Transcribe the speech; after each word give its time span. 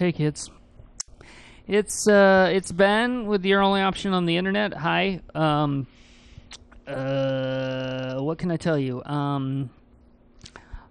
hey 0.00 0.12
kids. 0.12 0.50
It's 1.68 2.08
uh, 2.08 2.48
it's 2.50 2.72
Ben 2.72 3.26
with 3.26 3.44
your 3.44 3.60
only 3.60 3.82
option 3.82 4.14
on 4.14 4.24
the 4.24 4.38
internet. 4.38 4.72
Hi. 4.72 5.20
Um, 5.34 5.86
uh, 6.86 8.14
what 8.20 8.38
can 8.38 8.50
I 8.50 8.56
tell 8.56 8.78
you? 8.78 9.04
Um, 9.04 9.68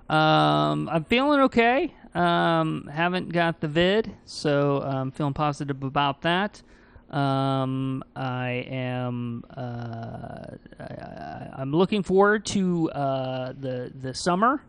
um, 0.07 0.87
I'm 0.89 1.05
feeling 1.05 1.39
okay. 1.39 1.91
Um, 2.13 2.87
haven't 2.93 3.33
got 3.33 3.61
the 3.61 3.67
vid, 3.67 4.15
so 4.25 4.83
I'm 4.83 5.09
feeling 5.09 5.33
positive 5.33 5.81
about 5.81 6.21
that. 6.21 6.61
Um, 7.09 8.03
I 8.15 8.63
am. 8.69 9.43
Uh, 9.57 10.45
I, 10.79 11.47
I'm 11.57 11.71
looking 11.71 12.03
forward 12.03 12.45
to 12.45 12.91
uh, 12.91 13.53
the 13.59 13.91
the 13.99 14.13
summer 14.13 14.61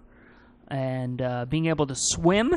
and 0.69 1.21
uh, 1.21 1.45
being 1.45 1.67
able 1.67 1.87
to 1.89 1.95
swim. 1.95 2.55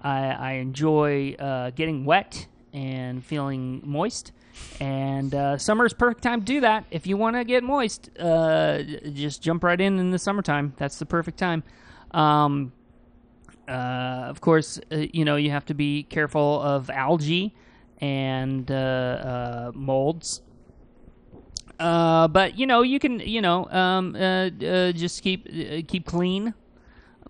I, 0.00 0.30
I 0.30 0.52
enjoy 0.52 1.34
uh, 1.34 1.70
getting 1.70 2.04
wet 2.04 2.46
and 2.72 3.24
feeling 3.24 3.82
moist. 3.84 4.32
And 4.80 5.34
uh, 5.34 5.58
summer 5.58 5.86
is 5.86 5.92
perfect 5.92 6.22
time 6.22 6.40
to 6.40 6.44
do 6.44 6.60
that. 6.60 6.84
If 6.90 7.06
you 7.06 7.16
want 7.16 7.36
to 7.36 7.44
get 7.44 7.62
moist, 7.62 8.10
uh, 8.18 8.82
just 9.12 9.42
jump 9.42 9.64
right 9.64 9.80
in 9.80 9.98
in 9.98 10.10
the 10.10 10.18
summertime. 10.18 10.74
That's 10.76 10.98
the 10.98 11.06
perfect 11.06 11.38
time. 11.38 11.62
Um, 12.12 12.72
uh, 13.68 14.26
of 14.28 14.40
course, 14.40 14.80
uh, 14.90 14.96
you 15.12 15.24
know 15.24 15.36
you 15.36 15.50
have 15.50 15.64
to 15.66 15.74
be 15.74 16.02
careful 16.02 16.60
of 16.60 16.90
algae 16.90 17.54
and 18.00 18.70
uh, 18.70 19.70
molds. 19.74 20.42
Uh, 21.78 22.28
but 22.28 22.58
you 22.58 22.66
know 22.66 22.82
you 22.82 22.98
can 22.98 23.20
you 23.20 23.40
know 23.40 23.66
um, 23.70 24.14
uh, 24.14 24.48
uh, 24.48 24.92
just 24.92 25.22
keep 25.22 25.46
keep 25.88 26.04
clean. 26.04 26.52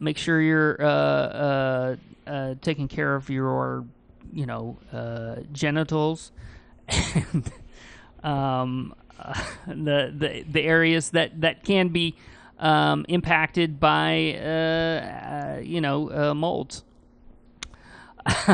Make 0.01 0.17
sure 0.17 0.41
you're 0.41 1.99
uh, 2.31 2.55
taking 2.61 2.89
care 2.89 3.15
of 3.15 3.29
your 3.29 3.85
you 4.33 4.47
know 4.47 4.79
uh, 4.93 5.37
genitals 5.53 6.33
and 6.89 7.53
um, 8.23 8.95
the, 9.67 10.13
the 10.17 10.45
the 10.49 10.63
areas 10.63 11.11
that 11.11 11.41
that 11.41 11.65
can 11.65 11.89
be 11.89 12.17
um, 12.59 13.05
impacted 13.09 13.81
by 13.81 14.35
uh, 14.39 15.57
uh, 15.57 15.61
you 15.63 15.81
know 15.81 16.11
uh, 16.11 16.35
molds. 16.35 16.85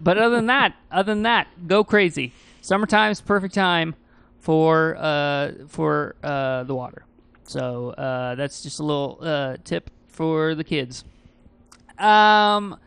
but 0.00 0.18
other 0.18 0.36
than 0.36 0.46
that, 0.46 0.74
other 0.90 1.12
than 1.12 1.22
that, 1.22 1.46
go 1.66 1.84
crazy. 1.84 2.32
Summertime's 2.62 3.20
perfect 3.20 3.54
time 3.54 3.94
for 4.38 4.96
uh, 4.98 5.52
for 5.68 6.16
uh, 6.22 6.64
the 6.64 6.74
water. 6.74 7.04
So 7.44 7.90
uh, 7.90 8.34
that's 8.34 8.62
just 8.62 8.80
a 8.80 8.82
little 8.82 9.58
tip 9.64 9.90
for 10.08 10.54
the 10.54 10.64
kids. 10.64 11.04
Um, 11.98 12.78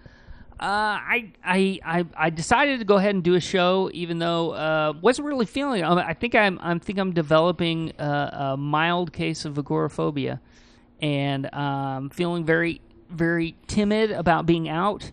uh, 0.58 0.64
I, 0.64 1.32
I 1.44 1.80
I 1.84 2.06
I 2.16 2.30
decided 2.30 2.80
to 2.80 2.86
go 2.86 2.96
ahead 2.96 3.14
and 3.14 3.24
do 3.24 3.36
a 3.36 3.42
show, 3.42 3.92
even 3.94 4.20
though 4.20 4.52
uh, 4.52 4.94
wasn't 5.02 5.28
really 5.28 5.46
feeling. 5.46 5.84
it. 5.84 5.86
I 5.86 6.14
think 6.14 6.34
I'm 6.34 6.60
I 6.62 6.78
think 6.80 6.98
I'm 6.98 7.12
developing 7.12 7.92
a, 8.00 8.54
a 8.54 8.58
mild 8.58 9.12
case 9.12 9.44
of 9.44 9.58
agoraphobia, 9.58 10.40
and 11.02 11.54
um, 11.54 12.10
feeling 12.10 12.46
very 12.46 12.80
very 13.10 13.56
timid 13.68 14.12
about 14.12 14.46
being 14.46 14.70
out 14.70 15.12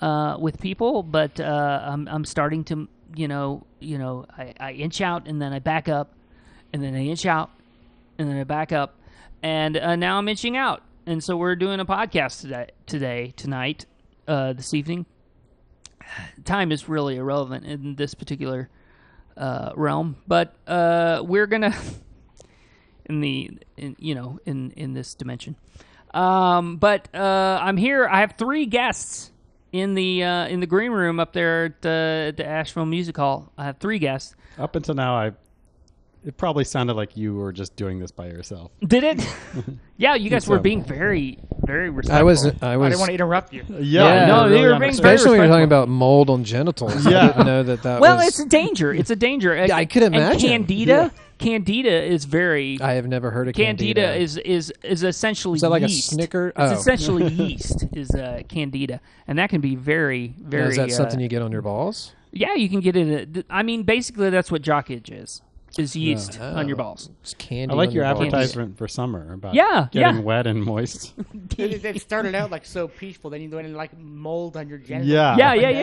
uh, 0.00 0.38
with 0.40 0.58
people. 0.60 1.02
But 1.02 1.38
uh, 1.38 1.82
I'm 1.84 2.08
I'm 2.08 2.24
starting 2.24 2.64
to 2.64 2.88
you 3.14 3.28
know 3.28 3.66
you 3.80 3.98
know 3.98 4.24
I, 4.36 4.54
I 4.58 4.72
inch 4.72 5.02
out 5.02 5.28
and 5.28 5.42
then 5.42 5.52
I 5.52 5.58
back 5.58 5.90
up, 5.90 6.14
and 6.72 6.82
then 6.82 6.94
I 6.94 7.04
inch 7.04 7.26
out, 7.26 7.50
and 8.18 8.30
then 8.30 8.38
I 8.38 8.44
back 8.44 8.72
up, 8.72 8.94
and 9.42 9.76
uh, 9.76 9.94
now 9.94 10.16
I'm 10.16 10.26
inching 10.26 10.56
out. 10.56 10.82
And 11.10 11.24
so 11.24 11.36
we're 11.36 11.56
doing 11.56 11.80
a 11.80 11.84
podcast 11.84 12.40
today, 12.40 12.68
today 12.86 13.34
tonight, 13.36 13.84
uh, 14.28 14.52
this 14.52 14.72
evening. 14.72 15.06
Time 16.44 16.70
is 16.70 16.88
really 16.88 17.16
irrelevant 17.16 17.66
in 17.66 17.96
this 17.96 18.14
particular 18.14 18.70
uh, 19.36 19.72
realm, 19.74 20.18
but 20.28 20.54
uh, 20.68 21.20
we're 21.26 21.48
gonna 21.48 21.76
in 23.06 23.20
the 23.22 23.58
in, 23.76 23.96
you 23.98 24.14
know 24.14 24.38
in 24.46 24.70
in 24.76 24.92
this 24.94 25.14
dimension. 25.14 25.56
Um, 26.14 26.76
but 26.76 27.08
uh, 27.12 27.58
I'm 27.60 27.76
here. 27.76 28.06
I 28.06 28.20
have 28.20 28.34
three 28.38 28.66
guests 28.66 29.32
in 29.72 29.94
the 29.96 30.22
uh, 30.22 30.46
in 30.46 30.60
the 30.60 30.66
green 30.68 30.92
room 30.92 31.18
up 31.18 31.32
there 31.32 31.64
at 31.64 31.82
the, 31.82 32.26
at 32.28 32.36
the 32.36 32.46
Asheville 32.46 32.86
Music 32.86 33.16
Hall. 33.16 33.52
I 33.58 33.64
have 33.64 33.78
three 33.78 33.98
guests. 33.98 34.36
Up 34.58 34.76
until 34.76 34.94
now, 34.94 35.16
I 35.16 35.32
it 36.24 36.36
probably 36.36 36.64
sounded 36.64 36.94
like 36.94 37.16
you 37.16 37.34
were 37.34 37.52
just 37.52 37.76
doing 37.76 37.98
this 37.98 38.10
by 38.10 38.26
yourself. 38.26 38.70
Did 38.86 39.04
it? 39.04 39.26
yeah, 39.96 40.14
you 40.14 40.28
guys 40.30 40.46
were 40.46 40.58
being 40.58 40.82
very 40.84 41.38
very 41.62 41.90
respectful. 41.90 42.18
I 42.18 42.22
was 42.22 42.44
I 42.62 42.76
was. 42.76 42.86
I 42.86 42.88
didn't 42.88 42.98
want 43.00 43.08
to 43.08 43.14
interrupt 43.14 43.52
you. 43.52 43.64
Yeah, 43.80 44.26
no, 44.26 44.46
you're 44.46 44.48
they 44.48 44.62
were 44.62 44.68
being 44.70 44.78
very 44.80 44.90
especially 44.90 45.30
when 45.32 45.40
you're 45.40 45.48
talking 45.48 45.64
about 45.64 45.88
mold 45.88 46.30
on 46.30 46.44
genitals. 46.44 47.06
I 47.06 47.10
Yeah. 47.10 47.26
didn't 47.28 47.46
know 47.46 47.62
that 47.62 47.82
that 47.82 48.00
Well, 48.00 48.16
was. 48.16 48.28
it's 48.28 48.40
a 48.40 48.46
danger. 48.46 48.92
It's 48.92 49.10
a 49.10 49.16
danger. 49.16 49.54
Yeah, 49.66 49.76
I 49.76 49.84
could 49.84 50.02
And 50.02 50.14
imagine. 50.14 50.48
candida, 50.66 51.12
candida 51.38 52.02
is 52.02 52.24
very. 52.24 52.78
I 52.80 52.92
have 52.94 53.06
never 53.06 53.30
heard 53.30 53.48
of 53.48 53.54
Candida, 53.54 54.00
candida. 54.02 54.22
is 54.22 54.36
is 54.38 54.72
is 54.82 55.02
essentially 55.04 55.56
Is 55.56 55.62
that 55.62 55.70
like 55.70 55.82
a 55.82 55.88
yeast. 55.88 56.10
Snicker? 56.10 56.48
It's 56.48 56.56
Oh. 56.58 56.72
essentially 56.72 57.28
yeast 57.32 57.84
is 57.94 58.10
uh, 58.10 58.42
candida, 58.48 59.00
and 59.28 59.38
that 59.38 59.50
can 59.50 59.60
be 59.60 59.76
very 59.76 60.34
Now, 60.38 60.48
very. 60.50 60.68
is 60.70 60.76
that 60.76 60.88
uh, 60.90 60.92
something 60.92 61.20
you 61.20 61.28
get 61.28 61.42
on 61.42 61.52
your 61.52 61.62
balls? 61.62 62.12
Yeah, 62.32 62.54
you 62.54 62.68
can 62.68 62.80
get 62.80 62.94
it. 62.96 63.44
I 63.50 63.62
mean, 63.64 63.82
basically, 63.82 64.30
that's 64.30 64.52
what 64.52 64.62
jock 64.62 64.88
itch 64.90 65.10
is. 65.10 65.42
Is 65.78 65.94
yeast 65.94 66.40
on 66.40 66.66
your 66.66 66.76
balls. 66.76 67.10
It's 67.22 67.34
candy. 67.34 67.72
I 67.72 67.76
like 67.76 67.92
your 67.92 68.02
balls. 68.04 68.20
advertisement 68.24 68.76
for 68.76 68.88
summer 68.88 69.34
about 69.34 69.54
Yeah, 69.54 69.86
getting 69.92 70.16
yeah. 70.16 70.22
wet 70.22 70.46
and 70.46 70.64
moist. 70.64 71.14
It, 71.58 71.84
it 71.84 72.00
started 72.00 72.34
out 72.34 72.50
like 72.50 72.64
so 72.64 72.88
peaceful, 72.88 73.30
then 73.30 73.40
you 73.42 73.50
went 73.50 73.66
in 73.66 73.74
like 73.74 73.96
mold 73.98 74.56
on 74.56 74.68
your 74.68 74.78
genitals. 74.78 75.10
Yeah. 75.10 75.36
Yeah, 75.36 75.54
yeah, 75.54 75.70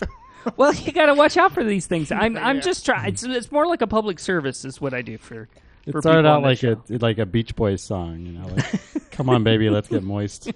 yeah. 0.00 0.06
well, 0.56 0.72
you 0.74 0.92
got 0.92 1.06
to 1.06 1.14
watch 1.14 1.36
out 1.36 1.52
for 1.52 1.64
these 1.64 1.86
things. 1.86 2.12
I'm 2.12 2.36
I'm 2.36 2.56
Yeah. 2.56 2.62
just 2.62 2.84
trying. 2.84 3.08
It's 3.08 3.22
it's 3.24 3.50
more 3.50 3.66
like 3.66 3.82
a 3.82 3.86
public 3.86 4.18
service 4.18 4.64
is 4.64 4.80
what 4.80 4.94
I 4.94 5.02
do 5.02 5.16
for. 5.18 5.48
It 5.86 5.92
for 5.92 6.00
started 6.02 6.26
out 6.26 6.42
like 6.42 6.60
this 6.60 6.90
a 6.90 6.98
like 6.98 7.18
a 7.18 7.26
Beach 7.26 7.54
Boys 7.56 7.82
song, 7.82 8.20
you 8.26 8.32
know. 8.32 8.46
Like, 8.48 9.10
Come 9.12 9.30
on, 9.30 9.42
baby, 9.44 9.70
let's 9.70 9.88
get 9.88 10.02
moist. 10.02 10.52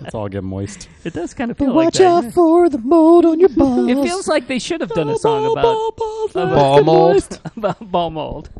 Let's 0.00 0.14
all 0.14 0.28
get 0.28 0.42
moist. 0.44 0.88
It 1.04 1.12
does 1.14 1.34
kind 1.34 1.50
of 1.50 1.58
feel 1.58 1.72
Watch 1.72 1.84
like 1.86 1.92
that. 1.94 2.14
Watch 2.14 2.24
out 2.26 2.32
for 2.34 2.68
the 2.68 2.78
mold 2.78 3.24
on 3.26 3.40
your 3.40 3.48
balls. 3.50 3.88
It 3.90 3.96
feels 4.02 4.26
like 4.28 4.46
they 4.48 4.58
should 4.58 4.80
have 4.80 4.90
done 4.90 5.08
a 5.08 5.16
song 5.18 5.50
about 5.52 5.92
about- 6.30 6.54
Ball 6.54 6.84
mold. 6.84 7.40
about 7.56 7.90
ball 7.90 8.10
mold. 8.10 8.50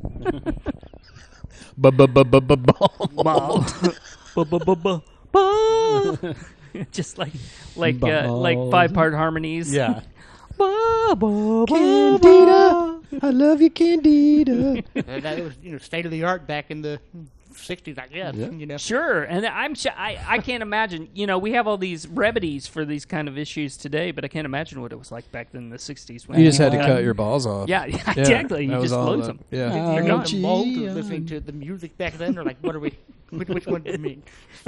Ball 1.76 1.92
Ball. 1.92 3.64
Bu- 4.34 4.44
bu- 4.44 4.58
bu- 4.58 4.76
bu- 4.76 5.00
bu- 5.32 6.34
Just 6.92 7.18
like 7.18 7.32
like 7.76 8.02
uh, 8.02 8.32
like 8.32 8.56
Balls. 8.56 8.70
five 8.70 8.92
part 8.94 9.14
harmonies. 9.14 9.72
Yeah. 9.72 10.00
Ba- 10.56 11.14
ba- 11.16 11.16
ba- 11.16 11.66
Candida, 11.68 13.00
I 13.22 13.30
love 13.30 13.62
you, 13.62 13.70
Candida. 13.70 14.82
Uh, 14.96 15.20
that 15.20 15.38
was 15.42 15.54
you 15.62 15.72
know 15.72 15.78
state 15.78 16.04
of 16.04 16.10
the 16.12 16.24
art 16.24 16.46
back 16.46 16.70
in 16.70 16.82
the 16.82 17.00
'60s, 17.58 17.98
I 17.98 18.06
guess. 18.06 18.34
Yeah. 18.34 18.50
You 18.50 18.66
know, 18.66 18.76
Sure, 18.76 19.22
and 19.24 19.44
I'm 19.46 19.74
sh- 19.74 19.86
I 19.96 20.18
I 20.26 20.38
can't 20.38 20.62
imagine. 20.62 21.08
You 21.14 21.26
know, 21.26 21.38
we 21.38 21.52
have 21.52 21.66
all 21.66 21.78
these 21.78 22.06
remedies 22.08 22.66
for 22.66 22.84
these 22.84 23.04
kind 23.04 23.28
of 23.28 23.36
issues 23.38 23.76
today, 23.76 24.10
but 24.10 24.24
I 24.24 24.28
can't 24.28 24.46
imagine 24.46 24.80
what 24.80 24.92
it 24.92 24.98
was 24.98 25.12
like 25.12 25.30
back 25.32 25.52
then 25.52 25.64
in 25.64 25.70
the 25.70 25.76
'60s. 25.76 26.28
When 26.28 26.38
You 26.38 26.46
just 26.46 26.58
had 26.58 26.72
to 26.72 26.78
cut 26.78 27.02
your 27.02 27.14
balls 27.14 27.46
off. 27.46 27.68
Yeah, 27.68 27.84
yeah, 27.86 28.12
exactly. 28.16 28.64
You 28.64 28.80
just 28.80 28.94
lose 28.94 29.26
them. 29.26 29.40
Yeah. 29.50 29.68
They're 29.68 30.02
you 30.02 30.08
gone. 30.08 30.42
know, 30.42 30.92
listening 30.94 31.20
um, 31.22 31.26
to 31.26 31.40
the 31.40 31.52
music 31.52 31.96
back 31.98 32.14
then, 32.14 32.38
or 32.38 32.44
like 32.44 32.58
what 32.60 32.74
are 32.74 32.80
we? 32.80 32.96
Which, 33.30 33.48
which 33.48 33.66
one 33.66 33.82
do 33.82 33.92
you 33.92 33.98
mean? 33.98 34.22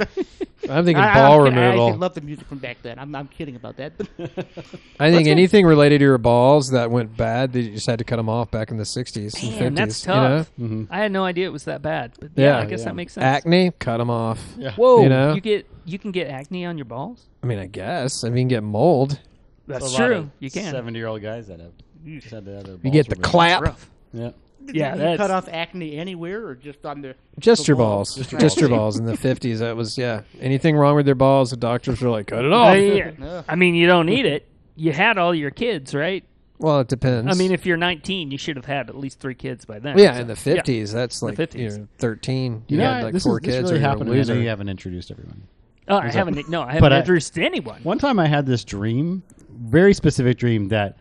I'm 0.69 0.85
thinking 0.85 0.97
I, 0.97 1.13
ball 1.15 1.43
I, 1.43 1.47
I'm 1.47 1.53
kidding. 1.53 1.57
I 1.57 1.67
actually 1.67 1.97
love 1.97 2.13
the 2.13 2.21
music 2.21 2.47
from 2.47 2.59
back 2.59 2.77
then. 2.83 2.99
I'm, 2.99 3.13
I'm 3.15 3.27
kidding 3.27 3.55
about 3.55 3.77
that. 3.77 3.93
But 3.97 4.07
I 4.99 5.11
think 5.11 5.27
anything 5.27 5.65
related 5.65 5.99
to 5.99 6.05
your 6.05 6.17
balls 6.19 6.69
that 6.69 6.91
went 6.91 7.17
bad, 7.17 7.53
they 7.53 7.69
just 7.69 7.87
had 7.87 7.97
to 7.99 8.05
cut 8.05 8.17
them 8.17 8.29
off 8.29 8.51
back 8.51 8.69
in 8.69 8.77
the 8.77 8.83
60s 8.83 9.15
and 9.17 9.53
50s. 9.53 9.59
Man, 9.59 9.73
that's 9.73 10.05
you 10.05 10.13
know? 10.13 10.37
tough. 10.37 10.51
Mhm. 10.59 10.87
I 10.91 10.99
had 10.99 11.11
no 11.11 11.23
idea 11.23 11.47
it 11.47 11.51
was 11.51 11.63
that 11.65 11.81
bad. 11.81 12.13
But 12.19 12.31
yeah, 12.35 12.45
Yeah, 12.45 12.59
I 12.59 12.65
guess 12.65 12.79
yeah. 12.81 12.85
that 12.85 12.95
makes 12.95 13.13
sense. 13.13 13.23
Acne, 13.23 13.71
cut 13.79 13.97
them 13.97 14.09
off. 14.11 14.43
Yeah. 14.57 14.73
Whoa, 14.73 15.01
you 15.03 15.09
know? 15.09 15.35
get 15.35 15.67
you 15.85 15.97
can 15.97 16.11
get 16.11 16.27
acne 16.27 16.65
on 16.65 16.77
your 16.77 16.85
balls. 16.85 17.25
I 17.41 17.47
mean, 17.47 17.57
I 17.57 17.65
guess. 17.65 18.23
I 18.23 18.29
mean, 18.29 18.47
get 18.47 18.61
mold. 18.61 19.19
That's 19.67 19.85
A 19.85 19.87
lot 19.87 19.97
true. 20.07 20.31
You 20.39 20.51
can. 20.51 20.71
Seventy-year-old 20.71 21.21
guys 21.23 21.47
that 21.47 21.59
have 21.59 21.71
just 22.05 22.29
had 22.29 22.45
to 22.45 22.51
have 22.57 22.65
their 22.65 22.77
You 22.83 22.91
get 22.91 23.09
the 23.09 23.15
clap. 23.15 23.61
Rough. 23.63 23.89
Yeah. 24.13 24.31
Yeah, 24.67 24.91
Did 24.91 24.97
you 24.97 25.01
that's- 25.01 25.17
cut 25.17 25.31
off 25.31 25.49
acne 25.51 25.97
anywhere, 25.97 26.45
or 26.45 26.55
just 26.55 26.85
on 26.85 27.01
the 27.01 27.15
Just 27.39 27.63
the 27.63 27.67
your 27.69 27.77
balls? 27.77 28.09
balls. 28.09 28.15
Just 28.17 28.31
your 28.31 28.41
Just 28.41 28.59
your 28.59 28.69
balls. 28.69 28.97
balls. 28.97 28.99
In 28.99 29.05
the 29.05 29.13
50s, 29.17 29.59
that 29.59 29.75
was, 29.75 29.97
yeah. 29.97 30.21
Anything 30.39 30.75
wrong 30.77 30.95
with 30.95 31.05
their 31.05 31.15
balls, 31.15 31.49
the 31.51 31.57
doctors 31.57 32.01
were 32.01 32.09
like, 32.09 32.27
cut 32.27 32.45
it 32.45 32.51
off. 32.53 32.69
I, 32.75 33.13
Ugh. 33.21 33.45
I 33.47 33.55
mean, 33.55 33.75
you 33.75 33.87
don't 33.87 34.05
need 34.05 34.25
it. 34.25 34.47
You 34.75 34.91
had 34.93 35.17
all 35.17 35.33
your 35.35 35.51
kids, 35.51 35.93
right? 35.93 36.23
Well, 36.59 36.79
it 36.81 36.87
depends. 36.87 37.35
I 37.35 37.37
mean, 37.39 37.51
if 37.51 37.65
you're 37.65 37.75
19, 37.77 38.29
you 38.31 38.37
should 38.37 38.55
have 38.55 38.65
had 38.65 38.87
at 38.89 38.95
least 38.97 39.19
three 39.19 39.33
kids 39.33 39.65
by 39.65 39.79
then. 39.79 39.97
yeah, 39.97 40.13
So, 40.15 40.21
in 40.21 40.27
the 40.27 40.33
50s, 40.35 40.93
that's 40.93 41.21
like, 41.23 41.35
50s. 41.35 41.55
you 41.59 41.69
know, 41.79 41.87
13. 41.97 42.53
You 42.53 42.61
You, 42.67 42.77
know, 42.77 42.83
had 42.93 43.03
like 43.05 43.13
this 43.13 43.23
four 43.23 43.39
is, 43.39 43.45
this 43.45 43.55
kids 43.55 43.63
really 43.63 43.73
or 43.73 43.79
you're 43.81 43.85
a 43.87 43.89
happened. 43.89 44.09
I 44.09 44.13
know 44.13 44.17
loser. 44.19 44.35
you 44.39 44.47
haven't 44.47 44.69
introduced 44.69 45.09
everyone. 45.11 45.41
Oh, 45.87 45.97
I 45.97 46.11
haven't. 46.11 46.47
No, 46.49 46.61
I 46.61 46.67
haven't 46.67 46.81
But 46.81 46.93
I- 46.93 46.99
introduced 46.99 47.37
anyone. 47.39 47.81
One 47.81 47.97
time 47.97 48.19
I 48.19 48.27
had 48.27 48.45
this 48.45 48.63
dream, 48.63 49.23
very 49.49 49.93
specific 49.95 50.37
dream, 50.37 50.67
that 50.69 50.97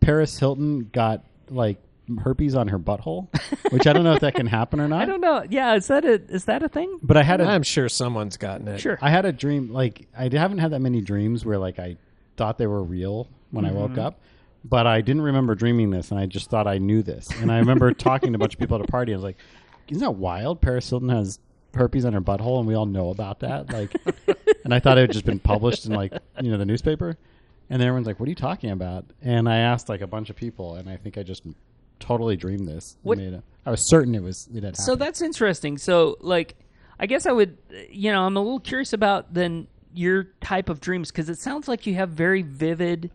Paris 0.00 0.36
Hilton 0.38 0.90
got 0.92 1.22
like 1.48 1.78
herpes 2.22 2.54
on 2.54 2.68
her 2.68 2.78
butthole, 2.78 3.28
which 3.70 3.86
I 3.86 3.92
don't 3.92 4.04
know 4.04 4.12
if 4.12 4.20
that 4.20 4.34
can 4.34 4.46
happen 4.46 4.80
or 4.80 4.88
not. 4.88 5.02
I 5.02 5.04
don't 5.04 5.20
know. 5.20 5.44
Yeah, 5.48 5.74
is 5.74 5.86
that 5.88 6.04
a 6.04 6.14
is 6.28 6.44
that 6.46 6.62
a 6.62 6.68
thing? 6.68 6.98
But 7.02 7.16
I 7.16 7.22
had 7.22 7.40
a 7.40 7.44
I'm 7.44 7.62
sure 7.62 7.88
someone's 7.88 8.36
gotten 8.36 8.68
it. 8.68 8.80
Sure. 8.80 8.98
I 9.00 9.10
had 9.10 9.24
a 9.24 9.32
dream 9.32 9.72
like 9.72 10.06
I 10.16 10.28
haven't 10.32 10.58
had 10.58 10.72
that 10.72 10.80
many 10.80 11.00
dreams 11.00 11.44
where 11.44 11.58
like 11.58 11.78
I 11.78 11.96
thought 12.36 12.58
they 12.58 12.66
were 12.66 12.82
real 12.82 13.28
when 13.50 13.64
I 13.64 13.68
mm-hmm. 13.68 13.78
woke 13.78 13.98
up. 13.98 14.20
But 14.66 14.86
I 14.86 15.02
didn't 15.02 15.22
remember 15.22 15.54
dreaming 15.54 15.90
this, 15.90 16.10
and 16.10 16.18
I 16.18 16.24
just 16.24 16.48
thought 16.48 16.66
I 16.66 16.78
knew 16.78 17.02
this. 17.02 17.28
And 17.40 17.52
I 17.52 17.58
remember 17.58 17.92
talking 17.92 18.32
to 18.32 18.36
a 18.36 18.38
bunch 18.38 18.54
of 18.54 18.60
people 18.60 18.78
at 18.78 18.84
a 18.88 18.90
party. 18.90 19.12
And 19.12 19.18
I 19.18 19.20
was 19.20 19.24
like, 19.24 19.36
"Isn't 19.88 20.00
that 20.00 20.12
wild? 20.12 20.62
Paris 20.62 20.88
Hilton 20.88 21.10
has 21.10 21.38
herpes 21.74 22.04
on 22.06 22.14
her 22.14 22.22
butthole, 22.22 22.58
and 22.58 22.66
we 22.66 22.74
all 22.74 22.86
know 22.86 23.10
about 23.10 23.40
that." 23.40 23.70
Like, 23.70 23.94
and 24.64 24.72
I 24.72 24.80
thought 24.80 24.96
it 24.96 25.02
had 25.02 25.12
just 25.12 25.26
been 25.26 25.38
published 25.38 25.84
in 25.84 25.92
like 25.92 26.12
you 26.40 26.50
know 26.50 26.58
the 26.58 26.66
newspaper. 26.66 27.18
And 27.70 27.82
everyone's 27.82 28.06
like, 28.06 28.20
"What 28.20 28.26
are 28.26 28.30
you 28.30 28.36
talking 28.36 28.70
about?" 28.70 29.04
And 29.20 29.48
I 29.48 29.58
asked 29.58 29.90
like 29.90 30.00
a 30.00 30.06
bunch 30.06 30.30
of 30.30 30.36
people, 30.36 30.76
and 30.76 30.88
I 30.88 30.96
think 30.96 31.18
I 31.18 31.22
just 31.22 31.44
totally 32.00 32.36
dreamed 32.36 32.66
this. 32.68 32.96
What- 33.02 33.18
Made 33.18 33.34
it- 33.34 33.42
I 33.66 33.70
was 33.70 33.80
certain 33.80 34.14
it 34.14 34.22
was 34.22 34.48
it 34.54 34.62
had 34.62 34.76
So 34.76 34.94
that's 34.94 35.22
interesting. 35.22 35.78
So, 35.78 36.16
like, 36.20 36.54
I 37.00 37.06
guess 37.06 37.24
I 37.26 37.32
would, 37.32 37.56
you 37.90 38.12
know, 38.12 38.22
I'm 38.26 38.36
a 38.36 38.40
little 38.40 38.60
curious 38.60 38.92
about 38.92 39.32
then 39.32 39.66
your 39.94 40.24
type 40.42 40.68
of 40.68 40.80
dreams 40.80 41.10
because 41.10 41.28
it 41.30 41.38
sounds 41.38 41.66
like 41.66 41.86
you 41.86 41.94
have 41.94 42.10
very 42.10 42.42
vivid, 42.42 43.10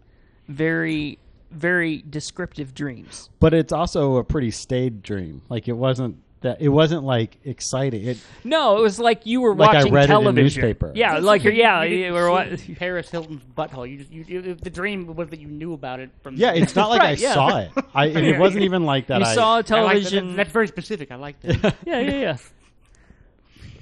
very, 0.47 1.19
very 1.51 2.03
descriptive 2.09 2.73
dreams. 2.73 3.29
but 3.39 3.53
it's 3.53 3.71
also 3.73 4.15
a 4.17 4.23
pretty 4.23 4.49
staid 4.51 5.03
dream. 5.03 5.41
Like 5.49 5.67
it 5.67 5.73
wasn't 5.77 6.17
that 6.41 6.61
it 6.61 6.69
wasn't 6.69 7.03
like 7.03 7.37
exciting. 7.43 8.05
It 8.05 8.17
No, 8.43 8.77
it 8.77 8.81
was 8.81 8.97
like 8.99 9.25
you 9.25 9.41
were 9.41 9.53
Like 9.55 9.71
I 9.71 9.73
watching 9.79 9.93
read 9.93 10.01
it 10.01 10.03
in 10.05 10.09
television. 10.09 10.43
newspaper. 10.43 10.91
Yeah, 10.95 11.15
This 11.15 11.23
like 11.25 11.45
is- 11.45 11.53
yeah, 11.53 11.83
you 11.83 11.97
you 12.05 12.13
were 12.13 12.29
wa- 12.31 12.55
see 12.55 12.75
Paris 12.79 13.09
Hilton's 13.09 13.43
butthole. 13.57 13.89
You 13.89 13.97
just 13.97 14.11
you, 14.11 14.23
you, 14.27 14.53
the 14.55 14.69
dream 14.69 15.13
was 15.15 15.29
that 15.29 15.39
you 15.39 15.47
knew 15.47 15.73
about 15.73 15.99
it 15.99 16.11
from. 16.23 16.35
yeah, 16.35 16.51
it's 16.53 16.75
not 16.75 16.89
like 16.89 17.01
Right, 17.01 17.17
I 17.19 17.21
yeah. 17.21 17.33
saw 17.33 17.57
it. 17.59 17.71
I 17.93 18.05
and 18.07 18.25
it 18.25 18.39
wasn't 18.45 18.63
even 18.63 18.85
like 18.85 19.07
that. 19.07 19.19
you 19.19 19.25
I, 19.25 19.35
saw 19.35 19.53
I 19.53 19.55
like 19.57 19.65
that. 19.65 19.75
television. 19.75 20.35
That's 20.35 20.51
very 20.51 20.67
specific. 20.67 21.11
I 21.11 21.15
like 21.15 21.39
that. 21.41 21.75
yeah, 21.85 21.99
yeah, 21.99 22.11
yeah. 22.11 22.37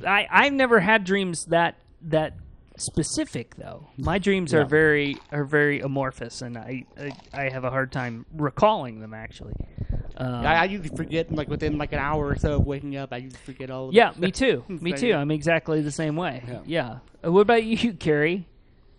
I 0.05 0.27
I've 0.29 0.53
never 0.53 0.79
had 0.79 1.03
dreams 1.03 1.45
that 1.45 1.75
that 2.03 2.33
specific 2.77 3.55
though. 3.55 3.87
My 3.97 4.19
dreams 4.19 4.53
are 4.53 4.65
very 4.65 5.17
are 5.31 5.45
very 5.45 5.81
amorphous, 5.81 6.41
and 6.41 6.57
I 6.57 6.85
I, 6.99 7.11
I 7.33 7.49
have 7.49 7.63
a 7.63 7.69
hard 7.69 7.91
time 7.91 8.25
recalling 8.33 8.99
them 8.99 9.13
actually. 9.13 9.53
Um, 10.19 10.45
I, 10.45 10.55
I 10.55 10.63
usually 10.65 10.95
forget 10.95 11.31
like 11.31 11.47
within 11.47 11.77
like 11.77 11.93
an 11.93 11.99
hour 11.99 12.27
or 12.27 12.35
so 12.37 12.55
of 12.55 12.65
waking 12.65 12.95
up. 12.97 13.13
I 13.13 13.17
usually 13.17 13.39
forget 13.45 13.69
all. 13.69 13.89
Of 13.89 13.93
yeah, 13.93 14.13
me 14.17 14.31
too. 14.31 14.63
Me 14.69 14.93
too. 14.93 15.13
I'm 15.13 15.31
exactly 15.31 15.81
the 15.81 15.91
same 15.91 16.15
way. 16.15 16.43
Yeah. 16.47 16.61
Yeah. 16.65 16.97
Uh, 17.23 17.31
what 17.31 17.41
about 17.41 17.63
you, 17.63 17.93
Carrie? 17.93 18.47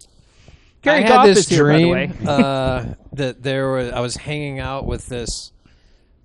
I 0.00 0.82
Carrie 0.82 1.02
had 1.02 1.08
Goff 1.08 1.26
this 1.26 1.38
is 1.38 1.48
here, 1.48 1.64
dream 1.64 2.14
uh, 2.26 2.84
that 3.14 3.42
there 3.42 3.72
was 3.72 3.90
I 3.90 4.00
was 4.00 4.16
hanging 4.16 4.60
out 4.60 4.86
with 4.86 5.06
this 5.06 5.50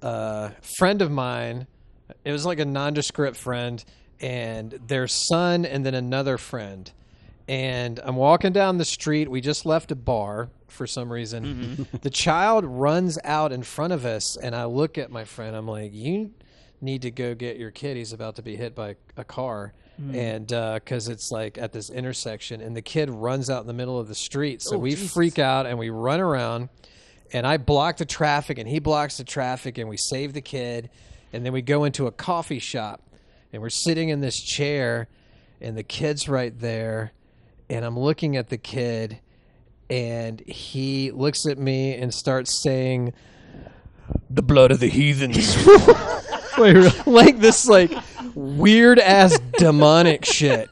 uh, 0.01 0.49
friend 0.77 1.01
of 1.01 1.09
mine. 1.09 1.65
It 2.23 2.31
was 2.31 2.45
like 2.45 2.59
a 2.59 2.65
nondescript 2.65 3.35
friend, 3.35 3.83
and 4.19 4.71
their 4.85 5.07
son, 5.07 5.65
and 5.65 5.83
then 5.83 5.95
another 5.95 6.38
friend. 6.38 6.91
And 7.48 8.00
I'm 8.04 8.16
walking 8.16 8.54
down 8.54 8.78
the 8.78 8.86
street. 8.86 9.30
We 9.30 9.42
just 9.42 9.66
left 9.66 9.92
a 9.92 9.95
bar 9.95 10.50
for 10.68 10.88
some 10.88 11.12
reason. 11.12 11.44
Mm-hmm. 11.45 11.98
The 12.01 12.10
child 12.10 12.63
runs 12.66 13.19
out 13.24 13.51
in 13.51 13.63
front 13.63 13.94
of 13.94 14.06
us, 14.06 14.38
and 14.38 14.56
I 14.56 14.66
look 14.66 14.98
at 14.98 15.12
my 15.12 15.25
friend. 15.25 15.56
I'm 15.56 15.68
like, 15.68 15.94
"You 15.94 16.31
need 16.81 17.01
to 17.04 17.12
go 17.12 17.36
get 17.36 17.57
your 17.57 17.72
kid. 17.72 17.98
He's 17.98 18.13
about 18.13 18.36
to 18.38 18.42
be 18.42 18.56
hit 18.56 18.75
by 18.75 18.95
a 19.18 19.24
car." 19.24 19.74
Mm. 20.01 20.16
And 20.16 20.48
because 20.81 21.07
it's 21.10 21.31
like 21.31 21.57
at 21.57 21.72
this 21.72 21.90
intersection, 21.90 22.62
and 22.62 22.75
the 22.75 22.81
kid 22.81 23.10
runs 23.10 23.50
out 23.50 23.62
in 23.62 23.68
the 23.68 23.74
middle 23.74 24.00
of 24.00 24.07
the 24.07 24.16
street, 24.16 24.62
so 24.62 24.75
Oh, 24.75 24.80
we 24.80 24.92
Jesus. 24.92 25.13
freak 25.13 25.38
out 25.38 25.66
and 25.68 25.78
we 25.78 25.90
run 25.92 26.19
around, 26.19 26.69
and 27.31 27.45
I 27.45 27.57
block 27.57 27.98
the 27.98 28.06
traffic, 28.06 28.57
and 28.57 28.68
he 28.68 28.80
blocks 28.80 29.18
the 29.18 29.24
traffic, 29.24 29.78
and 29.78 29.88
we 29.88 29.98
save 29.98 30.34
the 30.34 30.42
kid, 30.42 30.90
and 31.31 31.45
then 31.45 31.54
we 31.54 31.62
go 31.62 31.84
into 31.84 32.07
a 32.07 32.12
coffee 32.12 32.57
shop, 32.60 33.01
and 33.51 33.62
we're 33.62 33.69
sitting 33.69 34.10
in 34.10 34.19
this 34.22 34.40
chair, 34.40 35.07
and 35.62 35.78
the 35.78 35.84
kid's 35.84 36.28
right 36.28 36.57
there, 36.60 37.12
and 37.73 37.83
I'm 37.83 37.97
looking 37.97 38.37
at 38.37 38.49
the 38.49 38.57
kid, 38.57 39.19
and 39.89 40.39
he 40.41 41.09
looks 41.11 41.47
at 41.47 41.57
me 41.57 41.95
and 41.95 42.13
starts 42.13 42.53
saying, 42.53 43.13
"The 44.29 44.43
blood 44.43 44.71
of 44.71 44.79
the 44.79 44.89
heathens." 44.89 45.57
Wait, 46.57 46.73
really? 46.75 46.91
like 47.07 47.39
this 47.39 47.67
like 47.67 47.91
weird 48.35 48.99
ass 48.99 49.39
demonic 49.57 50.23
shit. 50.23 50.69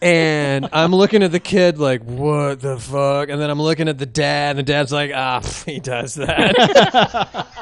And 0.00 0.68
I'm 0.72 0.92
looking 0.92 1.22
at 1.22 1.30
the 1.30 1.38
kid 1.38 1.78
like, 1.78 2.02
what 2.02 2.58
the 2.58 2.76
fuck? 2.76 3.28
And 3.28 3.40
then 3.40 3.50
I'm 3.50 3.62
looking 3.62 3.88
at 3.88 3.98
the 3.98 4.06
dad, 4.06 4.50
and 4.50 4.58
the 4.58 4.64
dad's 4.64 4.90
like, 4.90 5.12
ah, 5.14 5.38
pff, 5.38 5.64
he 5.72 5.78
does 5.78 6.16
that. 6.16 7.46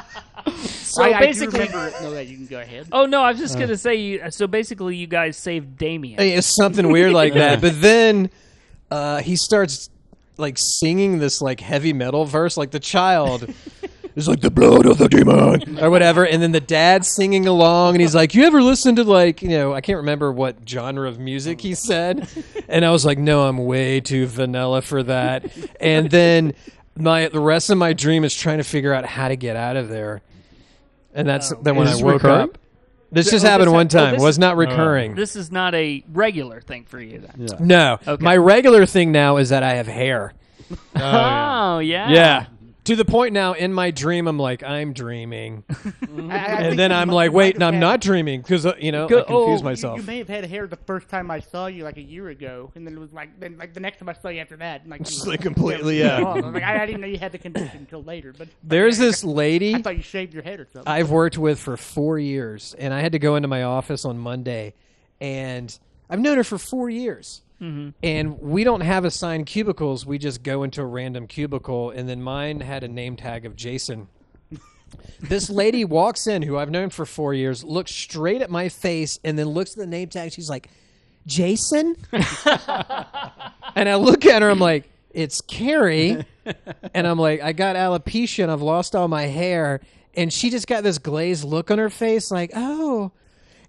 So 0.65 1.03
I, 1.03 1.09
I 1.09 1.19
do 1.19 1.25
basically, 1.27 1.59
remember. 1.59 1.93
No, 2.01 2.11
that 2.11 2.27
you 2.27 2.35
can 2.35 2.47
go 2.47 2.59
ahead. 2.59 2.87
oh 2.91 3.05
no, 3.05 3.21
I 3.21 3.31
was 3.31 3.39
just 3.39 3.57
gonna 3.57 3.77
say. 3.77 3.95
You, 3.95 4.31
so 4.31 4.47
basically, 4.47 4.95
you 4.95 5.07
guys 5.07 5.37
saved 5.37 5.77
Damien. 5.77 6.19
It's 6.19 6.47
something 6.47 6.91
weird 6.91 7.13
like 7.13 7.35
that. 7.35 7.61
But 7.61 7.79
then 7.79 8.29
uh, 8.91 9.21
he 9.21 9.35
starts 9.35 9.89
like 10.37 10.57
singing 10.57 11.19
this 11.19 11.41
like 11.41 11.59
heavy 11.59 11.93
metal 11.93 12.25
verse, 12.25 12.57
like 12.57 12.71
the 12.71 12.79
child. 12.79 13.51
is 14.15 14.27
like 14.27 14.41
the 14.41 14.51
blood 14.51 14.85
of 14.85 14.97
the 14.97 15.07
demon 15.07 15.79
or 15.79 15.89
whatever, 15.89 16.25
and 16.25 16.41
then 16.41 16.51
the 16.51 16.59
dad's 16.59 17.09
singing 17.09 17.47
along, 17.47 17.95
and 17.95 18.01
he's 18.01 18.15
like, 18.15 18.35
"You 18.35 18.43
ever 18.43 18.61
listen 18.61 18.95
to 18.97 19.03
like 19.03 19.41
you 19.41 19.49
know 19.49 19.73
I 19.73 19.81
can't 19.81 19.97
remember 19.97 20.31
what 20.31 20.57
genre 20.67 21.07
of 21.07 21.19
music 21.19 21.61
he 21.61 21.75
said," 21.75 22.27
and 22.67 22.83
I 22.83 22.91
was 22.91 23.05
like, 23.05 23.17
"No, 23.17 23.47
I'm 23.47 23.57
way 23.57 24.01
too 24.01 24.27
vanilla 24.27 24.81
for 24.81 25.03
that." 25.03 25.49
And 25.79 26.09
then 26.11 26.53
my 26.97 27.27
the 27.29 27.39
rest 27.39 27.69
of 27.69 27.77
my 27.77 27.93
dream 27.93 28.23
is 28.23 28.35
trying 28.35 28.57
to 28.57 28.63
figure 28.63 28.93
out 28.93 29.05
how 29.05 29.27
to 29.29 29.35
get 29.35 29.55
out 29.55 29.77
of 29.77 29.89
there, 29.89 30.21
and 31.13 31.27
that's 31.27 31.53
then 31.61 31.75
when 31.75 31.87
I 31.87 31.95
woke 31.95 32.23
recurring? 32.23 32.41
up. 32.41 32.57
This 33.11 33.27
Oh, 33.27 33.31
just 33.31 33.43
this 33.43 33.49
happened 33.49 33.69
ha- 33.69 33.73
one 33.75 33.85
oh, 33.87 33.89
time. 33.89 34.13
this- 34.13 34.21
was 34.23 34.39
not 34.39 34.53
oh. 34.55 34.59
recurring. 34.59 35.15
This 35.15 35.35
is 35.35 35.51
not 35.51 35.75
a 35.75 36.03
regular 36.11 36.61
thing 36.61 36.85
for 36.85 36.99
you 36.99 37.19
then. 37.19 37.47
Yeah. 37.49 37.57
No. 37.59 37.99
Okay. 38.07 38.23
My 38.23 38.37
regular 38.37 38.85
thing 38.85 39.11
now 39.11 39.37
is 39.37 39.49
that 39.49 39.63
I 39.63 39.75
have 39.75 39.87
hair. 39.87 40.33
Oh 40.95 41.79
yeah. 41.79 42.09
Yeah. 42.09 42.45
To 42.91 42.97
the 42.97 43.05
point 43.05 43.31
now 43.31 43.53
in 43.53 43.71
my 43.71 43.89
dream, 43.89 44.27
I'm 44.27 44.37
like, 44.37 44.63
I'm 44.63 44.91
dreaming. 44.91 45.63
I- 45.69 45.71
I 45.71 45.77
think 45.85 46.31
and 46.31 46.79
then 46.79 46.91
I'm 46.91 47.07
like, 47.07 47.31
wait, 47.31 47.57
might 47.57 47.63
have 47.63 47.73
I'm 47.73 47.79
not 47.79 48.01
dreaming 48.01 48.41
because, 48.41 48.65
uh, 48.65 48.73
you 48.77 48.91
know, 48.91 49.07
Go- 49.07 49.21
I 49.21 49.23
confuse 49.23 49.61
oh, 49.61 49.63
myself. 49.63 49.95
You, 49.95 50.01
you 50.01 50.07
may 50.07 50.17
have 50.17 50.27
had 50.27 50.43
hair 50.43 50.67
the 50.67 50.75
first 50.75 51.07
time 51.07 51.31
I 51.31 51.39
saw 51.39 51.67
you, 51.67 51.85
like 51.85 51.95
a 51.95 52.01
year 52.01 52.27
ago, 52.27 52.69
and 52.75 52.85
then 52.85 52.93
it 52.93 52.99
was 52.99 53.13
like, 53.13 53.39
then 53.39 53.57
like 53.57 53.73
the 53.73 53.79
next 53.79 53.99
time 53.99 54.09
I 54.09 54.13
saw 54.13 54.27
you 54.27 54.41
after 54.41 54.57
that, 54.57 54.85
like, 54.89 55.03
Just 55.03 55.25
like 55.25 55.39
completely, 55.39 55.99
you 55.99 56.03
yeah. 56.03 56.19
Like, 56.19 56.63
I, 56.63 56.83
I 56.83 56.85
didn't 56.85 56.99
know 56.99 57.07
you 57.07 57.17
had 57.17 57.31
the 57.31 57.37
condition 57.37 57.77
until 57.77 58.03
later, 58.03 58.33
but 58.37 58.49
There's 58.65 58.97
this 58.97 59.23
lady 59.23 59.73
I 59.73 59.81
thought 59.81 59.95
you 59.95 60.03
shaved 60.03 60.33
your 60.33 60.43
head 60.43 60.59
or 60.59 60.67
something. 60.73 60.91
I've 60.91 61.11
worked 61.11 61.37
with 61.37 61.59
for 61.59 61.77
four 61.77 62.19
years, 62.19 62.75
and 62.77 62.93
I 62.93 62.99
had 62.99 63.13
to 63.13 63.19
go 63.19 63.37
into 63.37 63.47
my 63.47 63.63
office 63.63 64.03
on 64.03 64.17
Monday, 64.17 64.73
and 65.21 65.79
I've 66.09 66.19
known 66.19 66.35
her 66.35 66.43
for 66.43 66.57
four 66.57 66.89
years. 66.89 67.41
Mm-hmm. 67.61 67.89
And 68.01 68.39
we 68.39 68.63
don't 68.63 68.81
have 68.81 69.05
assigned 69.05 69.45
cubicles. 69.45 70.05
We 70.05 70.17
just 70.17 70.41
go 70.41 70.63
into 70.63 70.81
a 70.81 70.85
random 70.85 71.27
cubicle, 71.27 71.91
and 71.91 72.09
then 72.09 72.21
mine 72.21 72.61
had 72.61 72.83
a 72.83 72.87
name 72.87 73.15
tag 73.15 73.45
of 73.45 73.55
Jason. 73.55 74.07
this 75.21 75.49
lady 75.49 75.85
walks 75.85 76.25
in, 76.25 76.41
who 76.41 76.57
I've 76.57 76.71
known 76.71 76.89
for 76.89 77.05
four 77.05 77.33
years, 77.33 77.63
looks 77.63 77.91
straight 77.91 78.41
at 78.41 78.49
my 78.49 78.67
face, 78.67 79.19
and 79.23 79.37
then 79.37 79.49
looks 79.49 79.71
at 79.73 79.77
the 79.77 79.87
name 79.87 80.09
tag. 80.09 80.31
She's 80.31 80.49
like, 80.49 80.69
Jason? 81.27 81.95
and 82.11 83.87
I 83.87 83.95
look 83.95 84.25
at 84.25 84.41
her, 84.41 84.49
I'm 84.49 84.59
like, 84.59 84.89
it's 85.11 85.41
Carrie. 85.41 86.25
and 86.93 87.07
I'm 87.07 87.19
like, 87.19 87.41
I 87.41 87.53
got 87.53 87.75
alopecia 87.75 88.43
and 88.43 88.51
I've 88.51 88.61
lost 88.61 88.95
all 88.95 89.07
my 89.07 89.23
hair. 89.23 89.81
And 90.15 90.31
she 90.31 90.49
just 90.49 90.67
got 90.67 90.83
this 90.83 90.97
glazed 90.97 91.43
look 91.43 91.71
on 91.71 91.77
her 91.77 91.89
face, 91.89 92.31
like, 92.31 92.51
oh. 92.55 93.11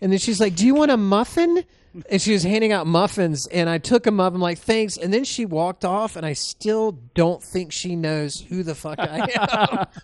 And 0.00 0.10
then 0.10 0.18
she's 0.18 0.40
like, 0.40 0.56
Do 0.56 0.66
you 0.66 0.74
want 0.74 0.90
a 0.90 0.96
muffin? 0.96 1.64
And 2.08 2.22
she 2.22 2.32
was 2.32 2.42
handing 2.42 2.72
out 2.72 2.86
muffins, 2.86 3.46
and 3.48 3.68
I 3.68 3.76
took 3.78 4.04
them 4.04 4.18
up. 4.18 4.32
I'm 4.34 4.40
like, 4.40 4.58
Thanks. 4.58 4.96
And 4.96 5.12
then 5.12 5.24
she 5.24 5.44
walked 5.44 5.84
off, 5.84 6.16
and 6.16 6.24
I 6.24 6.32
still 6.32 6.92
don't 7.14 7.42
think 7.42 7.70
she 7.72 7.96
knows 7.96 8.40
who 8.40 8.62
the 8.62 8.74
fuck 8.74 8.98
I 8.98 9.28
am. 9.34 9.86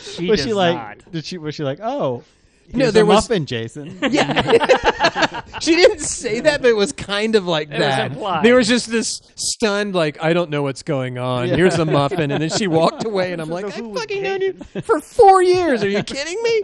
She 0.00 0.30
Was 0.30 0.38
does 0.38 0.46
she 0.46 0.52
like? 0.52 0.76
not. 0.76 1.10
Did 1.12 1.24
she? 1.24 1.36
Was 1.38 1.52
she 1.56 1.64
like? 1.64 1.80
Oh, 1.82 2.22
No, 2.72 2.78
here's 2.84 2.92
there 2.92 3.02
a 3.02 3.06
was- 3.06 3.28
muffin, 3.28 3.44
Jason. 3.44 3.98
yeah. 4.08 5.40
she 5.60 5.74
didn't 5.74 5.98
say 5.98 6.38
that, 6.38 6.62
but 6.62 6.68
it 6.70 6.76
was 6.76 6.92
kind 6.92 7.34
of 7.34 7.44
like 7.44 7.70
was 7.70 7.78
that. 7.80 8.12
implied. 8.12 8.44
There 8.44 8.54
was 8.54 8.68
just 8.68 8.88
this 8.88 9.20
stunned, 9.34 9.96
like, 9.96 10.22
I 10.22 10.32
don't 10.32 10.48
know 10.48 10.62
what's 10.62 10.84
going 10.84 11.18
on. 11.18 11.48
Here's 11.48 11.74
a 11.80 11.84
muffin. 11.84 12.30
And 12.30 12.40
then 12.40 12.50
she 12.50 12.68
walked 12.68 13.04
away, 13.04 13.32
and 13.32 13.42
I'm 13.42 13.48
like, 13.50 13.64
I've 13.64 13.74
fucking 13.94 14.22
known 14.22 14.40
you 14.42 14.52
for 14.82 15.00
four 15.00 15.42
years. 15.42 15.82
Are 15.82 15.88
you 15.88 16.04
kidding 16.04 16.40
me? 16.40 16.62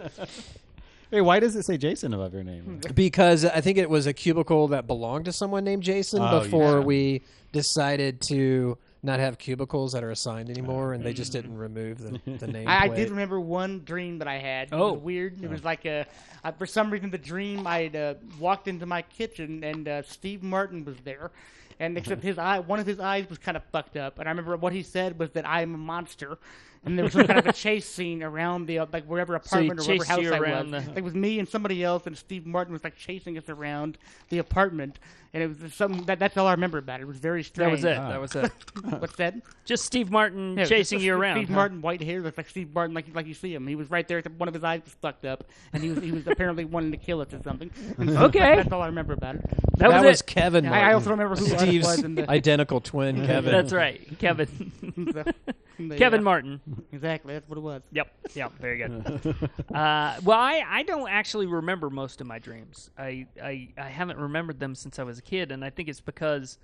Wait, 1.11 1.21
why 1.21 1.39
does 1.39 1.55
it 1.55 1.63
say 1.63 1.77
Jason 1.77 2.13
above 2.13 2.33
your 2.33 2.43
name? 2.43 2.81
Because 2.95 3.45
I 3.45 3.61
think 3.61 3.77
it 3.77 3.89
was 3.89 4.07
a 4.07 4.13
cubicle 4.13 4.67
that 4.69 4.87
belonged 4.87 5.25
to 5.25 5.31
someone 5.31 5.63
named 5.63 5.83
Jason 5.83 6.21
Oh, 6.21 6.41
before 6.41 6.79
yeah. 6.79 6.85
we 6.85 7.21
decided 7.53 8.21
to 8.21 8.77
not 9.03 9.19
have 9.19 9.37
cubicles 9.37 9.93
that 9.93 10.03
are 10.03 10.11
assigned 10.11 10.49
anymore, 10.49 10.93
and 10.93 11.03
they 11.03 11.13
just 11.13 11.31
didn't 11.31 11.55
remove 11.57 11.99
the, 11.99 12.19
the 12.37 12.47
name. 12.47 12.67
I, 12.67 12.85
I 12.85 12.87
did 12.89 13.09
remember 13.09 13.39
one 13.39 13.83
dream 13.85 14.17
that 14.19 14.27
I 14.27 14.37
had. 14.37 14.67
It 14.69 14.73
Oh. 14.73 14.93
was 14.93 15.01
weird. 15.01 15.41
It 15.41 15.49
was 15.49 15.63
like 15.63 15.85
a, 15.85 16.05
uh, 16.43 16.51
for 16.53 16.65
some 16.65 16.89
reason, 16.91 17.09
the 17.09 17.17
dream 17.17 17.65
I 17.67 17.87
uh, 17.87 18.15
walked 18.39 18.67
into 18.67 18.85
my 18.85 19.01
kitchen 19.03 19.63
and 19.63 19.87
uh, 19.87 20.01
Steve 20.01 20.43
Martin 20.43 20.83
was 20.83 20.97
there, 21.05 21.31
and 21.79 21.97
except 21.97 22.21
his 22.31 22.37
eye, 22.37 22.59
one 22.59 22.79
of 22.79 22.87
his 22.87 22.99
eyes 22.99 23.29
was 23.29 23.37
kind 23.37 23.55
of 23.55 23.63
fucked 23.71 23.95
up. 23.95 24.19
And 24.19 24.27
I 24.27 24.31
remember 24.31 24.57
what 24.57 24.73
he 24.73 24.83
said 24.83 25.17
was 25.17 25.29
that 25.31 25.47
I 25.47 25.61
am 25.61 25.73
a 25.73 25.77
monster, 25.77 26.37
and 26.85 26.97
there 26.97 27.03
was 27.03 27.13
some 27.13 27.27
kind 27.27 27.39
of 27.39 27.47
a 27.47 27.53
chase 27.53 27.85
scene 27.85 28.23
around 28.23 28.65
the 28.67 28.79
uh, 28.79 28.85
like 28.93 29.05
wherever 29.05 29.33
So 29.43 29.57
apartment 29.57 29.79
or 29.79 29.83
wherever 29.83 30.05
house 30.05 30.19
you 30.21 30.33
I 30.33 30.37
around 30.39 30.71
was. 30.71 30.83
the- 30.83 30.89
Like, 30.89 30.97
it 30.99 31.03
was 31.03 31.13
me 31.15 31.39
and 31.39 31.47
somebody 31.47 31.83
else, 31.83 32.05
and 32.07 32.17
Steve 32.17 32.45
Martin 32.45 32.73
was 32.73 32.83
like 32.83 32.95
chasing 32.95 33.37
us 33.37 33.49
around 33.49 33.97
the 34.29 34.37
apartment, 34.39 34.99
and 35.33 35.43
it 35.43 35.47
was 35.47 35.57
just 35.57 35.77
something 35.77 36.03
that 36.05 36.19
that's 36.19 36.37
all 36.37 36.47
I 36.47 36.51
remember 36.51 36.77
about 36.77 36.99
it. 36.99 37.03
It 37.03 37.07
was 37.07 37.17
very 37.17 37.43
strange. 37.43 37.81
That 37.81 38.19
was 38.19 38.33
it. 38.33 38.35
That 38.35 38.45
was 38.45 38.89
it. 38.91 38.99
What's 39.01 39.15
that? 39.17 39.35
Just 39.65 39.85
Steve 39.85 40.09
Martin 40.11 40.57
Yeah, 40.57 40.65
chasing 40.65 40.99
Steve- 40.99 41.05
you 41.07 41.15
around. 41.15 41.37
Steve 41.37 41.49
huh? 41.49 41.55
Martin, 41.55 41.81
white 41.81 42.01
hair, 42.01 42.21
looks 42.21 42.37
like 42.37 42.49
Steve 42.49 42.73
Martin, 42.73 42.93
like 42.95 43.05
like 43.13 43.25
you 43.27 43.33
see 43.33 43.53
him. 43.53 43.67
He 43.67 43.75
was 43.75 43.89
right 43.89 44.07
there. 44.07 44.21
One 44.37 44.47
of 44.47 44.53
his 44.53 44.63
eyes 44.63 44.81
was 44.85 44.93
fucked 45.01 45.25
up, 45.25 45.43
and 45.73 45.83
he 45.83 45.89
was 45.89 46.01
he 46.03 46.11
was 46.11 46.25
apparently 46.27 46.65
wanting 46.65 46.91
to 46.91 46.97
kill 46.97 47.21
us 47.21 47.33
or 47.33 47.41
something. 47.43 47.69
So 47.97 48.25
Okay. 48.25 48.55
that's 48.57 48.71
all 48.71 48.81
I 48.81 48.87
remember 48.87 49.13
about 49.13 49.35
it. 49.35 49.41
That, 49.77 49.89
that 49.91 50.01
was, 50.01 50.05
was 50.05 50.21
it. 50.21 50.27
Kevin. 50.27 50.65
I- 50.67 50.89
I 50.89 50.93
also 50.93 51.09
remember 51.11 51.35
who 51.35 51.45
Russ 51.45 51.61
Steve's 51.61 51.85
was 51.87 52.03
in 52.03 52.15
the- 52.15 52.29
identical 52.29 52.79
twin, 52.81 53.25
Kevin. 53.27 53.51
That's 53.51 53.73
right, 53.73 53.99
Kevin. 54.19 54.71
So, 55.79 55.95
Kevin 55.95 56.21
uh, 56.21 56.23
Martin. 56.23 56.59
Exactly, 56.91 57.33
that's 57.33 57.47
what 57.49 57.57
it 57.57 57.61
was. 57.61 57.81
Yep. 57.91 58.11
Yep. 58.33 58.51
Very 58.59 58.77
good. 58.77 59.25
uh, 59.73 60.15
well, 60.23 60.39
I, 60.39 60.63
I 60.67 60.83
don't 60.83 61.09
actually 61.09 61.45
remember 61.47 61.89
most 61.89 62.21
of 62.21 62.27
my 62.27 62.39
dreams. 62.39 62.89
I, 62.97 63.25
I 63.41 63.69
I 63.77 63.89
haven't 63.89 64.17
remembered 64.19 64.59
them 64.59 64.75
since 64.75 64.99
I 64.99 65.03
was 65.03 65.19
a 65.19 65.21
kid, 65.21 65.51
and 65.51 65.63
I 65.63 65.69
think 65.69 65.89
it's 65.89 66.01
because 66.01 66.57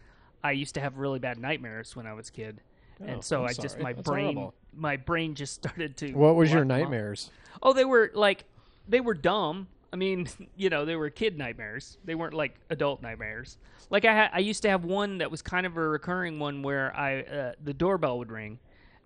I 0.43 0.51
used 0.51 0.73
to 0.75 0.81
have 0.81 0.97
really 0.97 1.19
bad 1.19 1.37
nightmares 1.37 1.95
when 1.95 2.05
I 2.07 2.13
was 2.13 2.29
a 2.29 2.31
kid, 2.31 2.61
Oh, 3.01 3.05
and 3.05 3.23
so 3.23 3.41
I'm 3.43 3.49
I 3.49 3.53
just 3.53 3.71
sorry. 3.71 3.83
my 3.83 3.93
That's 3.93 4.07
brain 4.07 4.35
horrible. 4.35 4.53
my 4.75 4.97
brain 4.97 5.35
just 5.35 5.53
started 5.53 5.97
to. 5.97 6.13
What 6.13 6.35
was 6.35 6.51
your 6.51 6.63
block 6.65 6.75
off. 6.75 6.81
nightmares? 6.81 7.31
Oh, 7.61 7.73
they 7.73 7.85
were 7.85 8.11
like 8.13 8.45
they 8.87 8.99
were 9.01 9.13
dumb. 9.13 9.67
I 9.91 9.95
mean, 9.95 10.27
you 10.57 10.69
know, 10.69 10.85
they 10.85 10.95
were 10.95 11.09
kid 11.09 11.37
nightmares. 11.37 11.97
They 12.05 12.15
weren't 12.15 12.33
like 12.33 12.55
adult 12.69 13.01
nightmares. 13.01 13.57
Like 13.89 14.05
I, 14.05 14.15
ha- 14.15 14.29
I 14.33 14.39
used 14.39 14.63
to 14.63 14.69
have 14.69 14.85
one 14.85 15.19
that 15.19 15.29
was 15.29 15.41
kind 15.43 15.65
of 15.67 15.77
a 15.77 15.87
recurring 15.87 16.39
one 16.39 16.63
where 16.63 16.95
I, 16.95 17.21
uh, 17.21 17.51
the 17.63 17.73
doorbell 17.75 18.17
would 18.17 18.31
ring, 18.31 18.57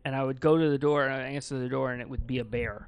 and 0.07 0.15
I 0.15 0.23
would 0.23 0.39
go 0.39 0.57
to 0.57 0.69
the 0.69 0.77
door 0.77 1.03
and 1.05 1.13
I'd 1.13 1.33
answer 1.35 1.59
the 1.59 1.67
door, 1.67 1.91
and 1.91 2.01
it 2.01 2.09
would 2.09 2.25
be 2.25 2.39
a 2.39 2.45
bear, 2.45 2.87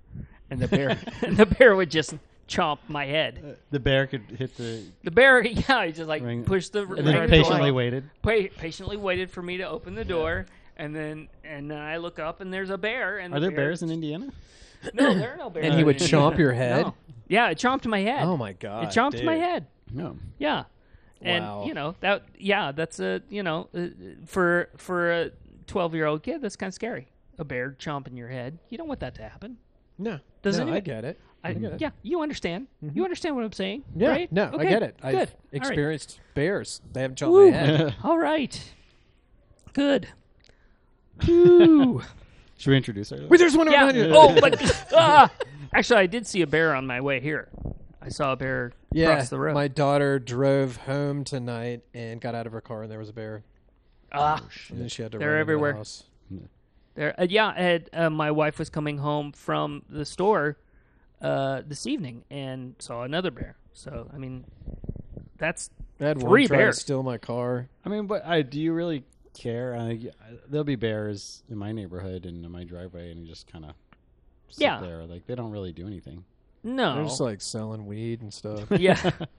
and 0.49 0.59
the 0.61 0.67
bear, 0.69 0.97
and 1.21 1.35
the 1.43 1.45
bear 1.45 1.75
would 1.75 1.91
just 1.91 2.13
chomp 2.47 2.79
my 2.87 3.05
head. 3.05 3.57
The 3.71 3.79
bear 3.79 4.07
could 4.07 4.21
hit 4.37 4.55
the 4.55 4.83
The 5.03 5.11
bear, 5.11 5.41
yeah, 5.45 5.85
he 5.85 5.91
just 5.91 6.07
like 6.07 6.23
Ring- 6.23 6.45
pushed 6.45 6.71
the 6.73 6.83
and 6.87 7.05
then 7.05 7.23
the 7.23 7.27
patiently 7.27 7.69
door. 7.69 7.73
waited. 7.73 8.09
Pa- 8.21 8.53
patiently 8.57 8.97
waited 8.97 9.29
for 9.31 9.41
me 9.41 9.57
to 9.57 9.63
open 9.67 9.95
the 9.95 10.05
door, 10.05 10.45
and 10.77 10.95
then 10.95 11.27
and 11.43 11.69
then 11.69 11.79
I 11.79 11.97
look 11.97 12.19
up 12.19 12.39
and 12.41 12.53
there's 12.53 12.69
a 12.69 12.77
bear. 12.77 13.17
And 13.19 13.33
Are 13.33 13.39
the 13.39 13.47
there 13.47 13.55
bear- 13.55 13.65
bears 13.65 13.83
in 13.83 13.91
Indiana? 13.91 14.29
No, 14.93 15.13
there 15.13 15.33
are 15.33 15.37
no 15.37 15.49
bears. 15.49 15.65
And 15.65 15.75
he 15.75 15.83
would 15.83 16.01
Indiana. 16.01 16.31
chomp 16.31 16.37
your 16.37 16.53
head. 16.53 16.85
No. 16.85 16.93
Yeah, 17.27 17.49
it 17.49 17.57
chomped 17.57 17.85
my 17.85 17.99
head. 17.99 18.23
Oh 18.23 18.37
my 18.37 18.53
god! 18.53 18.85
It 18.85 18.89
chomped 18.97 19.21
my 19.25 19.35
head. 19.35 19.67
No. 19.91 20.17
Yeah. 20.37 20.63
And 21.21 21.43
Wow. 21.43 21.65
you 21.67 21.73
know 21.73 21.95
that 21.99 22.23
yeah 22.37 22.71
that's 22.71 23.01
a 23.01 23.21
you 23.29 23.43
know 23.43 23.67
uh, 23.75 23.87
for 24.25 24.69
for 24.77 25.11
a 25.11 25.31
12 25.69 25.95
year 25.95 26.05
old 26.05 26.23
kid 26.23 26.41
that's 26.41 26.55
kind 26.55 26.69
of 26.69 26.73
scary 26.73 27.07
a 27.37 27.45
bear 27.45 27.75
chomping 27.79 28.17
your 28.17 28.27
head 28.27 28.57
you 28.69 28.77
don't 28.77 28.87
want 28.87 28.99
that 28.99 29.15
to 29.15 29.21
happen 29.21 29.57
No, 29.97 30.19
Doesn't 30.41 30.67
no, 30.67 30.73
I 30.73 30.79
get 30.81 31.05
it. 31.05 31.17
I, 31.43 31.53
get 31.53 31.73
it. 31.73 31.81
yeah 31.81 31.91
you 32.03 32.21
understand 32.21 32.67
you 32.81 33.03
understand 33.03 33.35
what 33.35 33.45
I'm 33.45 33.53
saying 33.53 33.83
Yeah, 33.95 34.09
right 34.09 34.31
no, 34.31 34.45
Okay, 34.53 34.67
I 34.67 34.69
get 34.69 34.83
it. 34.83 34.95
I've 35.01 35.11
good 35.13 35.19
All 35.19 35.19
right. 35.21 35.53
experienced 35.53 36.19
bears. 36.33 36.81
They 36.91 37.01
haven't 37.01 37.17
chomped 37.19 37.31
Woo. 37.31 37.51
my 37.51 37.57
head. 37.57 37.95
all 38.03 38.17
right 38.17 38.61
good 39.73 40.07
Woo. 41.27 42.01
Should 42.57 42.71
we 42.71 42.77
introduce 42.77 43.11
ourselves? 43.11 43.29
Wait, 43.29 43.37
there's 43.37 43.55
one 43.55 43.71
yeah 43.71 43.85
around 43.85 43.95
you. 43.95 44.11
oh 44.13 44.37
but 44.41 44.85
ah! 44.93 45.31
actually 45.73 45.99
I 46.01 46.05
did 46.07 46.27
see 46.27 46.41
a 46.41 46.47
bear 46.47 46.75
on 46.75 46.85
my 46.87 46.99
way 47.01 47.19
here 47.21 47.47
I 48.01 48.09
saw 48.09 48.33
a 48.33 48.35
bear 48.35 48.71
yeah. 48.91 49.11
across 49.11 49.29
the 49.29 49.39
road 49.39 49.53
My 49.53 49.67
daughter 49.67 50.19
drove 50.19 50.77
home 50.77 51.23
tonight 51.23 51.81
and 51.93 52.19
got 52.19 52.33
out 52.35 52.47
of 52.47 52.53
her 52.53 52.61
car, 52.61 52.81
and 52.83 52.91
there 52.91 52.97
was 52.97 53.09
a 53.09 53.13
bear. 53.13 53.43
Ah 54.11 54.41
And 54.69 54.81
then 54.81 54.87
she 54.89 55.01
had 55.01 55.11
to 55.13 55.17
They're 55.17 55.29
run 55.31 55.39
into 55.39 55.45
the 55.45 55.53
everywhere. 55.53 55.73
house. 55.73 56.03
There, 56.95 57.17
uh, 57.19 57.27
yeah, 57.29 57.53
I 57.55 57.61
had, 57.61 57.89
uh, 57.93 58.09
my 58.09 58.31
wife 58.31 58.59
was 58.59 58.69
coming 58.69 58.97
home 58.97 59.31
from 59.31 59.83
the 59.89 60.03
store 60.05 60.57
uh, 61.21 61.61
this 61.65 61.87
evening 61.87 62.23
and 62.29 62.75
saw 62.79 63.03
another 63.03 63.31
bear. 63.31 63.55
So, 63.73 64.09
I 64.13 64.17
mean, 64.17 64.43
that's 65.37 65.69
I 66.01 66.05
had 66.05 66.19
Three 66.19 66.41
one 66.43 66.47
try 66.47 66.57
bears. 66.57 66.75
to 66.77 66.81
steal 66.81 67.03
my 67.03 67.17
car. 67.17 67.69
I 67.85 67.89
mean, 67.89 68.07
but 68.07 68.25
I, 68.25 68.41
do 68.41 68.59
you 68.59 68.73
really 68.73 69.03
care? 69.33 69.75
I, 69.75 69.91
I- 69.91 70.09
there'll 70.49 70.63
be 70.65 70.75
bears 70.75 71.43
in 71.49 71.57
my 71.57 71.71
neighborhood 71.71 72.25
and 72.25 72.43
in 72.43 72.51
my 72.51 72.63
driveway, 72.65 73.11
and 73.11 73.21
you 73.21 73.27
just 73.27 73.49
kind 73.51 73.63
of 73.65 73.71
sit 74.49 74.63
Yeah. 74.63 74.81
there. 74.81 75.05
Like 75.05 75.25
they 75.25 75.35
don't 75.35 75.51
really 75.51 75.71
do 75.71 75.87
anything. 75.87 76.25
no, 76.63 76.95
They're 76.95 77.03
just 77.05 77.21
like 77.21 77.39
selling 77.41 77.85
weed 77.85 78.21
and 78.21 78.33
stuff. 78.33 78.65
yeah, 78.77 78.95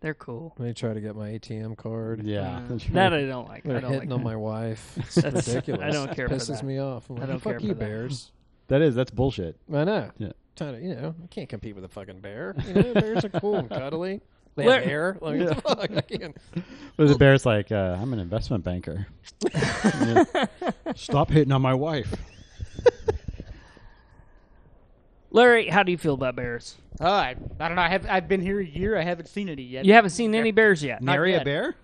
they're 0.00 0.14
cool. 0.14 0.54
they 0.58 0.72
try 0.72 0.94
to 0.94 1.00
get 1.00 1.16
my 1.16 1.30
ATM 1.30 1.76
card. 1.76 2.22
Yeah, 2.24 2.58
Uh, 2.70 2.78
that 2.92 3.12
I 3.12 3.24
don't 3.26 3.48
like. 3.48 3.64
I 3.66 3.68
They're 3.68 3.80
don't 3.80 3.92
hitting 3.92 4.10
like 4.10 4.18
on 4.18 4.24
my 4.24 4.36
wife. 4.36 4.94
It's 4.98 5.14
That's- 5.16 5.48
ridiculous. 5.48 5.82
I 5.82 5.90
don't 5.90 6.14
care 6.14 6.28
for 6.28 6.34
Pisses 6.36 6.58
that. 6.58 6.62
me 6.64 6.78
off. 6.78 7.08
I'm 7.10 7.20
I 7.22 7.26
don't 7.26 7.38
fuck 7.40 7.52
care 7.54 7.60
you, 7.60 7.68
for 7.68 7.74
that. 7.74 7.80
bears. 7.80 8.30
that 8.68 8.80
is 8.82 8.94
that's 8.94 9.10
bullshit. 9.10 9.56
I 9.72 9.84
know. 9.84 10.10
Yeah. 10.18 10.32
Trying 10.56 10.74
to, 10.74 10.82
you 10.82 10.94
know, 10.94 11.14
I 11.22 11.26
can't 11.28 11.48
compete 11.48 11.74
with 11.74 11.84
a 11.84 11.88
fucking 11.88 12.20
bear. 12.20 12.54
You 12.66 12.74
know, 12.82 12.94
bears 12.94 13.24
are 13.24 13.28
cool 13.28 13.56
and 13.56 13.68
cuddly. 13.70 14.20
They 14.56 14.64
Where- 14.64 14.74
have 14.80 14.84
hair. 14.84 15.16
Like, 15.22 15.38
what 15.40 15.48
the 15.48 15.62
fuck? 15.62 15.90
I 15.96 16.00
can't. 16.00 16.36
But 16.96 17.08
the 17.08 17.14
bear's 17.16 17.46
like, 17.46 17.70
uh, 17.70 17.96
I'm 18.00 18.12
an 18.12 18.18
investment 18.18 18.64
banker. 18.64 19.06
Stop 20.96 21.30
hitting 21.30 21.52
on 21.52 21.62
my 21.62 21.74
wife. 21.74 22.12
Larry, 25.30 25.68
how 25.68 25.82
do 25.82 25.92
you 25.92 25.98
feel 25.98 26.14
about 26.14 26.36
bears? 26.36 26.76
Oh, 27.00 27.06
I, 27.06 27.36
I 27.60 27.68
don't 27.68 27.76
know. 27.76 27.82
I 27.82 27.88
have 27.88 28.06
I've 28.08 28.28
been 28.28 28.40
here 28.40 28.60
a 28.60 28.64
year. 28.66 28.96
I 28.98 29.02
haven't 29.02 29.26
seen 29.28 29.48
any 29.48 29.62
yet. 29.62 29.84
You 29.84 29.92
haven't 29.92 30.10
seen 30.10 30.34
any 30.34 30.50
bears 30.52 30.82
yet. 30.82 31.02
Not 31.02 31.12
Nary 31.12 31.32
a 31.34 31.36
yet. 31.36 31.44
bear? 31.44 31.74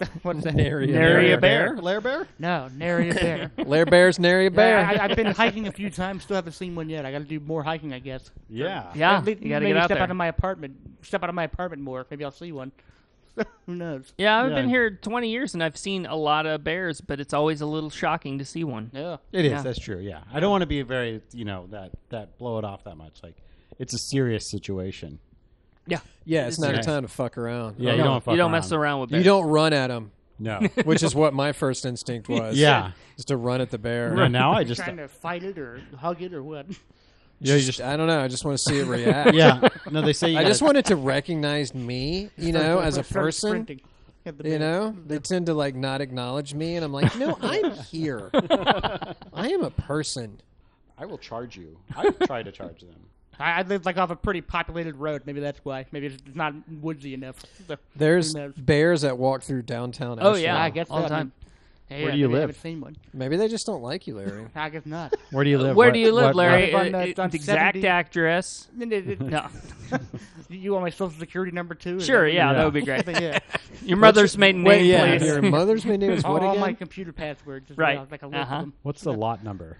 What's 0.22 0.44
that? 0.44 0.54
Nary 0.54 0.84
a 0.90 0.92
Nary 0.92 1.26
bear. 1.28 1.34
a 1.34 1.40
bear. 1.40 1.76
Lair 1.82 2.00
bear? 2.00 2.28
No, 2.38 2.68
nary 2.76 3.10
a 3.10 3.14
bear. 3.14 3.50
Lair 3.58 3.84
bears, 3.84 4.18
nary 4.20 4.46
a 4.46 4.50
bear. 4.50 4.78
Yeah, 4.80 4.90
I, 5.02 5.04
I've 5.06 5.16
been 5.16 5.26
hiking 5.34 5.66
a 5.66 5.72
few 5.72 5.90
times. 5.90 6.22
Still 6.22 6.36
haven't 6.36 6.52
seen 6.52 6.74
one 6.76 6.88
yet. 6.88 7.04
I 7.04 7.10
got 7.12 7.18
to 7.18 7.24
do 7.24 7.40
more 7.40 7.64
hiking, 7.64 7.92
I 7.92 7.98
guess. 7.98 8.30
Yeah. 8.48 8.92
Yeah, 8.94 9.20
Maybe- 9.24 9.44
you 9.44 9.48
got 9.50 9.58
to 9.58 9.64
maybe 9.64 9.74
get 9.74 9.76
out 9.82 9.84
step 9.86 9.96
there. 9.96 10.02
out 10.04 10.10
of 10.10 10.16
my 10.16 10.26
apartment. 10.28 10.76
Step 11.02 11.22
out 11.24 11.28
of 11.28 11.34
my 11.34 11.44
apartment 11.44 11.82
more. 11.82 12.06
Maybe 12.10 12.24
I'll 12.24 12.30
see 12.30 12.52
one. 12.52 12.70
Who 13.66 13.74
knows? 13.74 14.12
yeah, 14.18 14.40
I've 14.42 14.50
Yeah. 14.50 14.56
been 14.56 14.68
here 14.68 14.90
20 14.90 15.28
years 15.30 15.54
and 15.54 15.62
I've 15.62 15.76
seen 15.76 16.06
a 16.06 16.16
lot 16.16 16.46
of 16.46 16.64
bears, 16.64 17.00
but 17.00 17.20
it's 17.20 17.32
always 17.34 17.60
a 17.60 17.66
little 17.66 17.90
shocking 17.90 18.38
to 18.38 18.44
see 18.44 18.64
one. 18.64 18.90
Yeah. 18.94 19.16
It 19.32 19.44
is. 19.44 19.50
Yeah. 19.52 19.62
That's 19.62 19.78
true. 19.78 19.98
Yeah. 19.98 20.20
I 20.32 20.40
don't 20.40 20.50
want 20.50 20.62
to 20.62 20.66
be 20.66 20.82
very, 20.82 21.20
you 21.32 21.44
know, 21.44 21.66
that 21.70 21.90
that 22.10 22.38
blow 22.38 22.58
it 22.58 22.64
off 22.64 22.84
that 22.84 22.96
much. 22.96 23.20
Like, 23.22 23.36
it's 23.78 23.92
a 23.94 23.98
serious 23.98 24.48
situation. 24.48 25.18
Yeah, 25.86 26.00
yeah, 26.26 26.46
it's 26.46 26.58
not 26.58 26.74
a 26.74 26.82
time 26.82 27.02
to 27.02 27.08
fuck 27.08 27.38
around. 27.38 27.76
Yeah, 27.78 27.92
you 27.92 27.98
No, 27.98 28.04
don't 28.04 28.24
fuck 28.24 28.32
you 28.32 28.36
don't 28.36 28.52
around. 28.52 28.60
mess 28.60 28.72
around 28.72 29.00
with 29.00 29.10
bears. 29.10 29.24
You 29.24 29.30
don't 29.30 29.46
run 29.46 29.72
at 29.72 29.86
them, 29.86 30.10
No. 30.38 30.58
which 30.84 31.02
is 31.02 31.14
what 31.14 31.32
my 31.32 31.52
first 31.52 31.86
instinct 31.86 32.28
was. 32.28 32.58
yeah. 32.58 32.92
is 33.16 33.24
to 33.26 33.38
run 33.38 33.62
at 33.62 33.70
the 33.70 33.78
bear. 33.78 34.12
No, 34.14 34.26
now 34.28 34.52
I 34.52 34.64
just. 34.64 34.82
trying 34.82 34.98
to 34.98 35.08
fight 35.08 35.44
it 35.44 35.56
or 35.56 35.80
hug 35.96 36.20
it 36.20 36.34
or 36.34 36.42
what? 36.42 36.66
Yeah, 37.40 37.54
you 37.54 37.62
just 37.62 37.80
I 37.80 37.96
don't 37.96 38.06
know. 38.08 38.20
I 38.20 38.28
just 38.28 38.44
want 38.44 38.58
to 38.58 38.62
see 38.64 38.78
it 38.78 38.86
react. 38.88 39.34
Yeah. 39.34 39.68
No, 39.90 40.00
they 40.02 40.12
say 40.12 40.30
you 40.30 40.38
I 40.38 40.44
just 40.44 40.60
gotta- 40.60 40.68
wanted 40.68 40.84
to 40.86 40.96
recognize 40.96 41.74
me, 41.74 42.30
you 42.36 42.52
know, 42.52 42.80
as 42.80 42.96
a 42.96 43.04
person. 43.04 43.50
sprinting 43.50 43.80
You 44.24 44.32
bear. 44.32 44.58
know, 44.58 44.96
they 45.06 45.18
tend 45.18 45.46
to 45.46 45.54
like 45.54 45.74
not 45.74 46.00
acknowledge 46.00 46.52
me, 46.54 46.76
and 46.76 46.84
I'm 46.84 46.92
like, 46.92 47.16
no, 47.16 47.38
I'm 47.40 47.72
here. 47.90 48.30
I 48.34 49.48
am 49.50 49.62
a 49.62 49.70
person. 49.70 50.40
I 50.98 51.06
will 51.06 51.18
charge 51.18 51.56
you. 51.56 51.78
I 51.96 52.10
try 52.10 52.42
to 52.42 52.50
charge 52.50 52.80
them. 52.80 52.94
I, 53.38 53.60
I 53.60 53.62
live 53.62 53.86
like 53.86 53.98
off 53.98 54.10
a 54.10 54.16
pretty 54.16 54.40
populated 54.40 54.96
road. 54.96 55.22
Maybe 55.24 55.38
that's 55.38 55.60
why. 55.64 55.86
Maybe 55.92 56.06
it's 56.08 56.20
not 56.34 56.54
woodsy 56.80 57.14
enough. 57.14 57.36
So, 57.68 57.76
There's 57.94 58.34
bears 58.56 59.02
that 59.02 59.16
walk 59.16 59.42
through 59.44 59.62
downtown. 59.62 60.18
Oh, 60.20 60.30
Asheville. 60.30 60.38
yeah. 60.42 60.60
I 60.60 60.70
guess 60.70 60.88
all 60.90 61.02
the 61.02 61.08
time. 61.08 61.30
Mean, 61.90 61.98
hey, 61.98 62.02
Where 62.04 62.10
yeah, 62.10 62.14
do 62.14 62.18
you 62.20 62.28
maybe 62.28 62.36
I 62.36 62.40
live? 62.40 62.48
haven't 62.50 62.62
seen 62.62 62.80
one. 62.80 62.96
Maybe 63.12 63.36
they 63.36 63.48
just 63.48 63.66
don't 63.66 63.82
like 63.82 64.06
you, 64.06 64.16
Larry. 64.16 64.46
I 64.54 64.68
guess 64.68 64.86
not. 64.86 65.14
Where 65.30 65.44
do 65.44 65.50
you 65.50 65.58
live? 65.58 65.76
Where 65.76 65.88
What- 65.88 65.94
do 65.94 66.00
you 66.00 66.12
live, 66.12 66.24
what- 66.26 66.36
Larry? 66.36 66.72
what- 66.72 66.86
on, 66.86 66.94
Uh, 66.94 66.98
uh, 66.98 67.22
on 67.22 67.30
the 67.30 67.36
exact 67.36 67.76
70? 67.76 67.86
address. 67.88 68.68
no. 68.76 68.86
No. 69.18 69.48
you 70.50 70.72
want 70.72 70.84
my 70.84 70.90
social 70.90 71.10
security 71.18 71.52
number 71.52 71.74
too? 71.74 71.96
Is 71.96 72.06
Sure, 72.06 72.24
that- 72.26 72.32
yeah, 72.32 72.50
Yeah. 72.50 72.56
that 72.58 72.64
would 72.64 72.74
be 72.74 72.82
great. 72.82 73.06
yeah. 73.06 73.38
Your 73.82 73.96
mother's 73.98 74.36
maiden 74.36 74.64
Wait, 74.64 74.82
name, 74.82 74.86
yeah, 74.90 75.18
please. 75.18 75.26
your 75.26 75.42
mother's 75.42 75.84
maiden 75.84 76.00
name 76.08 76.10
is 76.18 76.24
all, 76.24 76.32
what 76.34 76.42
all 76.42 76.50
again? 76.52 76.60
my 76.60 76.72
computer 76.74 77.12
passwords. 77.12 77.68
Just 77.68 77.78
Right. 77.78 77.98
Like, 77.98 78.10
like 78.10 78.22
a 78.22 78.26
list 78.26 78.38
Uh-huh. 78.40 78.54
of 78.56 78.60
them. 78.62 78.72
What's 78.82 79.02
the 79.02 79.12
lot 79.12 79.42
number? 79.44 79.78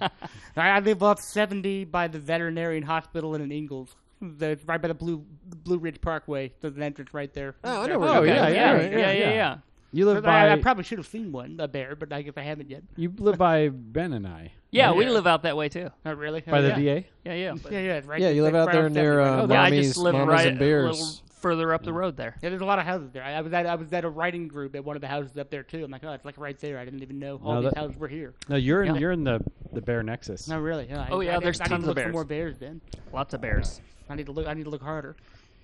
I, 0.00 0.10
I 0.56 0.78
live 0.80 1.02
off 1.02 1.20
70 1.20 1.84
by 1.84 2.08
the 2.08 2.18
veterinarian 2.18 2.82
hospital 2.84 3.34
in 3.34 3.50
Ingalls. 3.50 3.94
The, 4.20 4.50
it's 4.50 4.64
right 4.64 4.80
by 4.80 4.88
the 4.88 4.94
Blue 4.94 5.24
Blue 5.64 5.78
Ridge 5.78 6.00
Parkway. 6.00 6.52
There's 6.60 6.76
an 6.76 6.82
entrance 6.82 7.12
right 7.12 7.32
there. 7.34 7.56
Oh, 7.64 7.82
I 7.82 7.86
know 7.86 7.94
Oh, 7.96 7.98
where 7.98 8.10
Okay, 8.20 8.26
you're 8.28 8.36
yeah, 8.36 8.42
at. 8.46 8.52
yeah, 8.54 8.80
yeah, 8.82 8.96
yeah, 8.98 9.12
yeah, 9.12 9.30
yeah. 9.32 9.56
Yeah. 9.94 9.98
You 10.00 10.06
live 10.06 10.26
I, 10.26 10.52
I 10.52 10.56
by. 10.56 10.62
probably 10.62 10.84
should 10.84 10.98
have 10.98 11.06
seen 11.06 11.30
one, 11.32 11.56
a 11.60 11.68
bear, 11.68 11.94
but 11.96 12.12
I 12.12 12.22
guess 12.22 12.34
I 12.36 12.42
haven't 12.42 12.68
yet. 12.70 12.82
you 12.96 13.12
live 13.18 13.38
by 13.38 13.68
Ben 13.68 14.12
and 14.12 14.26
I. 14.26 14.52
Yeah, 14.70 14.92
we 14.92 15.08
live 15.08 15.26
out 15.26 15.42
that 15.44 15.56
way 15.56 15.68
too. 15.68 15.90
Not 16.04 16.18
really. 16.18 16.40
By 16.40 16.58
Oh, 16.58 16.62
the 16.62 16.68
yeah. 16.68 16.74
VA. 17.00 17.04
Yeah, 17.24 17.34
yeah. 17.34 17.54
Yeah, 17.70 17.78
yeah, 17.80 18.00
right. 18.04 18.20
Yeah, 18.20 18.30
you 18.30 18.42
live 18.42 18.54
out 18.56 18.66
right 18.66 18.72
there 18.72 18.86
off 18.86 18.92
near 18.92 19.24
70. 19.24 19.30
uh, 19.30 19.42
Oh, 19.42 19.52
yeah, 19.54 19.62
I 19.62 19.70
Mommy's, 19.70 19.86
just 19.86 19.98
live 19.98 20.14
Mamas 20.14 20.28
right 20.34 20.46
and 20.48 20.60
a 20.60 20.64
little 20.64 20.90
Beers. 20.92 21.22
further 21.36 21.72
up 21.72 21.84
the 21.84 21.92
road 21.92 22.16
there. 22.16 22.36
Yeah, 22.42 22.48
there's 22.48 22.60
a 22.60 22.64
lot 22.64 22.80
of 22.80 22.84
houses 22.84 23.12
there. 23.12 23.22
I, 23.22 23.34
I 23.34 23.40
was 23.40 23.52
at 23.52 23.66
I 23.66 23.76
was 23.76 23.92
at 23.92 24.04
a 24.04 24.10
writing 24.10 24.48
group 24.48 24.74
at 24.74 24.84
one 24.84 24.96
of 24.96 25.00
the 25.00 25.06
houses 25.06 25.36
up 25.38 25.48
there 25.50 25.62
too. 25.62 25.84
I'm 25.84 25.92
like, 25.92 26.02
oh, 26.02 26.12
it's 26.12 26.24
like 26.24 26.38
right 26.38 26.58
there. 26.58 26.78
I 26.80 26.84
didn't 26.84 27.02
even 27.02 27.20
know 27.20 27.40
all 27.44 27.54
No, 27.54 27.62
these 27.62 27.70
that- 27.70 27.78
houses 27.78 27.96
were 27.96 28.08
here. 28.08 28.34
No, 28.48 28.56
you're 28.56 28.82
in. 28.82 28.94
Yeah. 28.96 29.00
You're 29.00 29.12
in 29.12 29.22
the 29.22 29.40
the 29.72 29.80
Bear 29.80 30.02
Nexus. 30.02 30.48
No, 30.48 30.58
really. 30.58 30.86
Yeah, 30.88 31.02
I- 31.02 31.08
Oh, 31.10 31.20
yeah, 31.20 31.36
I, 31.36 31.40
there's 31.40 31.60
I 31.60 31.64
need 31.64 31.68
tons 31.70 31.84
to 31.84 31.90
of 31.90 31.96
look 31.96 31.98
for 31.98 32.02
bears. 32.06 32.12
more 32.12 32.24
bears 32.24 32.58
then. 32.58 32.80
Lots 33.12 33.32
of 33.34 33.40
bears. 33.40 33.80
I 34.10 34.16
need 34.16 34.26
to 34.26 34.32
look. 34.32 34.48
I 34.48 34.54
need 34.54 34.64
to 34.64 34.70
look 34.70 34.82
harder. 34.82 35.14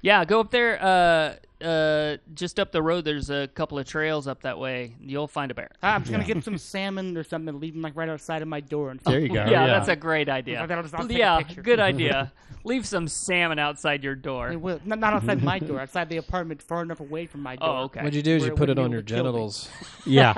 Yeah, 0.02 0.24
go 0.24 0.38
up 0.38 0.50
there. 0.52 0.80
Uh, 0.80 1.34
uh, 1.62 2.16
just 2.34 2.58
up 2.60 2.72
the 2.72 2.82
road. 2.82 3.04
There's 3.04 3.30
a 3.30 3.48
couple 3.48 3.78
of 3.78 3.86
trails 3.86 4.26
up 4.26 4.42
that 4.42 4.58
way. 4.58 4.94
You'll 5.00 5.26
find 5.28 5.50
a 5.50 5.54
bear. 5.54 5.70
I'm 5.82 6.02
just 6.02 6.12
gonna 6.12 6.24
get 6.24 6.42
some 6.44 6.58
salmon 6.58 7.16
or 7.16 7.24
something 7.24 7.48
and 7.48 7.60
leave 7.60 7.74
them 7.74 7.82
like 7.82 7.96
right 7.96 8.08
outside 8.08 8.42
of 8.42 8.48
my 8.48 8.60
door. 8.60 8.90
And 8.90 9.00
There 9.00 9.18
you 9.24 9.28
go. 9.28 9.44
yeah, 9.46 9.66
that's 9.66 9.88
a 9.88 9.96
great 9.96 10.28
idea. 10.28 10.60
I'll 10.60 10.82
just- 10.82 10.94
I'll 10.94 11.06
take 11.06 11.16
a 11.16 11.18
yeah, 11.18 11.38
picture. 11.38 11.62
good 11.62 11.80
idea. 11.80 12.32
Leave 12.62 12.84
some 12.86 13.08
salmon 13.08 13.58
outside 13.58 14.04
your 14.04 14.14
door. 14.14 14.50
It 14.52 14.60
will. 14.60 14.80
Not, 14.84 14.98
not 14.98 15.14
outside 15.14 15.42
my 15.42 15.58
door, 15.58 15.80
outside 15.82 16.10
the 16.10 16.18
apartment, 16.18 16.60
far 16.60 16.82
enough 16.82 17.00
away 17.00 17.24
from 17.24 17.42
my 17.42 17.56
door. 17.56 17.68
Oh, 17.68 17.82
okay. 17.84 18.00
What'd 18.00 18.14
you 18.14 18.22
do? 18.22 18.36
Is 18.36 18.44
you 18.44 18.52
it 18.52 18.56
put 18.56 18.68
it 18.68 18.76
wouldn't 18.76 18.84
on 18.84 18.90
be 18.90 18.94
your 18.96 19.02
to 19.02 19.14
kill 19.14 19.24
me. 19.24 19.28
genitals? 19.30 19.70
yeah. 20.04 20.34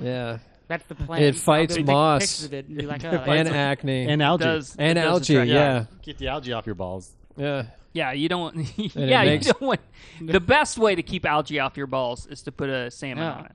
Yeah, 0.00 0.38
That's 0.68 0.84
the 0.86 0.94
plan. 0.94 1.22
It 1.22 1.34
I'll 1.34 1.40
fights 1.40 1.74
take 1.74 1.86
moss. 1.86 2.22
pictures 2.22 2.44
of 2.44 2.54
it 2.54 2.68
and 2.68 2.76
be 2.78 2.86
like, 2.86 3.04
oh, 3.04 3.08
and 3.10 3.48
that's- 3.48 3.52
acne 3.52 4.06
And 4.08 4.22
algae. 4.22 4.44
Does 4.44 4.76
and 4.78 4.96
it 4.98 5.02
does 5.02 5.10
algae. 5.30 5.34
attract- 5.34 5.50
Yeah, 5.50 5.84
Get 6.02 6.18
the 6.18 6.28
algae 6.28 6.52
off 6.52 6.66
your 6.66 6.74
balls. 6.76 7.10
yeah. 7.36 7.64
Yeah, 7.94 8.12
you 8.12 8.28
don't 8.28 8.40
want. 8.40 8.78
yeah, 8.96 9.24
makes- 9.24 9.46
you 9.46 9.52
don't 9.52 9.62
want. 9.62 9.80
The 10.20 10.40
best 10.40 10.78
way 10.78 10.94
to 10.94 11.02
keep 11.02 11.24
algae 11.26 11.58
off 11.60 11.76
your 11.76 11.86
balls 11.86 12.26
is 12.26 12.42
to 12.42 12.52
put 12.52 12.68
a 12.68 12.90
salmon 12.90 13.24
Yeah. 13.24 13.32
on 13.32 13.44
it. 13.46 13.52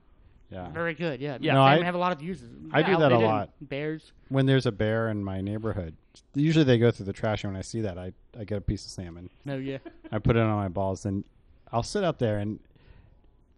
Yeah. 0.50 0.70
very 0.70 0.94
good. 0.94 1.20
Yeah. 1.20 1.36
Yeah. 1.40 1.52
No, 1.54 1.60
Salmon 1.60 1.82
I- 1.82 1.84
have 1.86 1.94
a 1.94 1.98
lot 1.98 2.12
of 2.12 2.22
uses. 2.22 2.48
I 2.72 2.82
do 2.82 2.96
that 2.96 3.12
a 3.12 3.18
lot. 3.18 3.50
Bears. 3.60 4.12
When 4.28 4.46
there's 4.46 4.64
a 4.66 4.72
bear 4.72 5.08
in 5.10 5.22
my 5.22 5.40
neighborhood, 5.42 5.94
usually 6.34 6.64
they 6.64 6.78
go 6.78 6.90
through 6.90 7.06
the 7.06 7.12
trash, 7.12 7.44
and 7.44 7.52
when 7.52 7.58
I 7.58 7.62
see 7.62 7.80
that, 7.82 7.98
I, 7.98 8.12
I 8.38 8.44
get 8.44 8.56
a 8.58 8.60
piece 8.62 8.84
of 8.86 8.90
salmon. 8.90 9.28
No, 9.44 9.56
yeah. 9.56 9.78
I 10.10 10.18
put 10.18 10.36
it 10.36 10.40
on 10.42 10.56
my 10.56 10.68
balls, 10.68 11.04
and 11.04 11.24
I'll 11.72 11.82
sit 11.82 12.02
out 12.02 12.18
there, 12.18 12.38
and 12.38 12.60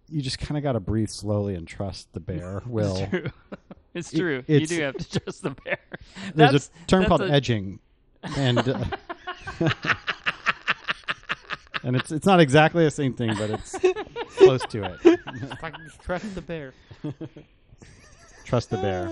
you 0.08 0.20
just 0.20 0.38
kind 0.40 0.56
of 0.58 0.64
got 0.64 0.72
to 0.72 0.80
breathe 0.80 1.10
slowly 1.10 1.54
and 1.54 1.66
trust 1.68 2.12
the 2.12 2.20
bear 2.20 2.62
will. 2.66 2.96
it's 2.96 3.10
True. 3.12 3.30
It's 3.94 4.12
It- 4.12 4.18
true. 4.18 4.44
you 4.48 4.66
do 4.66 4.80
have 4.82 4.96
to 4.96 5.20
trust 5.20 5.42
the 5.42 5.50
bear. 5.50 5.78
There's 6.34 6.52
That's- 6.52 6.70
a 6.82 6.86
term 6.86 7.04
called 7.04 7.22
a- 7.22 7.30
edging, 7.30 7.78
and 8.36 8.58
uh, 8.68 8.84
and 11.82 11.96
it's 11.96 12.12
it's 12.12 12.26
not 12.26 12.40
exactly 12.40 12.84
the 12.84 12.90
same 12.90 13.14
thing, 13.14 13.34
but 13.36 13.50
it's 13.50 13.76
close 14.36 14.62
to 14.66 14.84
it. 14.84 15.00
It's 15.04 15.62
like 15.62 15.76
just 15.78 16.00
trust 16.02 16.34
the 16.34 16.42
bear. 16.42 16.74
Trust 18.50 18.70
the 18.70 18.78
bear. 18.78 19.04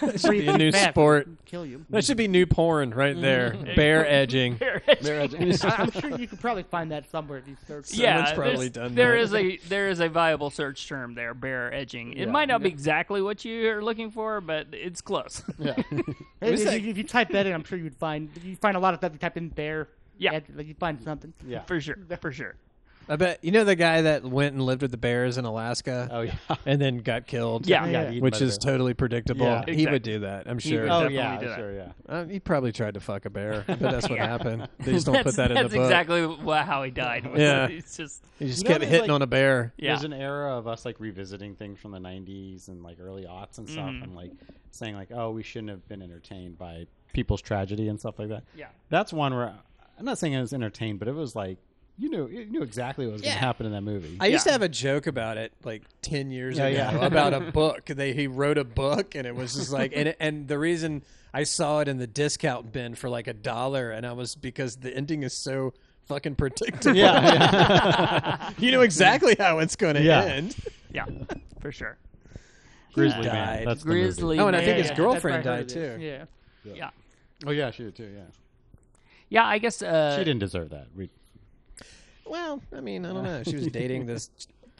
That 0.00 0.20
should 0.20 0.32
be 0.32 0.48
a 0.48 0.58
new 0.58 0.72
sport. 0.72 1.28
Kill 1.44 1.64
you. 1.64 1.86
That 1.90 2.04
should 2.04 2.16
be 2.16 2.26
new 2.26 2.46
porn 2.46 2.90
right 2.90 3.16
mm. 3.16 3.20
there. 3.20 3.54
Bear 3.76 4.04
edging. 4.04 4.56
Bear 4.56 4.82
edging. 4.88 5.52
I- 5.62 5.76
I'm 5.78 5.90
sure 5.92 6.18
you 6.18 6.26
could 6.26 6.40
probably 6.40 6.64
find 6.64 6.90
that 6.90 7.08
somewhere 7.08 7.38
if 7.38 7.46
you 7.46 7.56
search. 7.68 7.92
Yeah, 7.92 8.16
Someone's 8.16 8.34
probably 8.34 8.68
there's- 8.70 8.88
done 8.88 8.94
there 8.96 9.12
that. 9.12 9.20
is 9.20 9.34
a 9.34 9.56
there 9.68 9.88
is 9.88 10.00
a 10.00 10.08
viable 10.08 10.50
search 10.50 10.88
term 10.88 11.14
there, 11.14 11.32
bear 11.32 11.72
edging. 11.72 12.14
It 12.14 12.28
might 12.28 12.48
not 12.48 12.60
be 12.60 12.70
exactly 12.70 13.22
what 13.22 13.44
you're 13.44 13.84
looking 13.84 14.10
for, 14.10 14.40
but 14.40 14.66
it's 14.72 15.00
close. 15.00 15.44
Yeah. 15.60 15.74
If, 16.40 16.64
that- 16.64 16.74
if, 16.74 16.84
if 16.84 16.98
you 16.98 17.04
type 17.04 17.28
that 17.28 17.46
in, 17.46 17.52
I'm 17.52 17.62
sure 17.62 17.78
you'd 17.78 17.94
find 17.94 18.30
you 18.42 18.56
find 18.56 18.76
a 18.76 18.80
lot 18.80 18.94
of 18.94 18.98
stuff. 18.98 19.12
You 19.12 19.18
type 19.18 19.36
in 19.36 19.48
bear. 19.48 19.86
Yeah. 20.22 20.32
ed- 20.34 20.44
like 20.54 20.66
you 20.66 20.74
find 20.74 21.00
something. 21.02 21.32
yeah. 21.46 21.62
for 21.62 21.80
sure, 21.80 21.96
for 22.20 22.32
sure. 22.32 22.54
I 23.08 23.16
bet 23.16 23.40
you 23.42 23.50
know 23.50 23.64
the 23.64 23.74
guy 23.74 24.02
that 24.02 24.22
went 24.22 24.54
and 24.54 24.64
lived 24.64 24.80
with 24.82 24.92
the 24.92 24.96
bears 24.96 25.36
in 25.36 25.44
Alaska 25.44 26.08
Oh 26.12 26.20
yeah. 26.20 26.34
and 26.66 26.80
then 26.80 26.98
got 26.98 27.26
killed. 27.26 27.66
Yeah. 27.66 27.84
Yeah, 27.86 28.08
eaten 28.10 28.20
which 28.22 28.40
is 28.40 28.56
totally 28.56 28.94
predictable. 28.94 29.44
Yeah. 29.44 29.64
He 29.66 29.86
would 29.88 30.04
do 30.04 30.20
that. 30.20 30.46
I'm 30.46 30.60
sure. 30.60 30.82
would 30.82 30.90
Oh 30.90 31.08
yeah, 31.08 31.36
do 31.40 31.48
that. 31.48 31.58
sure, 31.58 31.72
yeah. 31.72 31.92
Uh, 32.08 32.24
he 32.26 32.38
probably 32.38 32.70
tried 32.70 32.94
to 32.94 33.00
fuck 33.00 33.24
a 33.24 33.30
bear, 33.30 33.64
but 33.66 33.80
that's 33.80 34.08
what 34.08 34.18
happened. 34.32 34.68
They 34.78 34.92
just 34.92 35.06
don't 35.06 35.20
put 35.24 35.34
that 35.34 35.50
in 35.50 35.56
the 35.56 35.62
book. 35.64 35.70
that's 35.72 35.74
book. 35.74 35.84
exactly 35.84 36.26
wha- 36.26 36.62
how 36.62 36.84
he 36.84 36.92
died. 36.92 37.28
Yeah. 37.36 37.66
it's 37.66 37.96
just 37.96 38.22
He 38.38 38.46
just 38.46 38.62
You 38.62 38.68
know, 38.68 38.74
kept 38.78 38.84
hitting 38.88 39.00
like- 39.08 39.10
on 39.10 39.22
a 39.22 39.26
bear. 39.26 39.72
yeah. 39.76 39.94
There's 39.94 40.04
an 40.04 40.12
era 40.12 40.56
of 40.56 40.68
us 40.68 40.84
like 40.84 41.00
revisiting 41.00 41.56
things 41.56 41.80
from 41.80 41.90
the 41.90 41.98
'90s 41.98 42.68
and 42.68 42.84
like 42.84 42.98
early 43.00 43.24
aughts 43.24 43.58
and 43.58 43.68
stuff, 43.68 43.90
Mhm. 43.90 44.04
and 44.04 44.14
like 44.14 44.30
saying 44.70 44.94
like, 44.94 45.10
"Oh, 45.12 45.32
we 45.32 45.42
shouldn't 45.42 45.70
have 45.70 45.86
been 45.88 46.02
entertained 46.02 46.56
by 46.56 46.86
people's 47.12 47.42
tragedy 47.42 47.88
and 47.88 47.98
stuff 47.98 48.20
like 48.20 48.28
that." 48.28 48.44
Yeah. 48.56 48.68
That's 48.90 49.12
one 49.12 49.34
where 49.34 49.54
I'm 49.98 50.04
not 50.04 50.18
saying 50.18 50.34
I 50.36 50.40
was 50.40 50.52
entertained, 50.52 50.98
but 50.98 51.08
it 51.08 51.14
was 51.14 51.34
like 51.36 51.58
you 51.98 52.08
knew 52.10 52.26
you 52.28 52.46
knew 52.46 52.62
exactly 52.62 53.06
what 53.06 53.12
was 53.12 53.22
going 53.22 53.32
Yeah. 53.32 53.38
to 53.40 53.44
happen 53.44 53.66
in 53.66 53.72
that 53.72 53.82
movie. 53.82 54.16
I 54.20 54.26
used 54.28 54.44
to 54.46 54.52
have 54.52 54.62
a 54.62 54.68
joke 54.68 55.06
about 55.06 55.36
it 55.36 55.52
like 55.64 55.82
ten 56.00 56.30
years 56.30 56.56
Yeah, 56.58 56.66
ago 56.66 56.98
yeah. 57.00 57.06
about 57.06 57.34
a 57.34 57.40
book. 57.52 57.86
They 57.86 58.12
he 58.12 58.26
wrote 58.26 58.58
a 58.58 58.64
book 58.64 59.14
and 59.14 59.26
it 59.26 59.34
was 59.36 59.54
just 59.54 59.70
like 59.70 59.92
and 59.94 60.14
and 60.18 60.48
the 60.48 60.58
reason 60.58 61.02
I 61.34 61.44
saw 61.44 61.80
it 61.80 61.88
in 61.88 61.98
the 61.98 62.06
discount 62.06 62.72
bin 62.72 62.94
for 62.94 63.08
like 63.08 63.26
a 63.26 63.34
dollar 63.34 63.90
and 63.90 64.06
I 64.06 64.12
was 64.12 64.34
because 64.34 64.76
the 64.76 64.94
ending 64.96 65.22
is 65.22 65.34
so 65.34 65.74
fucking 66.06 66.34
predictable. 66.34 66.96
yeah, 66.96 68.50
you 68.58 68.72
know 68.72 68.80
exactly 68.80 69.36
how 69.38 69.58
it's 69.60 69.76
going 69.76 69.94
to 69.94 70.02
Yeah. 70.02 70.22
end. 70.24 70.56
yeah, 70.92 71.04
for 71.60 71.70
sure. 71.72 71.96
Grizzly 72.94 73.22
died. 73.24 73.32
Man. 73.60 73.64
That's 73.64 73.82
Grizzly. 73.84 74.38
Oh, 74.38 74.48
and 74.48 74.56
I 74.56 74.60
think 74.60 74.70
Yeah, 74.76 74.82
his 74.82 74.88
yeah, 74.90 74.96
girlfriend 74.96 75.44
that's 75.44 75.74
where 75.74 75.84
I 75.84 75.86
heard 75.86 75.94
died, 75.94 75.98
too. 75.98 76.04
Yeah. 76.04 76.24
Yeah, 76.74 76.90
The. 77.40 77.48
Oh 77.48 77.50
yeah, 77.52 77.70
she 77.70 77.84
did 77.84 77.96
too. 77.96 78.10
Yeah, 78.14 78.22
yeah. 79.32 79.46
I 79.46 79.58
guess 79.58 79.82
uh, 79.82 80.16
she 80.16 80.24
didn't 80.24 80.40
deserve 80.40 80.70
that. 80.70 80.86
We, 80.96 81.08
Well, 82.26 82.62
I 82.76 82.80
mean, 82.80 83.04
I 83.04 83.12
don't 83.12 83.24
know. 83.24 83.42
She 83.42 83.56
was 83.56 83.66
dating 83.80 84.06
this 84.06 84.30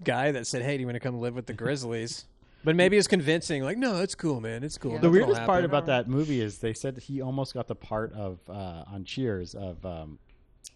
guy 0.04 0.32
that 0.32 0.46
said, 0.46 0.62
"Hey, 0.62 0.76
do 0.76 0.80
you 0.80 0.86
want 0.86 0.96
to 0.96 1.00
come 1.00 1.20
live 1.20 1.34
with 1.34 1.46
the 1.46 1.54
Grizzlies?" 1.54 2.26
But 2.64 2.76
maybe 2.76 2.96
it's 2.96 3.08
convincing. 3.08 3.64
Like, 3.64 3.76
no, 3.76 4.02
it's 4.02 4.14
cool, 4.14 4.40
man. 4.40 4.62
It's 4.62 4.78
cool. 4.78 4.92
Yeah. 4.92 4.98
the 4.98 5.10
weirdest 5.10 5.42
part 5.42 5.64
about 5.64 5.86
that 5.86 6.08
movie 6.08 6.40
is 6.40 6.58
they 6.58 6.74
said 6.74 6.96
he 6.96 7.20
almost 7.20 7.54
got 7.54 7.66
the 7.66 7.74
part 7.74 8.12
of 8.12 8.38
uh, 8.48 8.84
on 8.86 9.04
Cheers 9.04 9.56
of 9.56 9.84
um, 9.84 10.20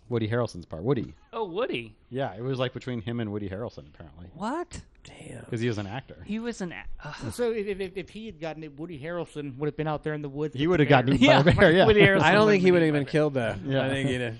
Woody 0.09 0.29
Harrelson's 0.29 0.67
part. 0.67 0.83
Woody. 0.83 1.15
Oh, 1.33 1.45
Woody. 1.45 1.97
Yeah, 2.11 2.33
it 2.35 2.43
was 2.43 2.59
like 2.59 2.73
between 2.73 3.01
him 3.01 3.19
and 3.21 3.33
Woody 3.33 3.49
Harrelson 3.49 3.89
apparently 3.89 4.27
What? 4.35 4.83
Damn. 5.05 5.41
because 5.45 5.61
he 5.61 5.69
was 5.69 5.79
an 5.79 5.87
actor. 5.87 6.23
He 6.27 6.39
was 6.39 6.61
an. 6.61 6.75
Uh, 7.05 7.13
So 7.31 7.51
if, 7.53 7.81
if, 7.81 7.97
if 7.97 8.09
he 8.11 8.27
had 8.27 8.41
gotten 8.41 8.63
it, 8.65 8.79
Woody 8.79 8.99
Harrelson 9.01 9.57
would 9.59 9.67
have 9.67 9.77
been 9.77 9.87
out 9.89 10.03
there 10.05 10.15
in 10.15 10.23
the 10.23 10.29
woods. 10.29 10.55
He 10.55 10.67
would 10.67 10.81
have 10.81 10.89
gotten 10.89 11.17
bear. 11.17 11.39
eaten 11.41 11.45
by 11.45 11.51
a 11.51 11.55
bear. 11.61 11.73
Yeah. 11.73 11.87
Woody 11.87 12.01
Harrelson 12.03 12.23
I 12.23 12.33
don't 12.33 12.49
think 12.49 12.63
he 12.63 12.73
would 12.73 12.83
have 12.83 12.89
been 12.93 13.03
even 13.03 13.07
killed 13.11 13.35
though. 13.35 13.55
Yeah. 13.65 13.85
I 13.85 13.89
think 13.89 14.09
he'd 14.11 14.21
have, 14.21 14.37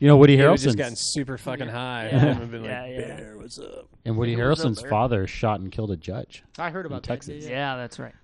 You 0.00 0.08
know, 0.08 0.16
Woody 0.16 0.36
he'd 0.36 0.42
have 0.42 0.52
Harrelson's 0.54 0.62
just 0.64 0.78
gotten 0.78 0.96
super 0.96 1.38
fucking 1.38 1.68
high 1.68 2.04
and 2.12 2.50
been 2.50 2.62
like, 2.62 2.70
Yeah, 2.70 2.86
yeah. 2.86 3.16
"Bear, 3.16 3.38
what's 3.38 3.58
up?" 3.58 3.88
and 4.04 4.16
Woody 4.16 4.32
It 4.34 4.36
was 4.44 4.60
up 4.60 4.66
Harrelson's 4.66 4.80
there. 4.82 4.90
father 4.90 5.26
shot 5.26 5.60
and 5.60 5.70
killed 5.72 5.90
a 5.90 5.96
judge. 5.96 6.42
I 6.58 6.70
heard 6.70 6.86
about 6.86 7.02
that. 7.02 7.08
Texas. 7.08 7.44
Yeah, 7.44 7.50
Yeah, 7.50 7.76
that's 7.76 7.98
right. 7.98 8.14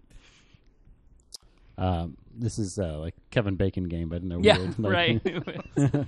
Um, 1.78 2.16
this 2.34 2.58
is 2.58 2.78
uh, 2.78 2.98
like 2.98 3.14
Kevin 3.30 3.56
Bacon 3.56 3.84
game, 3.84 4.08
but 4.08 4.22
in 4.22 4.30
a 4.32 4.40
Yeah, 4.40 4.58
weird 4.58 4.78
like- 4.78 4.92
right. 4.92 6.06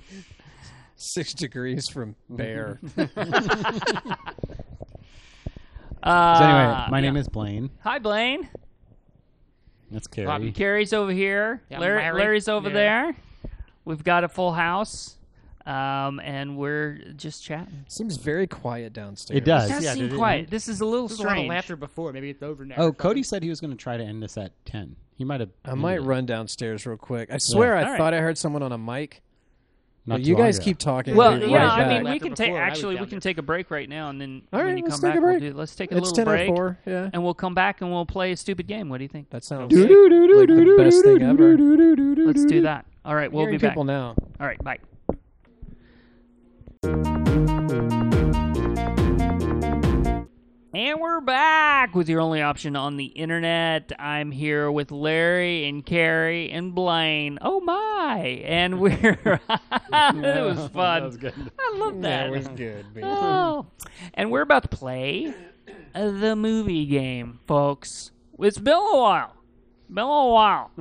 Six 0.95 1.33
degrees 1.33 1.87
from 1.89 2.15
bear. 2.29 2.79
uh, 2.97 3.07
So 6.03 6.43
anyway, 6.43 6.85
my 6.89 6.97
yeah. 6.97 6.99
name 7.01 7.17
is 7.17 7.27
Blaine. 7.27 7.69
Hi, 7.81 7.99
Blaine. 7.99 8.47
That's 9.91 10.07
Carrie. 10.07 10.51
Carrie's 10.51 10.93
over 10.93 11.11
here. 11.11 11.61
Yeah, 11.69 11.79
Larry, 11.79 12.01
Larry. 12.01 12.19
Larry's 12.19 12.47
over 12.47 12.69
Yeah. 12.69 12.73
there. 12.73 13.15
We've 13.85 14.03
got 14.03 14.23
a 14.23 14.27
full 14.29 14.51
house, 14.53 15.15
um, 15.65 16.19
and 16.19 16.57
we're 16.57 16.99
just 17.15 17.43
chatting. 17.43 17.85
Seems 17.87 18.17
very 18.17 18.47
quiet 18.47 18.93
downstairs. 18.93 19.37
It 19.37 19.45
does. 19.45 19.69
It 19.69 19.73
does 19.73 19.83
yeah, 19.83 19.93
seem 19.93 20.03
did 20.03 20.13
it- 20.13 20.17
quiet. 20.17 20.49
This 20.49 20.67
is 20.67 20.81
a 20.81 20.85
little 20.85 21.07
There 21.07 21.13
was 21.17 21.19
a 21.19 21.23
lot 21.23 21.31
of 21.31 21.37
strange. 21.37 21.49
laughter 21.49 21.75
before. 21.75 22.11
Maybe 22.13 22.29
it's 22.31 22.41
over 22.43 22.65
now. 22.65 22.75
Oh, 22.77 22.91
Cody 22.91 23.21
said 23.23 23.43
he 23.43 23.49
was 23.49 23.61
going 23.61 23.71
to 23.71 23.77
try 23.77 23.95
to 23.97 24.03
end 24.03 24.21
this 24.23 24.37
at 24.37 24.53
ten. 24.65 24.95
He 25.17 25.23
might 25.23 25.39
have. 25.39 25.49
I 25.63 25.75
might 25.75 26.01
run 26.03 26.25
downstairs 26.25 26.85
real 26.85 26.97
quick. 26.97 27.29
I 27.31 27.37
swear, 27.37 27.75
I 27.77 27.83
All 27.83 27.89
right. 27.91 27.97
thought 27.97 28.13
I 28.13 28.19
heard 28.19 28.37
someone 28.37 28.63
on 28.63 28.71
a 28.71 28.77
mic. 28.77 29.21
Not 30.07 30.17
But 30.17 30.21
you 30.25 30.35
guys 30.35 30.59
keep 30.59 30.77
talking. 30.77 31.15
Well, 31.15 31.33
I'll 31.33 31.39
yeah, 31.49 31.57
right 31.65 31.71
I 31.71 31.77
back. 31.79 32.03
mean, 32.03 32.13
we 32.13 32.19
can 32.19 32.35
take 32.35 32.49
before, 32.49 32.61
I 32.61 32.69
was 32.69 32.77
actually 32.77 32.99
we 32.99 33.07
can 33.07 33.19
take 33.19 33.39
a 33.39 33.41
break 33.41 33.71
right 33.71 33.89
now, 33.89 34.09
and 34.09 34.21
then 34.21 34.43
All 34.53 34.63
when 34.63 34.77
you 34.77 34.83
let's 34.83 34.99
come 34.99 35.09
take 35.11 35.17
a 35.17 35.21
back, 35.21 35.23
we'll 35.23 35.39
break. 35.39 35.51
do, 35.53 35.57
let's 35.57 35.75
take 35.75 35.91
a 35.91 35.97
it's 35.97 36.11
little 36.11 36.15
ten 36.15 36.27
oh 36.27 36.31
break, 36.31 36.49
oh 36.51 36.55
four. 36.55 36.77
Yeah, 36.85 37.09
and 37.11 37.23
we'll 37.23 37.33
come 37.33 37.55
back 37.55 37.81
and 37.81 37.91
we'll 37.91 38.05
play 38.05 38.31
a 38.31 38.37
stupid 38.37 38.67
game. 38.67 38.87
What 38.89 38.99
do 38.99 39.03
you 39.03 39.07
think? 39.07 39.31
that 39.31 39.43
sounds 39.43 39.73
Okay. 39.73 39.81
like 39.81 40.47
the 40.47 40.75
best 40.77 41.03
thing 41.03 41.23
ever. 41.23 41.57
Let's 42.23 42.45
do 42.45 42.61
that. 42.61 42.85
All 43.03 43.15
right, 43.15 43.31
we'll 43.31 43.45
Hearing 43.45 43.57
be 43.57 43.61
back. 43.61 43.71
people 43.71 43.83
now. 43.83 44.15
All 44.39 44.45
right, 44.45 44.63
bye. 44.63 44.77
And 50.75 50.99
we're 50.99 51.21
back 51.21 51.95
with 51.95 52.09
your 52.09 52.19
only 52.19 52.41
option 52.41 52.75
on 52.75 52.97
the 52.97 53.05
internet. 53.05 53.93
I'm 53.97 54.29
here 54.29 54.69
with 54.69 54.91
Larry 54.91 55.69
and 55.69 55.85
Carrie 55.85 56.51
and 56.51 56.75
Blaine. 56.75 57.39
Oh 57.41 57.61
my! 57.61 58.41
And 58.43 58.77
we're 58.81 58.91
it 59.23 59.39
was 59.47 60.69
fun. 60.73 60.73
That 60.73 61.03
was 61.03 61.15
good. 61.15 61.33
I 61.57 61.75
love 61.77 62.01
that. 62.01 62.25
That 62.25 62.29
was 62.29 62.49
good. 62.49 62.93
man. 62.93 63.05
Oh. 63.05 63.67
And 64.15 64.31
we're 64.31 64.41
about 64.41 64.63
to 64.63 64.67
play 64.67 65.33
the 65.93 66.35
movie 66.35 66.85
game, 66.85 67.39
folks. 67.47 68.11
It's 68.39 68.59
been 68.59 68.73
a 68.73 68.97
while. 68.97 69.33
Been 69.89 70.03
a 70.03 70.07
while. 70.07 70.71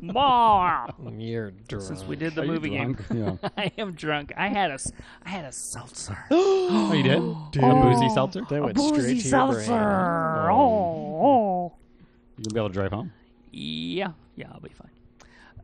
Wow. 0.00 0.94
You're 1.18 1.50
drunk. 1.68 1.84
Since 1.84 2.04
we 2.04 2.16
did 2.16 2.34
the 2.34 2.42
Are 2.42 2.44
you 2.44 2.52
movie 2.52 2.70
game. 2.70 2.94
drunk? 2.94 3.40
Yeah. 3.42 3.48
I 3.58 3.72
am 3.78 3.92
drunk. 3.92 4.32
I 4.36 4.48
had 4.48 4.70
a, 4.70 4.74
s- 4.74 4.92
I 5.24 5.28
had 5.30 5.44
a 5.44 5.52
seltzer. 5.52 6.16
Oh, 6.30 6.92
you 6.92 7.02
did? 7.02 7.18
A 7.18 7.74
boozy 7.82 8.08
seltzer? 8.10 8.42
that 8.48 8.62
went 8.62 8.74
Boozy 8.74 8.88
straight 8.94 9.06
to 9.06 9.14
your 9.14 9.22
seltzer. 9.22 9.66
brain. 9.68 9.78
Oh, 10.50 11.20
oh. 11.24 11.72
You 12.38 12.44
gonna 12.44 12.54
be 12.54 12.58
able 12.60 12.68
to 12.68 12.72
drive 12.74 12.90
home? 12.92 13.12
Yeah, 13.52 14.12
yeah, 14.36 14.46
I'll 14.52 14.60
be 14.60 14.70
fine. 14.70 14.90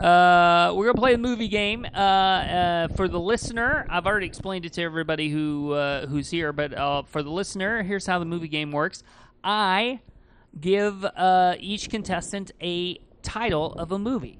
Uh, 0.07 0.73
we're 0.75 0.87
gonna 0.87 0.99
play 1.01 1.15
a 1.15 1.19
movie 1.19 1.49
game. 1.49 1.85
Uh, 1.95 1.99
uh, 1.99 2.89
for 2.89 3.09
the 3.09 3.19
listener, 3.21 3.87
I've 3.91 4.07
already 4.07 4.27
explained 4.27 4.65
it 4.65 4.73
to 4.75 4.83
everybody 4.83 5.29
who 5.29 5.73
uh, 5.73 6.07
who's 6.07 6.31
here, 6.31 6.53
but 6.53 6.73
uh, 6.73 7.03
for 7.03 7.23
the 7.23 7.31
listener, 7.31 7.83
here's 7.83 8.07
how 8.07 8.19
the 8.19 8.25
movie 8.25 8.49
game 8.49 8.71
works. 8.73 9.03
I 9.45 10.01
give 10.59 11.05
uh, 11.05 11.57
each 11.59 11.91
contestant 11.91 12.53
a 12.61 12.99
title 13.23 13.73
of 13.75 13.93
a 13.93 13.99
movie. 13.99 14.39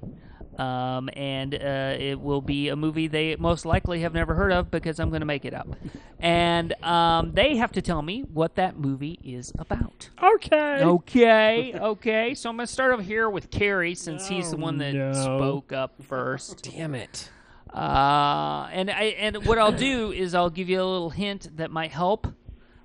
Um, 0.57 1.09
and 1.13 1.55
uh, 1.55 1.95
it 1.97 2.19
will 2.19 2.41
be 2.41 2.67
a 2.69 2.75
movie 2.75 3.07
they 3.07 3.35
most 3.37 3.65
likely 3.65 4.01
have 4.01 4.13
never 4.13 4.35
heard 4.35 4.51
of 4.51 4.69
because 4.69 4.99
I'm 4.99 5.09
going 5.09 5.21
to 5.21 5.25
make 5.25 5.45
it 5.45 5.53
up. 5.53 5.75
And 6.19 6.73
um, 6.83 7.31
they 7.33 7.55
have 7.55 7.71
to 7.71 7.81
tell 7.81 8.01
me 8.01 8.21
what 8.21 8.55
that 8.55 8.77
movie 8.77 9.17
is 9.23 9.53
about. 9.57 10.09
Okay. 10.21 10.83
Okay, 10.83 11.73
okay. 11.81 12.35
So 12.35 12.49
I'm 12.49 12.57
going 12.57 12.67
to 12.67 12.71
start 12.71 12.93
over 12.93 13.01
here 13.01 13.29
with 13.29 13.49
Carrie 13.49 13.95
since 13.95 14.27
he's 14.27 14.51
the 14.51 14.57
one 14.57 14.77
that 14.79 14.93
no. 14.93 15.13
spoke 15.13 15.71
up 15.71 16.03
first. 16.03 16.63
Damn 16.75 16.93
it. 16.95 17.29
Uh, 17.73 18.67
and 18.71 18.91
I 18.91 19.15
and 19.17 19.45
what 19.45 19.57
I'll 19.57 19.71
do 19.71 20.11
is 20.11 20.35
I'll 20.35 20.49
give 20.49 20.67
you 20.67 20.81
a 20.81 20.83
little 20.83 21.09
hint 21.09 21.55
that 21.55 21.71
might 21.71 21.91
help. 21.91 22.27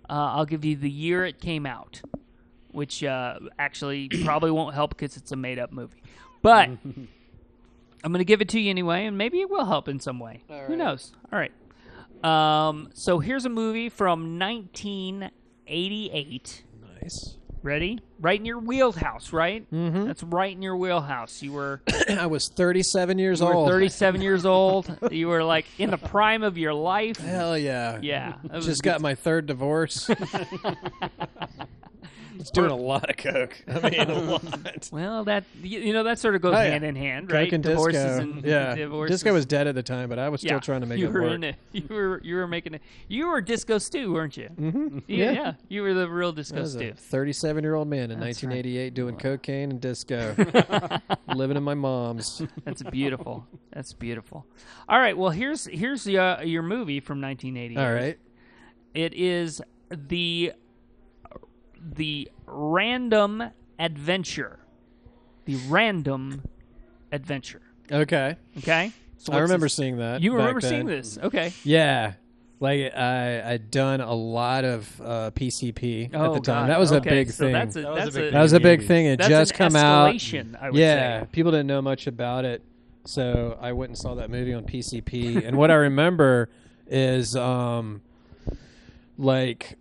Uh, 0.08 0.12
I'll 0.36 0.46
give 0.46 0.64
you 0.64 0.76
the 0.76 0.90
year 0.90 1.24
it 1.24 1.40
came 1.40 1.66
out, 1.66 2.00
which 2.76 3.02
uh, 3.02 3.38
actually 3.58 4.08
probably 4.24 4.50
won't 4.50 4.74
help 4.74 4.90
because 4.90 5.16
it's 5.16 5.32
a 5.32 5.36
made 5.36 5.58
up 5.58 5.72
movie. 5.72 6.02
But 6.42 6.68
I'm 6.84 7.08
going 8.04 8.18
to 8.18 8.24
give 8.24 8.42
it 8.42 8.50
to 8.50 8.60
you 8.60 8.68
anyway, 8.70 9.06
and 9.06 9.16
maybe 9.16 9.40
it 9.40 9.48
will 9.48 9.64
help 9.64 9.88
in 9.88 9.98
some 9.98 10.20
way. 10.20 10.42
Who 10.48 10.54
right. 10.54 10.76
knows? 10.76 11.14
All 11.32 11.38
right. 11.38 11.52
Um, 12.22 12.90
so 12.92 13.18
here's 13.18 13.46
a 13.46 13.48
movie 13.48 13.88
from 13.88 14.38
1988. 14.38 16.64
Nice. 17.00 17.38
Ready? 17.62 17.98
Right 18.20 18.38
in 18.38 18.44
your 18.44 18.58
wheelhouse, 18.58 19.32
right? 19.32 19.66
Mm-hmm. 19.72 20.06
That's 20.06 20.22
right 20.22 20.52
in 20.52 20.60
your 20.62 20.76
wheelhouse. 20.76 21.42
You 21.42 21.52
were 21.52 21.80
I 22.10 22.26
was 22.26 22.48
37 22.48 23.18
years 23.18 23.40
you 23.40 23.46
were 23.46 23.54
old. 23.54 23.68
37 23.68 24.20
years 24.22 24.46
old. 24.46 24.96
You 25.10 25.28
were 25.28 25.42
like 25.42 25.64
in 25.78 25.90
the 25.90 25.96
prime 25.96 26.42
of 26.42 26.58
your 26.58 26.74
life. 26.74 27.16
Hell 27.16 27.56
yeah. 27.56 27.98
Yeah. 28.02 28.34
that 28.44 28.60
Just 28.62 28.82
got 28.82 29.00
my 29.00 29.14
third 29.14 29.46
divorce. 29.46 30.10
It's 32.40 32.50
doing 32.50 32.70
a 32.70 32.76
lot 32.76 33.08
of 33.10 33.16
coke. 33.16 33.56
I 33.68 33.90
mean, 33.90 34.00
a 34.10 34.18
lot. 34.20 34.88
Well, 34.92 35.24
that 35.24 35.44
you, 35.62 35.80
you 35.80 35.92
know 35.92 36.02
that 36.04 36.18
sort 36.18 36.34
of 36.34 36.42
goes 36.42 36.54
Oh, 36.54 36.60
yeah. 36.62 36.70
hand 36.70 36.84
in 36.84 36.94
hand, 36.96 37.30
right? 37.32 37.46
Coke 37.46 37.52
and 37.54 37.64
Divorces 37.64 38.02
disco. 38.04 38.20
and 38.22 38.44
yeah, 38.44 38.74
divorces. 38.76 39.14
disco 39.20 39.32
was 39.32 39.46
dead 39.46 39.66
at 39.66 39.74
the 39.74 39.82
time, 39.82 40.08
but 40.08 40.18
I 40.18 40.28
was 40.28 40.40
still 40.40 40.52
yeah. 40.54 40.60
trying 40.60 40.80
to 40.80 40.86
make 40.86 40.98
you 40.98 41.06
it 41.06 41.12
were 41.12 41.22
work. 41.22 41.32
In 41.32 41.44
it. 41.44 41.56
You 41.72 41.86
were 41.90 42.20
you 42.22 42.36
were 42.36 42.46
making 42.46 42.74
it. 42.74 42.82
You 43.08 43.28
were 43.28 43.40
disco 43.40 43.78
stew, 43.78 44.12
weren't 44.12 44.36
you? 44.36 44.48
Mm-hmm. 44.58 44.98
Yeah, 45.06 45.16
Yeah. 45.16 45.32
yeah. 45.32 45.52
You 45.68 45.82
were 45.82 45.94
the 45.94 46.08
real 46.08 46.28
I 46.28 46.32
disco 46.32 46.60
was 46.60 46.72
stew. 46.72 46.90
a 46.90 46.94
37 46.94 47.64
year 47.64 47.74
old 47.74 47.88
man 47.88 48.10
in 48.10 48.20
That's 48.20 48.42
right. 48.42 48.50
1988 48.50 48.94
doing 48.94 49.16
cocaine 49.16 49.70
and 49.70 49.80
disco, 49.80 50.34
living 51.34 51.56
in 51.56 51.62
my 51.62 51.74
mom's. 51.74 52.42
That's 52.64 52.82
beautiful. 52.82 53.46
That's 53.72 53.92
beautiful. 53.92 54.46
All 54.88 54.98
right. 54.98 55.16
Well, 55.16 55.30
here's 55.30 55.66
here's 55.66 56.06
your 56.06 56.42
your 56.42 56.62
movie 56.62 57.00
from 57.00 57.20
1988. 57.20 57.80
All 57.80 57.92
right. 57.92 58.18
It 58.94 59.12
is 59.14 59.60
the 59.90 60.52
the 61.94 62.30
random 62.46 63.42
adventure. 63.78 64.58
The 65.44 65.56
random 65.68 66.42
adventure. 67.12 67.62
Okay. 67.90 68.36
Okay. 68.58 68.92
So 69.18 69.32
I 69.32 69.38
remember 69.38 69.66
this? 69.66 69.74
seeing 69.74 69.98
that. 69.98 70.20
You 70.22 70.30
back 70.32 70.38
remember 70.38 70.60
then. 70.60 70.70
seeing 70.70 70.86
this? 70.86 71.18
Okay. 71.18 71.52
Yeah. 71.64 72.14
Like 72.58 72.94
I, 72.96 73.52
I'd 73.52 73.70
done 73.70 74.00
a 74.00 74.14
lot 74.14 74.64
of 74.64 75.00
uh, 75.00 75.30
PCP 75.32 76.10
Oh, 76.14 76.24
at 76.24 76.32
the 76.34 76.40
time. 76.40 76.62
God. 76.64 76.70
that 76.70 76.78
was 76.80 76.90
a 76.90 77.00
big 77.00 77.30
so 77.30 77.44
thing. 77.44 77.52
That's 77.52 77.76
a, 77.76 77.82
That 77.82 77.90
was 78.06 78.16
a 78.16 78.20
big 78.20 78.32
that 78.32 78.42
was 78.42 78.52
a 78.54 78.60
big 78.60 78.86
thing. 78.86 79.06
It 79.06 79.16
That's 79.18 79.28
just 79.28 79.52
an 79.52 79.56
come 79.58 79.76
out. 79.76 80.08
I 80.08 80.70
would 80.70 80.74
yeah, 80.78 81.20
say. 81.20 81.28
people 81.32 81.52
didn't 81.52 81.66
know 81.66 81.82
much 81.82 82.06
about 82.06 82.44
it, 82.46 82.62
so 83.04 83.58
I 83.60 83.72
went 83.72 83.90
and 83.90 83.98
saw 83.98 84.14
that 84.14 84.30
movie 84.30 84.54
on 84.54 84.64
PCP. 84.64 85.46
and 85.46 85.58
what 85.58 85.70
I 85.70 85.74
remember 85.74 86.48
is, 86.86 87.36
um, 87.36 88.00
like, 89.18 89.76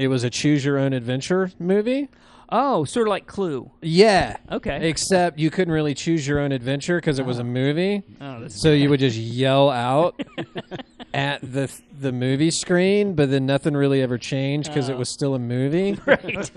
it 0.00 0.08
was 0.08 0.24
a 0.24 0.30
choose 0.30 0.64
your 0.64 0.78
own 0.78 0.92
adventure 0.92 1.50
movie. 1.58 2.08
Oh, 2.52 2.82
sort 2.84 3.06
of 3.06 3.10
like 3.10 3.28
Clue. 3.28 3.70
Yeah. 3.80 4.36
Okay. 4.50 4.88
Except 4.88 5.38
you 5.38 5.50
couldn't 5.50 5.72
really 5.72 5.94
choose 5.94 6.26
your 6.26 6.40
own 6.40 6.50
adventure 6.50 6.96
because 6.96 7.20
it 7.20 7.24
was 7.24 7.38
a 7.38 7.44
movie. 7.44 8.02
Oh, 8.20 8.40
this 8.40 8.60
So 8.60 8.72
you 8.72 8.90
would 8.90 8.98
just 8.98 9.16
yell 9.16 9.70
out 9.70 10.20
at 11.14 11.40
the 11.42 11.70
the 12.00 12.10
movie 12.10 12.50
screen, 12.50 13.14
but 13.14 13.30
then 13.30 13.46
nothing 13.46 13.74
really 13.76 14.02
ever 14.02 14.18
changed 14.18 14.68
because 14.68 14.88
it 14.88 14.96
was 14.96 15.08
still 15.08 15.34
a 15.36 15.38
movie, 15.38 15.96
right. 16.06 16.50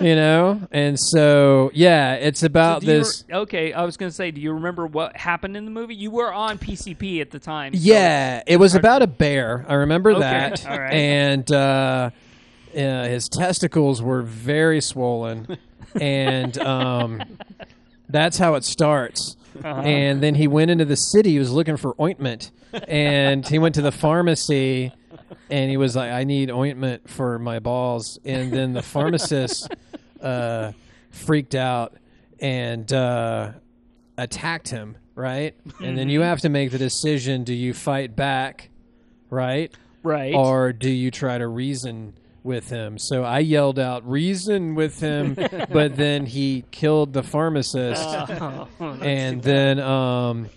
you 0.00 0.16
know. 0.16 0.60
And 0.72 0.98
so 0.98 1.70
yeah, 1.74 2.14
it's 2.14 2.42
about 2.42 2.80
Do 2.80 2.88
you 2.88 2.92
this. 2.98 3.24
re- 3.28 3.36
okay, 3.36 3.72
I 3.72 3.84
was 3.84 3.96
going 3.96 4.10
to 4.10 4.14
say, 4.16 4.32
do 4.32 4.40
you 4.40 4.52
remember 4.52 4.84
what 4.86 5.16
happened 5.16 5.56
in 5.56 5.64
the 5.64 5.70
movie? 5.70 5.94
You 5.94 6.10
were 6.10 6.32
on 6.32 6.58
PCP 6.58 7.20
at 7.20 7.30
the 7.30 7.38
time. 7.38 7.72
so- 7.72 7.78
Yeah, 7.82 8.42
it 8.48 8.56
was 8.56 8.74
about 8.74 9.02
a 9.02 9.06
bear. 9.06 9.64
I 9.68 9.74
remember 9.74 10.10
Okay, 10.10 10.20
that. 10.20 10.66
all 10.66 10.76
right. 10.80 10.92
And 10.92 11.52
uh, 11.52 12.10
uh, 12.76 13.04
his 13.04 13.28
testicles 13.28 14.02
were 14.02 14.22
very 14.22 14.80
swollen, 14.80 15.56
and 16.00 16.58
um, 16.58 17.22
that's 18.08 18.38
how 18.38 18.54
it 18.54 18.64
starts. 18.64 19.36
Uh-huh. 19.64 19.80
And 19.80 20.22
then 20.22 20.34
he 20.34 20.46
went 20.46 20.70
into 20.70 20.84
the 20.84 20.96
city. 20.96 21.30
He 21.32 21.38
was 21.38 21.50
looking 21.50 21.76
for 21.78 21.94
ointment, 22.00 22.50
and 22.86 23.46
he 23.48 23.58
went 23.58 23.74
to 23.76 23.82
the 23.82 23.92
pharmacy, 23.92 24.92
and 25.48 25.70
he 25.70 25.76
was 25.78 25.96
like, 25.96 26.10
"I 26.10 26.24
need 26.24 26.50
ointment 26.50 27.08
for 27.08 27.38
my 27.38 27.58
balls." 27.58 28.18
And 28.24 28.52
then 28.52 28.74
the 28.74 28.82
pharmacist 28.82 29.74
uh, 30.20 30.72
freaked 31.10 31.54
out 31.54 31.94
and 32.38 32.92
uh, 32.92 33.52
attacked 34.18 34.68
him. 34.68 34.96
Right, 35.14 35.54
and 35.80 35.96
then 35.96 36.10
you 36.10 36.20
Mm-hmm. 36.20 36.28
have 36.28 36.40
to 36.42 36.50
make 36.50 36.70
the 36.72 36.76
decision: 36.78 37.42
do 37.44 37.54
you 37.54 37.72
fight 37.72 38.14
back, 38.14 38.68
right, 39.30 39.72
right. 40.02 40.34
or 40.34 40.74
do 40.74 40.90
you 40.90 41.10
try 41.10 41.38
to 41.38 41.46
reason? 41.48 42.12
With 42.46 42.70
him, 42.70 42.96
so 42.98 43.24
I 43.24 43.40
yelled 43.40 43.78
out 43.78 44.08
"reason 44.08 44.74
with 44.76 45.00
him," 45.00 45.34
but 45.70 45.96
then 45.96 46.26
he 46.26 46.64
killed 46.70 47.12
the 47.12 47.22
pharmacist. 47.24 48.02
Oh, 48.06 48.68
and 49.02 49.42
then 49.42 49.80
um 49.80 50.48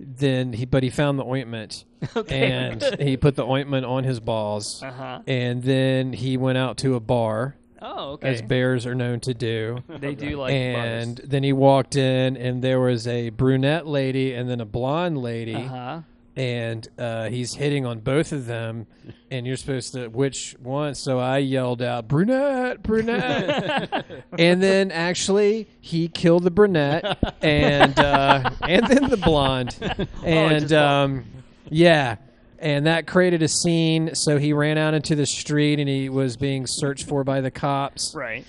then 0.00 0.52
he 0.54 0.64
but 0.64 0.82
he 0.82 0.90
found 0.90 1.18
the 1.18 1.24
ointment. 1.24 1.84
And 2.28 2.82
he 3.00 3.16
put 3.16 3.36
the 3.36 3.44
ointment 3.44 3.86
on 3.86 4.04
his 4.04 4.18
balls. 4.20 4.82
Uh-huh. 4.82 5.20
and 5.26 5.62
then 5.62 6.12
he 6.12 6.36
went 6.36 6.58
out 6.58 6.78
to 6.78 6.94
a 6.96 7.00
bar 7.00 7.56
Oh, 7.82 8.12
okay. 8.12 8.28
as 8.30 8.40
bears 8.42 8.86
are 8.86 8.94
known 8.94 9.20
to 9.20 9.34
do. 9.34 9.78
They 9.88 10.14
do 10.14 10.36
like 10.38 10.52
and 10.54 11.18
then 11.22 11.42
he 11.42 11.52
walked 11.52 11.96
in 11.96 12.36
and 12.36 12.62
there 12.62 12.80
was 12.80 13.06
a 13.06 13.28
brunette 13.30 13.86
lady 13.86 14.32
and 14.34 14.48
then 14.48 14.60
a 14.60 14.64
blonde 14.66 15.18
lady. 15.18 15.54
Uh-huh. 15.54 16.00
And 16.36 16.86
uh, 16.98 17.28
he's 17.28 17.54
hitting 17.54 17.86
on 17.86 18.00
both 18.00 18.32
of 18.32 18.46
them 18.46 18.86
and 19.30 19.46
you're 19.46 19.56
supposed 19.56 19.92
to 19.94 20.08
which 20.08 20.56
one? 20.60 20.94
So 20.94 21.18
i 21.18 21.38
yelled 21.38 21.80
out 21.82 22.08
brunette 22.08 22.82
brunette. 22.82 24.04
And 24.38 24.62
then 24.62 24.90
actually 24.90 25.68
he 25.80 26.08
killed 26.08 26.42
the 26.42 26.50
brunette 26.50 27.18
and 27.42 27.98
uh, 27.98 28.50
and 28.62 28.86
then 28.86 29.10
the 29.10 29.16
blonde. 29.16 29.76
And 30.24 30.62
just 30.62 30.72
um, 30.72 31.24
yeah. 31.68 32.16
And 32.58 32.86
that 32.86 33.06
created 33.06 33.42
a 33.42 33.48
scene. 33.48 34.14
So 34.14 34.38
he 34.38 34.52
ran 34.52 34.78
out 34.78 34.94
into 34.94 35.14
the 35.14 35.26
street 35.26 35.78
and 35.78 35.88
he 35.88 36.08
was 36.08 36.36
being 36.36 36.66
searched 36.66 37.06
for 37.06 37.22
by 37.22 37.40
the 37.42 37.50
cops. 37.50 38.14
Right. 38.14 38.44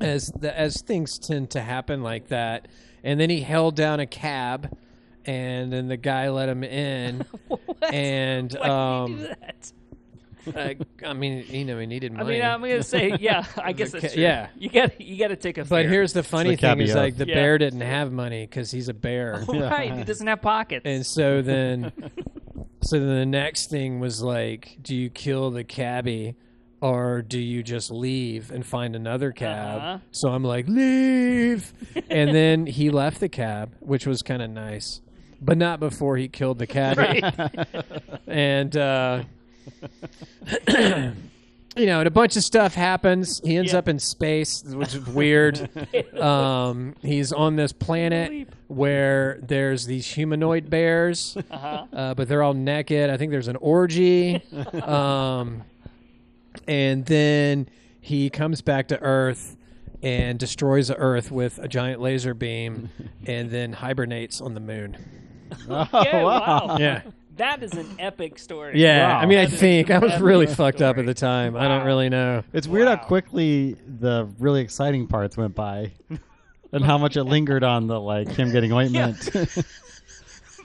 as 0.00 0.26
the, 0.38 0.56
as 0.58 0.82
things 0.82 1.18
tend 1.18 1.50
to 1.50 1.60
happen 1.60 2.02
like 2.02 2.28
that. 2.28 2.68
And 3.04 3.20
then 3.20 3.30
he 3.30 3.40
held 3.40 3.76
down 3.76 4.00
a 4.00 4.06
cab, 4.06 4.76
and 5.28 5.72
then 5.72 5.88
the 5.88 5.96
guy 5.96 6.28
let 6.30 6.48
him 6.48 6.64
in. 6.64 7.24
and 7.92 8.52
Why 8.58 8.68
um, 8.68 9.06
did 9.16 9.18
you 9.20 9.26
do 9.26 9.34
that? 9.40 9.72
uh, 11.02 11.06
I 11.06 11.12
mean, 11.12 11.44
you 11.50 11.64
know, 11.66 11.78
he 11.78 11.86
needed 11.86 12.12
money. 12.12 12.20
I 12.20 12.24
money. 12.24 12.36
mean, 12.38 12.44
I'm 12.46 12.60
gonna 12.62 12.82
say, 12.82 13.16
yeah. 13.20 13.44
I 13.62 13.72
guess 13.78 13.92
The 13.92 14.00
that's 14.00 14.14
true. 14.14 14.22
yeah. 14.22 14.48
You 14.56 14.70
got 14.70 15.00
you 15.00 15.18
got 15.18 15.28
to 15.28 15.36
take 15.36 15.58
a. 15.58 15.62
but 15.62 15.68
fare. 15.82 15.88
here's 15.88 16.12
the 16.14 16.22
funny 16.22 16.50
the 16.56 16.56
thing: 16.56 16.80
is 16.80 16.88
caveat. 16.90 16.96
like 16.96 17.16
the 17.18 17.26
Yeah. 17.28 17.34
bear 17.34 17.58
didn't 17.58 17.80
have 17.82 18.10
money 18.12 18.46
because 18.46 18.70
he's 18.70 18.88
a 18.88 18.94
bear. 18.94 19.44
right. 19.48 19.92
He 19.94 20.04
doesn't 20.04 20.26
have 20.26 20.40
pockets. 20.40 20.82
And 20.86 21.04
so 21.04 21.42
then, 21.42 21.92
so 22.82 22.98
then 22.98 23.08
the 23.14 23.26
next 23.26 23.68
thing 23.70 24.00
was 24.00 24.22
like, 24.22 24.78
do 24.80 24.96
you 24.96 25.10
kill 25.10 25.50
the 25.50 25.64
cabbie, 25.64 26.36
or 26.80 27.20
do 27.20 27.38
you 27.38 27.62
just 27.62 27.90
leave 27.90 28.50
and 28.50 28.64
find 28.64 28.96
another 28.96 29.32
cab? 29.32 29.78
Uh-huh. 29.78 29.98
So 30.12 30.30
I'm 30.30 30.44
like, 30.44 30.66
leave, 30.68 31.72
and 32.08 32.34
then 32.34 32.64
he 32.66 32.88
left 32.88 33.20
the 33.20 33.28
cab, 33.28 33.74
which 33.80 34.06
was 34.06 34.22
kind 34.22 34.40
of 34.40 34.48
nice, 34.48 35.02
but 35.40 35.58
not 35.58 35.80
before 35.80 36.16
he 36.16 36.28
killed 36.28 36.58
the 36.58 36.66
cabbie. 36.66 37.22
and 38.26 38.76
uh, 38.76 39.22
you 41.76 41.86
know, 41.86 42.00
and 42.00 42.06
a 42.06 42.10
bunch 42.10 42.36
of 42.36 42.42
stuff 42.42 42.74
happens. 42.74 43.40
He 43.44 43.56
ends 43.56 43.72
Yeah. 43.72 43.78
up 43.78 43.88
in 43.88 43.98
space, 43.98 44.64
which 44.64 44.94
is 44.94 45.06
weird. 45.06 45.68
um, 46.20 46.94
he's 47.02 47.32
on 47.32 47.56
this 47.56 47.72
planet 47.72 48.48
where 48.66 49.38
there's 49.42 49.86
these 49.86 50.06
humanoid 50.06 50.68
bears, 50.68 51.36
uh-huh. 51.50 51.84
uh, 51.92 52.14
but 52.14 52.28
they're 52.28 52.42
all 52.42 52.54
naked. 52.54 53.10
I 53.10 53.16
think 53.16 53.30
there's 53.30 53.48
an 53.48 53.56
orgy. 53.56 54.42
um, 54.82 55.62
and 56.66 57.06
then 57.06 57.68
he 58.00 58.28
comes 58.30 58.60
back 58.60 58.88
to 58.88 59.00
Earth 59.00 59.56
and 60.02 60.38
destroys 60.38 60.88
the 60.88 60.96
Earth 60.96 61.30
with 61.30 61.58
a 61.58 61.68
giant 61.68 62.00
laser 62.00 62.34
beam, 62.34 62.88
and 63.26 63.50
then 63.50 63.72
hibernates 63.72 64.40
on 64.40 64.54
the 64.54 64.60
moon. 64.60 64.96
Oh, 65.68 65.88
Yeah, 65.92 66.22
wow. 66.24 66.76
Yeah. 66.78 67.02
That 67.36 67.62
is 67.62 67.72
an 67.74 67.86
epic 68.00 68.38
story. 68.38 68.80
Yeah, 68.80 69.08
Wow. 69.14 69.18
I 69.20 69.26
mean, 69.26 69.38
I 69.38 69.46
think 69.46 69.90
I 69.92 69.98
was 69.98 70.20
really 70.20 70.46
epic 70.46 70.56
fucked 70.56 70.82
up 70.82 70.98
at 70.98 71.06
the 71.06 71.14
time. 71.14 71.56
I 71.56 71.68
don't 71.68 71.86
really 71.86 72.08
know. 72.08 72.42
It's 72.52 72.66
weird 72.66 72.88
how 72.88 72.96
quickly 72.96 73.76
the 73.86 74.28
really 74.40 74.60
exciting 74.60 75.06
parts 75.06 75.36
went 75.36 75.54
by. 75.54 75.92
and 76.72 76.84
how 76.84 76.98
much 76.98 77.16
it 77.16 77.22
lingered 77.34 77.62
on 77.62 77.86
the 77.86 78.00
like 78.00 78.28
him 78.28 78.50
getting 78.50 78.72
ointment. 78.72 79.30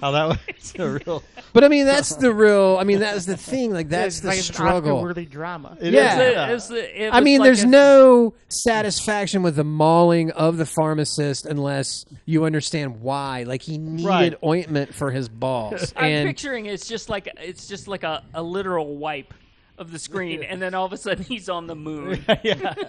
How 0.03 0.11
that 0.11 0.27
was 0.57 0.73
a 0.77 0.89
real. 0.89 1.23
But 1.53 1.63
I 1.63 1.67
mean, 1.69 1.85
that's 1.85 2.15
the 2.15 2.33
real. 2.33 2.77
I 2.79 2.83
mean, 2.83 2.99
that's 2.99 3.25
the 3.25 3.37
thing. 3.37 3.71
Like 3.71 3.87
that's 3.89 4.15
It's 4.15 4.19
the 4.21 4.27
like 4.29 4.37
struggle. 4.39 4.97
Oscar-worthy 4.97 5.25
drama. 5.25 5.77
It 5.79 5.93
Yeah. 5.93 6.19
is, 6.19 6.33
yeah. 6.33 6.47
it's 6.49 6.67
the- 6.67 7.05
it 7.05 7.13
I 7.13 7.21
mean, 7.21 7.39
like 7.39 7.47
there's 7.47 7.63
a- 7.63 7.67
no 7.67 8.33
satisfaction 8.49 9.43
with 9.43 9.55
the 9.55 9.63
mauling 9.63 10.31
of 10.31 10.57
the 10.57 10.65
pharmacist 10.65 11.45
unless 11.45 12.05
you 12.25 12.43
understand 12.45 13.01
why. 13.01 13.43
Like 13.43 13.61
he 13.61 13.77
needed 13.77 14.05
Right. 14.07 14.35
ointment 14.43 14.93
for 14.93 15.11
his 15.11 15.29
balls, 15.29 15.93
I'm 15.97 16.05
and 16.05 16.27
picturing 16.29 16.65
it's 16.65 16.87
just 16.87 17.07
like 17.09 17.29
it's 17.41 17.67
just 17.67 17.87
like 17.87 18.03
a, 18.03 18.23
a 18.33 18.41
literal 18.43 18.97
wipe 18.97 19.33
of 19.77 19.91
the 19.91 19.99
screen, 19.99 20.43
and 20.43 20.61
then 20.61 20.73
all 20.73 20.85
of 20.85 20.93
a 20.93 20.97
sudden 20.97 21.23
he's 21.23 21.49
on 21.49 21.67
the 21.67 21.75
moon. 21.75 22.23
yeah. 22.43 22.73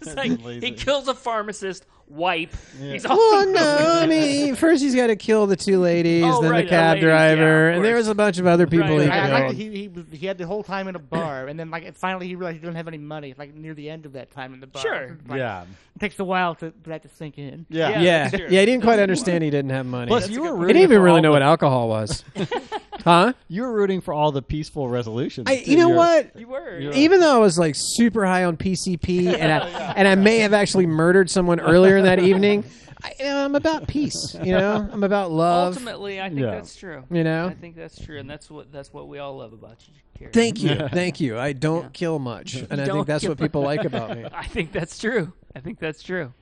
It's 0.00 0.14
like 0.16 0.30
he 0.30 0.34
Amazing. 0.56 0.74
kills 0.76 1.06
a 1.08 1.14
pharmacist, 1.14 1.84
wipe. 2.08 2.50
He's 2.80 3.04
on 3.04 3.16
Well, 3.16 3.46
the 3.46 3.52
no, 3.52 4.00
I 4.02 4.06
mean, 4.06 4.54
first 4.56 4.82
he's 4.82 4.94
got 4.94 5.08
to 5.08 5.16
kill 5.16 5.46
the 5.46 5.54
two 5.56 5.78
ladies, 5.80 6.24
Oh, 6.24 6.40
then 6.40 6.50
right, 6.50 6.58
the 6.58 6.64
the 6.64 6.70
cab 6.70 6.88
ladies, 6.96 7.02
yeah, 7.04 7.10
driver, 7.10 7.70
of 7.70 7.76
and 7.76 7.84
there 7.84 7.92
course. 7.94 8.00
was 8.02 8.08
a 8.08 8.14
bunch 8.14 8.38
of 8.38 8.46
other 8.46 8.66
people 8.66 8.88
Right, 8.96 9.02
he 9.02 9.08
right. 9.08 9.18
I, 9.32 9.36
I, 9.36 9.40
killed. 9.42 9.54
he, 9.56 9.70
he, 9.82 9.88
was, 9.88 10.04
he 10.10 10.26
had 10.26 10.38
the 10.38 10.46
whole 10.46 10.62
time 10.62 10.88
in 10.88 10.96
a 10.96 11.00
bar, 11.00 11.46
and 11.48 11.58
then 11.60 11.70
like 11.70 11.94
finally 11.96 12.26
he 12.26 12.34
realized 12.36 12.56
he 12.56 12.60
didn't 12.60 12.76
have 12.76 12.88
any 12.88 12.98
money. 12.98 13.34
Like 13.36 13.54
near 13.54 13.74
the 13.74 13.88
end 13.90 14.06
of 14.06 14.12
that 14.14 14.30
time 14.30 14.54
in 14.54 14.60
the 14.60 14.66
bar. 14.66 14.82
Sure. 14.82 15.18
Like, 15.28 15.38
yeah. 15.38 15.62
It 15.62 15.98
takes 16.00 16.18
a 16.18 16.24
while 16.24 16.54
to, 16.56 16.72
for 16.82 16.88
that 16.90 17.02
to 17.02 17.08
sink 17.08 17.38
in. 17.38 17.66
Yeah. 17.68 17.90
Yeah. 17.90 18.00
yeah, 18.00 18.30
yeah, 18.48 18.60
he 18.60 18.66
didn't 18.66 18.82
quite 18.82 18.98
understand 19.00 19.44
he 19.44 19.50
didn't 19.50 19.70
have 19.72 19.84
money. 19.86 20.08
Plus, 20.08 20.24
That's 20.24 20.32
you 20.34 20.42
were 20.42 20.48
good 20.50 20.54
he 20.54 20.60
rooting 20.62 20.74
didn't 20.76 20.82
even 20.84 20.98
for 20.98 21.02
really 21.02 21.16
all 21.16 21.22
know 21.22 21.28
the- 21.30 21.32
what 21.34 21.42
alcohol 21.42 21.88
was, 21.88 22.24
huh? 23.04 23.32
You 23.48 23.62
were 23.62 23.72
rooting 23.72 24.00
for 24.00 24.12
all 24.14 24.32
the 24.32 24.42
peaceful 24.42 24.88
resolutions. 24.88 25.46
I, 25.50 25.54
you 25.54 25.76
know 25.76 25.88
You're- 25.88 25.96
what? 25.98 26.36
You 26.36 26.48
were. 26.48 26.78
Yeah. 26.78 26.90
Even 26.94 27.20
though 27.20 27.34
I 27.36 27.38
was 27.38 27.58
like 27.58 27.74
super 27.76 28.24
high 28.26 28.44
on 28.44 28.56
PCP, 28.56 29.26
and 29.38 29.52
I, 29.52 29.92
and 29.96 30.06
I 30.08 30.14
may 30.14 30.38
have 30.40 30.52
actually 30.52 30.86
murdered 30.86 31.30
someone 31.30 31.60
earlier 31.60 31.96
in 31.96 32.04
that 32.04 32.18
evening, 32.20 32.64
I, 33.02 33.12
you 33.18 33.24
know, 33.26 33.44
I'm 33.44 33.54
about 33.54 33.86
peace. 33.86 34.34
You 34.42 34.52
know, 34.52 34.88
I'm 34.92 35.04
about 35.04 35.30
love. 35.30 35.74
Ultimately, 35.74 36.20
I 36.20 36.28
think 36.28 36.40
Yeah. 36.40 36.50
that's 36.50 36.74
true. 36.74 37.04
You 37.10 37.22
know? 37.24 37.46
I 37.46 37.54
think 37.54 37.76
that's 37.76 37.98
true, 38.04 38.18
and 38.18 38.28
that's 38.28 38.50
what 38.50 38.72
that's 38.72 38.92
what 38.92 39.08
we 39.08 39.18
all 39.18 39.36
love 39.36 39.52
about 39.52 39.76
you. 39.86 39.94
Carrie. 40.18 40.32
Thank 40.32 40.62
you, 40.64 40.88
thank 40.88 41.20
you. 41.20 41.38
I 41.38 41.52
don't 41.52 41.92
kill 41.92 42.18
much, 42.18 42.54
and 42.56 42.80
I 42.80 42.86
think 42.86 43.06
that's 43.06 43.26
what 43.26 43.38
people 43.38 43.62
like 43.62 43.84
about 43.84 44.16
me. 44.16 44.24
I 44.32 44.44
think 44.46 44.72
that's 44.72 44.98
true. 44.98 45.32
I 45.54 45.60
think 45.60 45.78
that's 45.78 46.02
true. 46.02 46.32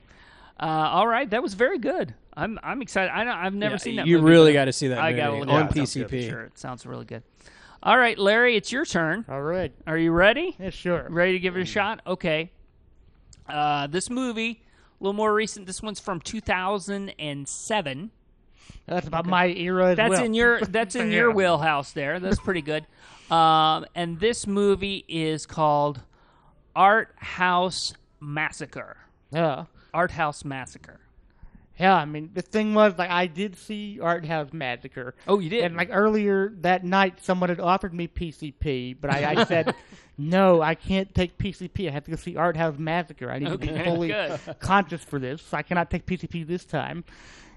Uh, 0.59 0.65
all 0.65 1.07
right, 1.07 1.29
that 1.29 1.43
was 1.43 1.53
very 1.53 1.77
good. 1.79 2.13
I'm 2.35 2.59
I'm 2.63 2.81
excited. 2.81 3.11
I 3.11 3.45
I've 3.45 3.53
never 3.53 3.73
Yeah, 3.75 3.77
seen 3.77 3.95
that. 3.97 4.07
you 4.07 4.17
movie, 4.19 4.31
really 4.31 4.53
got 4.53 4.65
to 4.65 4.73
see 4.73 4.87
that 4.89 4.99
I 4.99 5.09
movie 5.11 5.21
got 5.21 5.29
on 5.33 5.37
it 5.37 5.49
up. 5.49 5.73
Sounds 5.75 5.93
PCP. 5.95 6.29
Sure, 6.29 6.41
it 6.43 6.57
sounds 6.57 6.85
really 6.85 7.05
good. 7.05 7.23
All 7.83 7.97
right, 7.97 8.17
Larry, 8.17 8.55
it's 8.55 8.71
your 8.71 8.85
turn. 8.85 9.23
All 9.29 9.41
right. 9.41 9.71
Are 9.85 9.97
you 9.97 10.11
ready? 10.11 10.55
Yeah, 10.59 10.71
sure. 10.71 11.05
Ready 11.09 11.33
to 11.33 11.39
give 11.39 11.55
it 11.55 11.61
a 11.61 11.65
shot? 11.65 12.01
Okay. 12.07 12.51
Uh, 13.47 13.85
this 13.87 14.09
movie, 14.09 14.63
a 14.99 15.03
little 15.03 15.13
more 15.13 15.33
recent. 15.33 15.67
This 15.67 15.81
one's 15.81 15.99
from 15.99 16.19
2007. 16.19 18.11
That's 18.87 19.07
about 19.07 19.25
my 19.25 19.47
era 19.47 19.91
as 19.91 19.97
That's 19.97 20.09
well. 20.11 20.23
in 20.23 20.33
your 20.33 20.59
that's 20.69 20.95
in 20.95 21.11
your 21.11 21.31
wheelhouse 21.31 21.91
there. 21.91 22.19
That's 22.19 22.39
pretty 22.39 22.61
good. 22.61 22.85
Um, 23.31 23.85
and 23.95 24.19
this 24.19 24.47
movie 24.47 25.03
is 25.07 25.45
called 25.45 26.01
Art 26.75 27.13
House 27.17 27.93
Massacre. 28.19 28.97
Yeah. 29.31 29.65
Art 29.97 30.11
House 30.11 30.45
Massacre. 30.45 30.99
Yeah, 31.79 31.95
I 31.95 32.05
mean, 32.05 32.29
the 32.31 32.43
thing 32.43 32.75
was, 32.75 32.95
like, 32.99 33.09
I 33.09 33.25
did 33.25 33.57
see 33.57 33.99
Art 33.99 34.25
House 34.25 34.53
Massacre. 34.53 35.15
Oh, 35.27 35.39
you 35.39 35.49
did? 35.49 35.63
And, 35.63 35.75
like, 35.75 35.89
earlier 35.91 36.53
that 36.61 36.83
night, 36.83 37.23
someone 37.23 37.49
had 37.49 37.59
offered 37.59 37.95
me 37.95 38.07
PCP, 38.07 38.95
but 39.01 39.11
I, 39.11 39.41
I 39.41 39.43
said, 39.45 39.73
no, 40.15 40.61
I 40.61 40.75
can't 40.75 41.13
take 41.15 41.39
PCP. 41.39 41.87
I 41.87 41.91
have 41.91 42.03
to 42.05 42.11
go 42.11 42.17
see 42.17 42.35
Art 42.35 42.55
House 42.55 42.77
Massacre. 42.77 43.31
I 43.31 43.39
need 43.39 43.49
to 43.49 43.57
be 43.57 43.67
fully 43.83 44.09
good. 44.09 44.39
conscious 44.59 45.03
for 45.03 45.17
this. 45.17 45.41
so 45.41 45.57
I 45.57 45.63
cannot 45.63 45.89
take 45.89 46.05
PCP 46.05 46.45
this 46.45 46.63
time. 46.63 47.03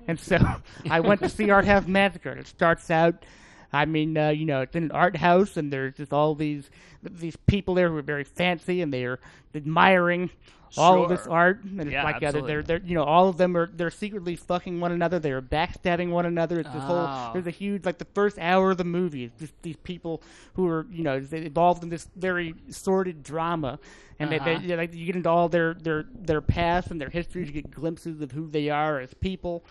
And 0.09 0.19
so 0.19 0.39
I 0.91 1.01
went 1.01 1.21
to 1.21 1.29
see 1.29 1.51
Art 1.51 1.67
House 1.67 1.87
Massacre. 1.87 2.33
It 2.33 2.47
starts 2.47 2.91
out, 2.91 3.27
I 3.71 3.85
mean, 3.85 4.17
uh, 4.17 4.31
you 4.31 4.47
know, 4.47 4.63
it's 4.63 4.75
in 4.75 4.85
an 4.85 4.93
art 4.93 5.17
house, 5.17 5.59
and 5.59 5.71
there's 5.71 5.95
just 5.95 6.13
all 6.13 6.35
these 6.35 6.71
these 7.03 7.37
people 7.47 7.75
there 7.75 7.91
who 7.91 7.99
are 7.99 8.03
very 8.03 8.25
fancy, 8.25 8.81
and 8.81 8.93
they're 8.93 9.19
admiring 9.55 10.31
all 10.79 11.03
of 11.05 11.09
this 11.09 11.27
art. 11.27 11.63
And 11.65 11.81
it's 11.81 11.91
Yeah, 11.91 12.05
like 12.05 12.21
they're, 12.21 12.29
absolutely. 12.29 12.53
they're, 12.53 12.63
they're, 12.63 12.81
you 12.85 12.95
know, 12.95 13.05
all 13.05 13.29
of 13.29 13.37
them 13.37 13.57
are 13.57 13.67
they're 13.75 13.91
secretly 13.91 14.37
fucking 14.37 14.81
one 14.81 14.93
another. 14.93 15.19
They're 15.19 15.43
backstabbing 15.43 16.11
one 16.11 16.27
another. 16.27 16.61
It's 16.61 16.69
this 16.71 16.83
Oh. 16.83 16.87
whole 17.07 17.33
there's 17.33 17.47
a 17.47 17.51
huge 17.51 17.85
like 17.85 17.99
the 17.99 18.07
first 18.15 18.39
hour 18.39 18.71
of 18.73 18.77
the 18.79 18.85
movie 18.85 19.25
is 19.25 19.31
just 19.39 19.53
these 19.63 19.77
people 19.77 20.23
who 20.55 20.69
are 20.69 20.87
you 20.91 21.03
know 21.03 21.21
they 21.21 21.45
involved 21.47 21.83
in 21.83 21.89
this 21.89 22.09
very 22.17 22.55
sordid 22.71 23.23
drama, 23.23 23.79
and 24.19 24.33
Uh-huh. 24.33 24.45
they, 24.45 24.67
they, 24.67 24.77
like 24.77 24.95
you 24.95 25.07
get 25.07 25.17
into 25.17 25.29
all 25.31 25.49
their 25.49 25.75
their 25.75 26.05
their 26.15 26.41
past 26.41 26.91
and 26.91 27.01
their 27.01 27.11
histories. 27.11 27.49
You 27.49 27.55
get 27.55 27.71
glimpses 27.71 28.21
of 28.21 28.33
who 28.33 28.49
they 28.49 28.69
are 28.71 29.01
as 29.01 29.13
people. 29.15 29.65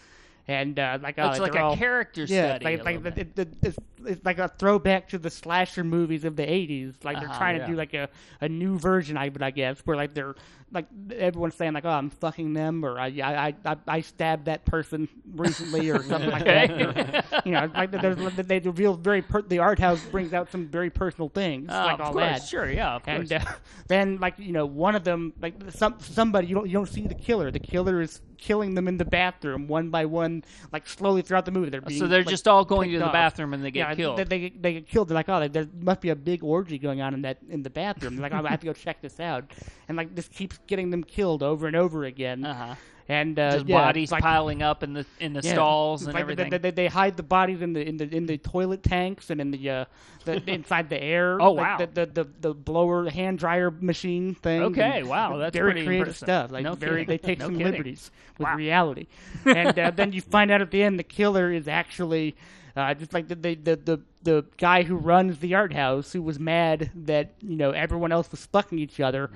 And 0.47 0.79
uh, 0.79 0.97
like, 0.99 1.19
uh, 1.19 1.27
It's 1.29 1.39
like 1.39 1.53
a 1.53 1.61
all- 1.61 1.77
character 1.77 2.23
yeah, 2.23 2.55
study. 2.55 2.65
like, 2.65 2.83
like 2.83 3.03
little 3.03 3.23
the, 3.35 3.45
the, 3.61 3.75
it's, 4.05 4.23
like 4.25 4.39
a 4.39 4.47
throwback 4.47 5.09
to 5.09 5.17
the 5.17 5.29
slasher 5.29 5.83
movies 5.83 6.23
of 6.25 6.35
the 6.35 6.43
'80s. 6.43 6.95
Like 7.03 7.19
they're 7.19 7.29
Uh-huh, 7.29 7.37
trying 7.37 7.57
yeah. 7.57 7.65
to 7.65 7.71
do 7.71 7.77
like 7.77 7.93
a, 7.93 8.09
a 8.41 8.49
new 8.49 8.77
version 8.79 9.17
of 9.17 9.35
it, 9.35 9.41
I 9.41 9.51
guess, 9.51 9.79
where 9.85 9.95
like 9.97 10.13
they're 10.13 10.35
like 10.71 10.85
everyone's 11.15 11.55
saying 11.55 11.73
like, 11.73 11.85
"Oh, 11.85 11.89
I'm 11.89 12.09
fucking 12.11 12.53
them," 12.53 12.85
or 12.85 12.99
"I 12.99 13.07
I 13.07 13.55
I, 13.65 13.77
I 13.87 14.01
stabbed 14.01 14.45
that 14.45 14.65
person 14.65 15.09
recently," 15.33 15.89
or 15.89 16.03
something 16.03 16.29
like 16.29 16.45
that. 16.45 16.69
Or, 16.71 17.41
you 17.45 17.51
know, 17.53 17.71
like 17.73 17.89
there's, 17.91 18.17
they 18.35 18.59
reveal 18.59 18.93
very 18.93 19.23
per- 19.23 19.41
the 19.41 19.59
art 19.59 19.79
house 19.79 19.99
brings 20.11 20.31
out 20.33 20.51
some 20.51 20.67
very 20.67 20.89
personal 20.91 21.29
things, 21.29 21.69
Uh, 21.71 21.85
like 21.85 21.99
all 21.99 22.13
course, 22.13 22.23
that. 22.41 22.47
sure, 22.47 22.69
yeah, 22.71 22.95
of 22.95 23.03
course. 23.03 23.31
And 23.31 23.33
uh, 23.33 23.45
then, 23.87 24.17
like 24.19 24.35
you 24.37 24.51
know, 24.51 24.65
one 24.67 24.95
of 24.95 25.03
them, 25.03 25.33
like 25.41 25.55
some 25.69 25.95
somebody, 25.99 26.45
you 26.47 26.53
don't 26.55 26.67
you 26.67 26.73
don't 26.73 26.87
see 26.89 27.07
the 27.07 27.15
killer. 27.15 27.49
The 27.49 27.59
killer 27.59 27.99
is 28.01 28.21
killing 28.37 28.73
them 28.75 28.87
in 28.87 28.97
the 28.97 29.03
bathroom 29.05 29.67
one 29.67 29.89
by 29.89 30.05
one, 30.05 30.43
like 30.71 30.87
slowly 30.87 31.23
throughout 31.23 31.45
the 31.45 31.51
movie. 31.51 31.71
They're 31.71 31.81
being, 31.81 31.99
so 31.99 32.07
they're 32.07 32.19
like, 32.19 32.27
just 32.29 32.47
all 32.47 32.63
going 32.63 32.91
to 32.91 32.99
the 32.99 33.05
off. 33.07 33.11
bathroom 33.11 33.53
and 33.55 33.65
they 33.65 33.71
get 33.71 33.88
yeah, 33.97 34.03
killed. 34.03 34.17
They, 34.17 34.23
they, 34.23 34.49
they 34.49 34.73
get 34.73 34.87
killed. 34.87 35.07
They're 35.09 35.15
like, 35.15 35.29
oh, 35.29 35.47
there 35.47 35.67
must 35.81 36.01
be 36.01 36.09
a 36.09 36.15
big 36.15 36.43
orgy 36.43 36.77
going 36.77 37.01
on 37.01 37.13
in 37.13 37.21
that 37.23 37.37
in 37.49 37.63
the 37.63 37.69
bathroom. 37.69 38.15
They're 38.15 38.23
like, 38.29 38.33
oh, 38.33 38.45
I 38.45 38.49
have 38.49 38.59
to 38.61 38.67
go 38.67 38.73
check 38.73 39.01
this 39.01 39.19
out, 39.19 39.45
and 39.87 39.97
like 39.97 40.15
this 40.15 40.27
keeps 40.27 40.59
getting 40.67 40.89
them 40.89 41.03
killed 41.03 41.43
over 41.43 41.67
and 41.67 41.75
over 41.75 42.03
again. 42.05 42.45
uh-huh. 42.45 42.75
And 43.11 43.39
uh, 43.39 43.53
Just 43.53 43.65
yeah, 43.67 43.81
bodies 43.81 44.11
like, 44.11 44.21
piling 44.21 44.61
up 44.61 44.83
in 44.83 44.93
the 44.93 45.03
in 45.19 45.33
the 45.33 45.41
yeah, 45.41 45.53
stalls 45.53 46.03
and 46.05 46.13
like 46.13 46.21
everything. 46.21 46.51
They, 46.51 46.59
they, 46.59 46.69
they 46.69 46.85
hide 46.87 47.17
the 47.17 47.23
bodies 47.23 47.59
in 47.63 47.73
the 47.73 47.81
in 47.81 47.97
the 47.97 48.07
in 48.15 48.27
the 48.27 48.37
toilet 48.37 48.83
tanks 48.83 49.31
and 49.31 49.41
in 49.41 49.49
the 49.49 49.67
uh, 49.67 49.85
the 50.25 50.39
inside 50.47 50.91
the 50.91 51.01
air. 51.01 51.41
Oh, 51.41 51.53
like 51.53 51.79
wow. 51.79 51.85
The, 51.87 52.05
the 52.05 52.05
the 52.23 52.29
the 52.39 52.53
blower 52.53 53.09
hand 53.09 53.39
dryer 53.39 53.71
machine 53.71 54.35
thing. 54.35 54.61
Okay, 54.61 54.99
and 54.99 55.09
wow, 55.09 55.37
that's 55.37 55.55
very 55.55 55.71
pretty 55.71 55.87
creative 55.87 56.07
impressive. 56.09 56.27
stuff. 56.27 56.51
Like 56.51 56.63
No 56.63 56.75
very, 56.75 57.03
kidding. 57.03 57.07
they 57.07 57.17
take 57.17 57.39
No 57.39 57.45
some 57.45 57.55
kidding. 57.57 57.71
liberties 57.71 58.11
with 58.37 58.45
Wow. 58.45 58.55
reality, 58.55 59.07
and 59.45 59.79
uh, 59.79 59.89
then 59.89 60.13
you 60.13 60.21
find 60.21 60.51
out 60.51 60.61
at 60.61 60.69
the 60.69 60.83
end 60.83 60.99
the 60.99 61.03
killer 61.03 61.51
is 61.51 61.67
actually. 61.67 62.35
Uh, 62.79 62.93
just 62.93 63.13
like 63.13 63.27
the, 63.27 63.35
the 63.35 63.55
the 63.55 63.75
the 63.75 64.01
the 64.23 64.45
guy 64.57 64.83
who 64.83 64.95
runs 64.95 65.39
the 65.39 65.55
art 65.55 65.73
house, 65.73 66.13
who 66.13 66.21
was 66.21 66.39
mad 66.39 66.91
that 66.95 67.33
you 67.41 67.55
know 67.57 67.71
everyone 67.71 68.11
else 68.11 68.31
was 68.31 68.45
fucking 68.47 68.79
each 68.79 68.99
other, 68.99 69.29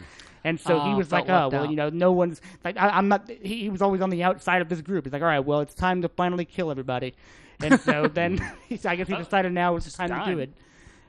and 0.43 0.59
so 0.59 0.79
he 0.79 0.91
Oh, 0.91 0.97
was 0.97 1.11
like, 1.11 1.29
"Oh, 1.29 1.49
well, 1.51 1.63
out. 1.63 1.69
you 1.69 1.75
know, 1.75 1.89
no 1.89 2.11
one's 2.11 2.41
like 2.63 2.77
I, 2.77 2.89
I'm 2.89 3.07
not." 3.07 3.29
He, 3.29 3.61
he 3.63 3.69
was 3.69 3.81
always 3.81 4.01
on 4.01 4.09
the 4.09 4.23
outside 4.23 4.61
of 4.61 4.69
this 4.69 4.81
group. 4.81 5.05
He's 5.05 5.13
like, 5.13 5.21
"All 5.21 5.27
right, 5.27 5.39
well, 5.39 5.59
it's 5.61 5.73
time 5.73 6.01
to 6.03 6.09
finally 6.09 6.45
kill 6.45 6.71
everybody," 6.71 7.13
and 7.61 7.79
so 7.81 8.07
then 8.13 8.39
I 8.85 8.95
guess 8.95 9.07
he 9.07 9.15
decided 9.15 9.51
now 9.51 9.73
was 9.73 9.85
the 9.85 9.91
time, 9.91 10.09
to 10.09 10.31
do 10.31 10.39
it. 10.39 10.51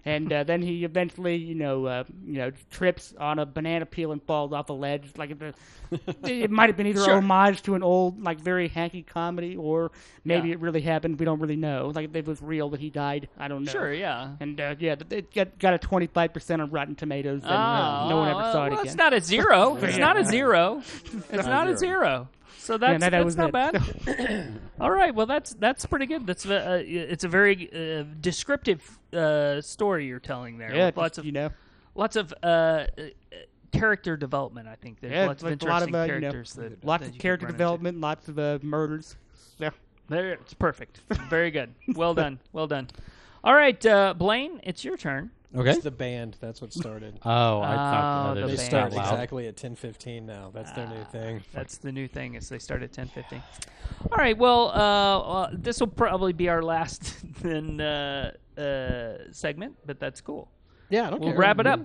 And 0.06 0.30
uh, 0.30 0.44
then 0.44 0.60
he 0.60 0.84
eventually, 0.84 1.36
you 1.36 1.54
know, 1.54 1.86
uh, 1.86 2.04
you 2.26 2.34
know, 2.38 2.52
trips 2.70 3.14
on 3.18 3.38
a 3.38 3.46
banana 3.46 3.86
peel 3.86 4.12
and 4.12 4.22
falls 4.22 4.52
off 4.52 4.68
a 4.68 4.74
ledge. 4.74 5.10
Like 5.16 5.38
the, 5.38 5.54
it 6.24 6.50
might 6.50 6.68
have 6.68 6.76
been 6.76 6.86
either 6.88 7.00
Sure. 7.04 7.16
homage 7.16 7.62
to 7.62 7.74
an 7.74 7.82
old, 7.82 8.22
like 8.22 8.38
very 8.38 8.68
hanky 8.68 9.02
comedy, 9.02 9.56
or 9.56 9.92
maybe 10.22 10.48
Yeah. 10.48 10.54
it 10.54 10.60
really 10.60 10.82
happened. 10.82 11.18
We 11.18 11.24
don't 11.24 11.40
really 11.40 11.56
know. 11.56 11.90
Like 11.94 12.14
it 12.14 12.26
was 12.26 12.42
real 12.42 12.68
that 12.70 12.80
he 12.80 12.90
died. 12.90 13.28
I 13.38 13.48
don't 13.48 13.64
know. 13.64 13.72
Sure, 13.72 13.92
yeah. 13.94 14.32
And 14.40 14.60
uh, 14.60 14.74
yeah, 14.78 14.96
th- 14.96 15.10
it 15.24 15.32
got, 15.34 15.58
got 15.58 15.72
a 15.74 15.78
twenty 15.78 16.06
five 16.06 16.34
percent 16.34 16.60
on 16.60 16.70
Rotten 16.70 16.96
Tomatoes, 16.96 17.42
and 17.42 17.50
Oh, 17.50 17.54
uh, 17.54 18.08
no 18.10 18.16
one 18.18 18.28
ever 18.28 18.40
saw 18.52 18.66
it 18.66 18.70
well, 18.70 18.80
again. 18.80 18.86
It's 18.86 18.96
not 18.96 19.14
a 19.14 19.20
zero. 19.22 19.76
It's 19.82 19.96
not 19.98 20.18
a 20.18 20.24
zero. 20.24 20.82
It's 21.30 21.46
not 21.46 21.68
a 21.68 21.78
zero. 21.78 22.28
So 22.58 22.78
that's, 22.78 23.00
that- 23.00 23.10
that 23.12 23.22
that's 23.24 23.36
not 23.36 23.48
it. 23.50 24.06
bad. 24.06 24.60
All 24.80 24.90
right. 24.90 25.14
Well, 25.14 25.26
that's 25.26 25.54
that's 25.54 25.84
pretty 25.86 26.06
good. 26.06 26.26
That's 26.26 26.46
uh, 26.46 26.82
it's 26.84 27.24
a 27.24 27.28
very 27.28 27.70
uh, 28.00 28.04
descriptive 28.20 28.98
uh, 29.12 29.60
story 29.60 30.06
you're 30.06 30.18
telling 30.20 30.58
there. 30.58 30.74
yeah, 30.74 30.90
lots 30.96 31.10
just, 31.10 31.18
of 31.18 31.24
you 31.26 31.32
know, 31.32 31.50
lots 31.94 32.16
of 32.16 32.32
uh, 32.42 32.46
uh, 32.46 32.86
character 33.72 34.16
development. 34.16 34.68
I 34.68 34.76
think 34.76 35.00
there's 35.00 35.12
Yeah, 35.12 35.26
lots 35.26 35.42
of 35.42 35.48
a 35.48 35.66
lot 35.66 35.82
of, 35.82 35.88
interesting 35.88 35.94
uh, 35.94 36.04
you 36.04 36.12
know, 36.12 36.20
characters 36.20 36.52
that 36.54 36.84
lots 36.84 37.04
that 37.04 37.12
of 37.14 37.18
character 37.18 37.46
run 37.46 37.50
into. 37.54 37.58
development, 37.58 38.00
lots 38.00 38.28
of 38.28 38.38
uh, 38.38 38.58
murders. 38.62 39.16
Yeah, 39.58 39.70
There, 40.08 40.32
it's 40.32 40.54
perfect. 40.54 41.00
Very 41.28 41.50
good. 41.50 41.74
Well 41.94 42.14
done. 42.14 42.38
Well 42.52 42.66
done. 42.66 42.88
All 43.42 43.54
right, 43.54 43.84
uh, 43.84 44.14
Blaine, 44.14 44.60
it's 44.64 44.84
your 44.84 44.96
turn. 44.96 45.30
Okay. 45.56 45.70
It's 45.70 45.84
the 45.84 45.90
band. 45.90 46.36
That's 46.40 46.60
what 46.60 46.72
started. 46.72 47.18
Oh, 47.24 47.60
I 47.60 47.72
Oh, 47.72 47.76
thought 47.76 48.24
the 48.24 48.30
uh, 48.30 48.34
They 48.34 48.40
they 48.40 48.46
band. 48.48 48.58
start 48.58 48.92
start 48.92 48.92
loud. 48.92 49.12
exactly 49.14 49.46
at 49.46 49.56
10:15 49.56 50.22
now. 50.22 50.50
That's 50.52 50.72
their 50.72 50.88
new 50.88 51.04
thing. 51.12 51.42
That's 51.52 51.76
the 51.78 51.92
new 51.92 52.08
thing. 52.08 52.34
Is 52.34 52.48
they 52.48 52.58
start 52.58 52.82
at 52.82 52.92
ten 52.92 53.06
fifteen. 53.08 53.42
All 54.10 54.18
right. 54.18 54.36
Well, 54.36 54.68
uh, 54.70 55.18
uh, 55.20 55.50
this 55.52 55.78
will 55.80 55.86
probably 55.86 56.32
be 56.32 56.48
our 56.48 56.62
last 56.62 57.16
then 57.42 57.80
uh, 57.80 58.32
uh, 58.58 59.30
segment, 59.32 59.76
but 59.86 60.00
that's 60.00 60.20
cool. 60.20 60.50
Yeah, 60.90 61.06
I 61.06 61.10
don't 61.10 61.20
We'll 61.20 61.30
care. 61.30 61.38
wrap 61.38 61.60
it 61.60 61.66
up. 61.66 61.80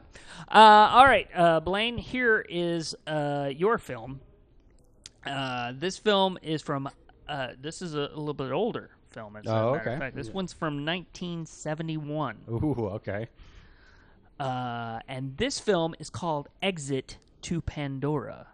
Uh, 0.49 0.57
all 0.91 1.05
right, 1.05 1.27
uh, 1.35 1.59
Blaine. 1.61 1.97
Here 1.97 2.45
is 2.49 2.95
uh, 3.07 3.49
your 3.55 3.77
film. 3.77 4.19
Uh, 5.25 5.73
this 5.75 5.97
film 5.97 6.37
is 6.41 6.61
from. 6.61 6.89
Uh, 7.27 7.49
this 7.61 7.81
is 7.83 7.93
a, 7.93 8.09
a 8.13 8.17
little 8.17 8.33
bit 8.33 8.51
older 8.51 8.89
film. 9.11 9.35
As 9.35 9.45
a 9.45 9.49
Oh, 9.49 9.53
matter 9.53 9.67
of 9.81 9.87
okay. 9.87 9.99
fact, 9.99 10.15
this 10.15 10.29
one's 10.29 10.51
from 10.53 10.83
1971, 10.85 12.37
Ooh, 12.49 12.89
okay. 12.95 13.27
Uh, 14.39 14.99
and 15.07 15.37
this 15.37 15.59
film 15.59 15.95
is 15.99 16.09
called 16.09 16.47
Exit 16.61 17.17
to 17.43 17.61
Pandora. 17.61 18.47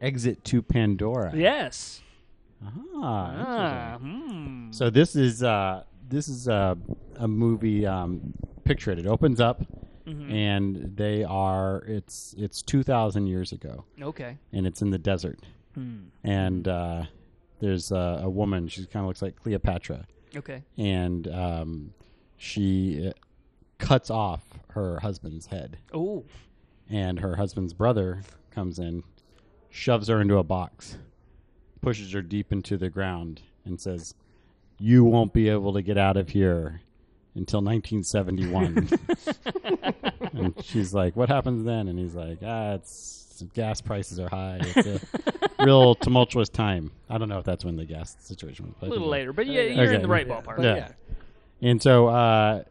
Exit 0.00 0.42
to 0.44 0.62
Pandora. 0.62 1.32
Yes. 1.34 2.00
Ah, 2.64 2.68
Ah, 3.04 3.98
hmm. 3.98 4.70
So 4.72 4.90
this 4.90 5.16
is 5.16 5.42
uh, 5.42 5.84
this 6.08 6.28
is 6.28 6.48
uh, 6.48 6.74
a 7.16 7.28
movie. 7.28 7.86
Um, 7.86 8.32
picture 8.64 8.92
it. 8.92 8.98
It 8.98 9.06
opens 9.06 9.40
up, 9.40 9.62
Mm-hmm. 10.06 10.32
and 10.32 10.96
they 10.96 11.22
are. 11.24 11.84
It's 11.86 12.34
it's 12.38 12.62
two 12.62 12.82
thousand 12.82 13.26
years 13.28 13.52
ago, 13.52 13.84
Okay. 14.00 14.36
and 14.52 14.66
it's 14.66 14.82
in 14.82 14.90
the 14.90 14.98
desert. 14.98 15.38
Hmm. 15.74 16.06
And 16.24 16.66
uh, 16.68 17.04
there's 17.60 17.92
a, 17.92 18.20
a 18.24 18.28
woman. 18.30 18.68
She 18.68 18.84
kind 18.86 19.04
of 19.04 19.08
looks 19.08 19.22
like 19.22 19.36
Cleopatra, 19.36 20.06
Okay. 20.36 20.62
and 20.76 21.26
um, 21.28 21.94
she 22.36 23.08
uh, 23.08 23.12
cuts 23.78 24.10
off 24.10 24.42
her 24.74 25.00
husband's 25.00 25.46
head. 25.46 25.78
Oh. 25.94 26.24
and 26.90 27.20
her 27.20 27.36
husband's 27.36 27.72
brother 27.72 28.22
comes 28.50 28.78
in, 28.78 29.02
shoves 29.70 30.08
her 30.08 30.20
into 30.20 30.36
a 30.38 30.42
box, 30.42 30.98
pushes 31.80 32.12
her 32.12 32.20
deep 32.22 32.52
into 32.52 32.76
the 32.76 32.90
ground, 32.90 33.42
and 33.64 33.80
says, 33.80 34.14
"You 34.78 35.04
won't 35.04 35.32
be 35.32 35.48
able 35.48 35.72
to 35.72 35.80
get 35.82 35.96
out 35.96 36.16
of 36.16 36.30
here 36.30 36.80
until 37.34 37.60
1971." 37.62 38.88
and 40.34 40.54
she's 40.64 40.92
like, 40.92 41.16
"What 41.16 41.28
happens 41.28 41.64
then?" 41.64 41.88
And 41.88 41.98
he's 41.98 42.14
like, 42.14 42.38
"Ah, 42.44 42.74
it's 42.74 43.42
gas 43.54 43.80
prices 43.80 44.20
are 44.20 44.28
high. 44.28 44.60
It's 44.62 44.86
a 45.58 45.64
real 45.64 45.94
tumultuous 45.96 46.48
time. 46.48 46.92
I 47.08 47.18
don't 47.18 47.28
know 47.28 47.38
if 47.38 47.44
that's 47.44 47.64
when 47.64 47.76
the 47.76 47.84
gas 47.84 48.16
situation 48.20 48.74
was. 48.80 48.88
A 48.88 48.92
little 48.92 49.08
later, 49.08 49.32
but 49.32 49.46
yeah, 49.46 49.62
you're 49.62 49.84
Okay. 49.86 49.94
in 49.96 50.02
the 50.02 50.08
right 50.08 50.28
ballpark. 50.28 50.62
Yeah. 50.62 50.74
yeah. 50.76 50.88
And 51.62 51.80
so, 51.82 52.08
uh, 52.08 52.62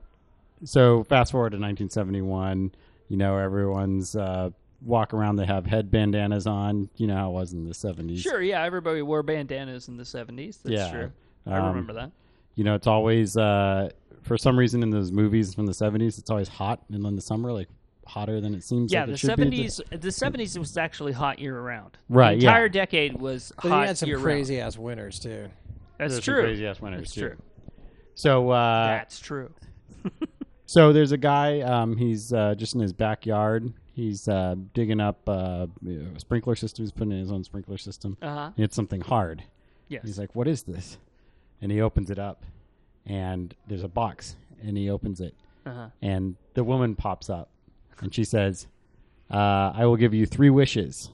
so 0.63 1.03
fast 1.03 1.31
forward 1.31 1.51
to 1.51 1.57
1971. 1.57 2.71
You 3.07 3.17
know, 3.17 3.37
everyone's 3.37 4.15
uh, 4.15 4.51
walk 4.81 5.13
around. 5.13 5.35
They 5.35 5.45
have 5.45 5.65
head 5.65 5.91
bandanas 5.91 6.47
on. 6.47 6.89
You 6.97 7.07
know 7.07 7.15
how 7.15 7.29
it 7.29 7.33
was 7.33 7.53
in 7.53 7.65
the 7.65 7.73
70s. 7.73 8.19
Sure, 8.19 8.41
yeah, 8.41 8.63
everybody 8.63 9.01
wore 9.01 9.23
bandanas 9.23 9.87
in 9.87 9.97
the 9.97 10.03
70s. 10.03 10.61
That's 10.63 10.69
Yeah. 10.73 10.91
true. 10.91 11.11
I 11.45 11.57
Um, 11.57 11.67
remember 11.67 11.93
that. 11.93 12.11
You 12.55 12.63
know, 12.63 12.75
it's 12.75 12.87
always 12.87 13.35
uh, 13.37 13.89
for 14.21 14.37
some 14.37 14.57
reason 14.57 14.83
in 14.83 14.89
those 14.91 15.11
movies 15.11 15.53
from 15.53 15.65
the 15.65 15.73
70s, 15.73 16.17
it's 16.19 16.29
always 16.29 16.47
hot, 16.47 16.81
and 16.91 17.05
in 17.05 17.15
the 17.15 17.21
summer, 17.21 17.51
like 17.51 17.67
hotter 18.05 18.39
than 18.41 18.53
it 18.53 18.63
seems. 18.63 18.91
Yeah, 18.91 19.01
like 19.01 19.07
the 19.07 19.13
it 19.13 19.17
should 19.19 19.35
be. 19.37 19.63
70s 19.65 19.81
the 20.01 20.09
70s 20.09 20.57
was 20.57 20.75
actually 20.77 21.11
hot 21.13 21.39
year 21.39 21.59
round. 21.59 21.97
Right, 22.09 22.37
The 22.37 22.43
yeah. 22.45 22.49
entire 22.49 22.69
decade 22.69 23.19
was 23.19 23.51
But 23.61 23.69
hot 23.69 23.81
you 23.81 23.87
had 23.87 23.97
some 23.97 24.09
year 24.09 24.19
crazy 24.19 24.59
ass 24.59 24.77
winters 24.77 25.19
too. 25.19 25.49
That's 25.97 26.13
There's 26.13 26.23
true. 26.25 26.41
Crazy 26.43 26.65
ass 26.67 26.81
winters 26.81 27.01
That's 27.01 27.13
too. 27.13 27.21
true. 27.21 27.37
So, 28.15 28.49
uh, 28.49 28.87
That's 28.87 29.19
true. 29.19 29.49
So 30.71 30.93
there's 30.93 31.11
a 31.11 31.17
guy. 31.17 31.59
Um, 31.59 31.97
he's 31.97 32.31
uh, 32.31 32.55
just 32.55 32.75
in 32.75 32.79
his 32.79 32.93
backyard. 32.93 33.73
He's 33.91 34.29
uh, 34.29 34.55
digging 34.73 35.01
up 35.01 35.19
uh, 35.27 35.67
a 35.85 36.19
sprinkler 36.19 36.55
system. 36.55 36.85
He's 36.85 36.93
putting 36.93 37.11
in 37.11 37.19
his 37.19 37.29
own 37.29 37.43
sprinkler 37.43 37.77
system. 37.77 38.15
Uh-huh. 38.21 38.51
And 38.55 38.63
it's 38.63 38.73
something 38.73 39.01
hard. 39.01 39.43
Yes. 39.89 40.03
He's 40.05 40.17
like, 40.17 40.33
"What 40.33 40.47
is 40.47 40.63
this?" 40.63 40.97
And 41.61 41.73
he 41.73 41.81
opens 41.81 42.09
it 42.09 42.17
up, 42.17 42.45
and 43.05 43.53
there's 43.67 43.83
a 43.83 43.89
box. 43.89 44.37
And 44.63 44.77
he 44.77 44.89
opens 44.89 45.19
it, 45.19 45.35
uh-huh. 45.65 45.87
and 46.01 46.37
the 46.53 46.63
woman 46.63 46.95
pops 46.95 47.29
up, 47.29 47.49
and 47.99 48.15
she 48.15 48.23
says, 48.23 48.67
uh, 49.29 49.73
"I 49.75 49.85
will 49.85 49.97
give 49.97 50.13
you 50.13 50.25
three 50.25 50.49
wishes." 50.49 51.09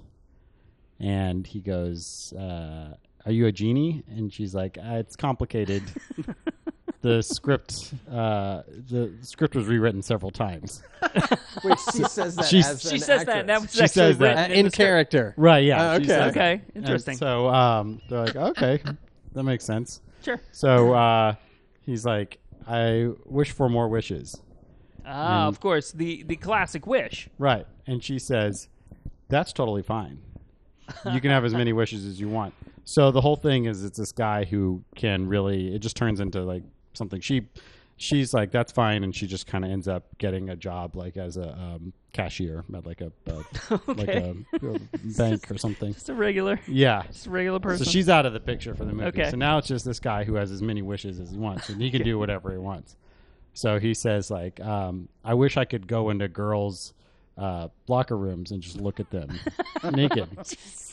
And 0.99 1.47
he 1.47 1.61
goes, 1.61 2.31
uh, 2.37 2.93
"Are 3.25 3.31
you 3.31 3.47
a 3.47 3.51
genie?" 3.51 4.03
And 4.07 4.31
she's 4.31 4.53
like, 4.53 4.77
uh, 4.77 4.97
"It's 4.97 5.15
complicated." 5.15 5.81
the 7.01 7.21
script, 7.21 7.93
uh, 8.11 8.63
the 8.89 9.13
script 9.21 9.55
was 9.55 9.65
rewritten 9.67 10.01
several 10.01 10.31
times. 10.31 10.81
Wait, 11.63 11.77
she 11.93 12.03
says 12.03 12.35
that 12.35 12.45
She's- 12.45 12.69
as 12.69 12.81
She 12.81 12.95
an 12.95 13.01
says 13.01 13.25
that. 13.25 13.47
That 13.47 13.49
actress. 13.49 13.61
was 13.61 13.71
She 13.73 13.81
actually 13.81 13.87
says 13.87 14.17
that. 14.17 14.25
written 14.37 14.51
Uh, 14.51 14.53
in, 14.55 14.65
in 14.65 14.71
character. 14.71 15.33
Right? 15.37 15.63
Yeah. 15.63 15.93
She 15.97 16.03
okay. 16.03 16.07
says 16.07 16.31
Okay, 16.31 16.53
it. 16.53 16.61
And 16.75 16.83
interesting. 16.85 17.17
so 17.17 17.47
um, 17.49 18.01
they're 18.09 18.25
like, 18.25 18.35
okay, 18.35 18.81
that 19.33 19.43
makes 19.43 19.63
sense. 19.65 20.01
Sure. 20.23 20.39
So 20.51 20.93
uh, 20.93 21.35
he's 21.81 22.05
like, 22.05 22.39
I 22.67 23.09
wish 23.25 23.51
for 23.51 23.69
more 23.69 23.87
wishes. 23.87 24.35
Ah, 25.05 25.47
of 25.47 25.59
course, 25.61 25.91
the 25.93 26.23
the 26.23 26.35
classic 26.35 26.85
wish. 26.85 27.29
Right. 27.37 27.65
And 27.85 28.03
she 28.03 28.19
says, 28.19 28.67
That's 29.29 29.53
totally 29.53 29.83
fine. 29.83 30.19
You 31.13 31.21
can 31.21 31.31
have 31.31 31.45
as 31.45 31.53
many 31.53 31.71
wishes 31.81 32.05
as 32.05 32.19
you 32.19 32.27
want. 32.27 32.53
So 32.83 33.11
the 33.11 33.21
whole 33.21 33.35
thing 33.37 33.65
is 33.65 33.85
it's 33.85 33.97
this 33.97 34.11
guy 34.11 34.43
who 34.45 34.83
can 34.95 35.27
really 35.27 35.73
it 35.73 35.79
just 35.79 35.95
turns 35.95 36.19
into 36.19 36.41
like 36.43 36.63
something 36.97 37.21
she 37.21 37.47
she's 37.99 38.33
like, 38.33 38.51
That's 38.51 38.71
fine 38.71 39.03
and 39.03 39.15
she 39.15 39.25
just 39.27 39.47
kinda 39.47 39.67
ends 39.67 39.87
up 39.87 40.03
getting 40.17 40.49
a 40.49 40.55
job 40.55 40.95
like 40.95 41.17
as 41.17 41.37
a 41.37 41.53
um, 41.53 41.93
cashier 42.13 42.63
at 42.75 42.85
like 42.85 43.01
a, 43.01 43.11
a 43.27 43.79
like 43.87 44.07
a, 44.09 44.35
a 44.61 44.79
bank 45.17 45.49
or 45.51 45.57
something. 45.57 45.93
Just 45.93 46.09
a 46.09 46.13
regular, 46.13 46.59
Yeah. 46.67 47.03
just 47.07 47.27
a 47.27 47.29
regular 47.29 47.59
person. 47.59 47.85
So 47.85 47.91
she's 47.91 48.09
out 48.09 48.25
of 48.25 48.33
the 48.33 48.39
picture 48.39 48.75
for 48.75 48.85
the 48.85 48.93
movie. 48.93 49.07
Okay. 49.19 49.29
So 49.31 49.37
now 49.37 49.57
it's 49.57 49.67
just 49.67 49.85
this 49.85 49.99
guy 49.99 50.23
who 50.25 50.35
has 50.35 50.51
as 50.51 50.61
many 50.61 50.81
wishes 50.81 51.19
as 51.19 51.31
he 51.31 51.37
wants, 51.37 51.69
and 51.69 51.81
he 51.81 51.89
can 51.91 52.03
do 52.03 52.19
whatever 52.19 52.51
he 52.51 52.57
wants. 52.57 52.95
So 53.53 53.79
he 53.79 53.95
says, 53.95 54.29
like, 54.29 54.59
um, 54.59 55.09
I 55.25 55.33
wish 55.33 55.57
I 55.57 55.65
could 55.65 55.87
go 55.87 56.11
into 56.11 56.27
girls' 56.27 56.93
uh, 57.37 57.69
locker 57.87 58.15
rooms 58.17 58.51
and 58.51 58.61
just 58.61 58.79
look 58.79 58.99
at 58.99 59.09
them 59.09 59.39
naked. 59.93 60.27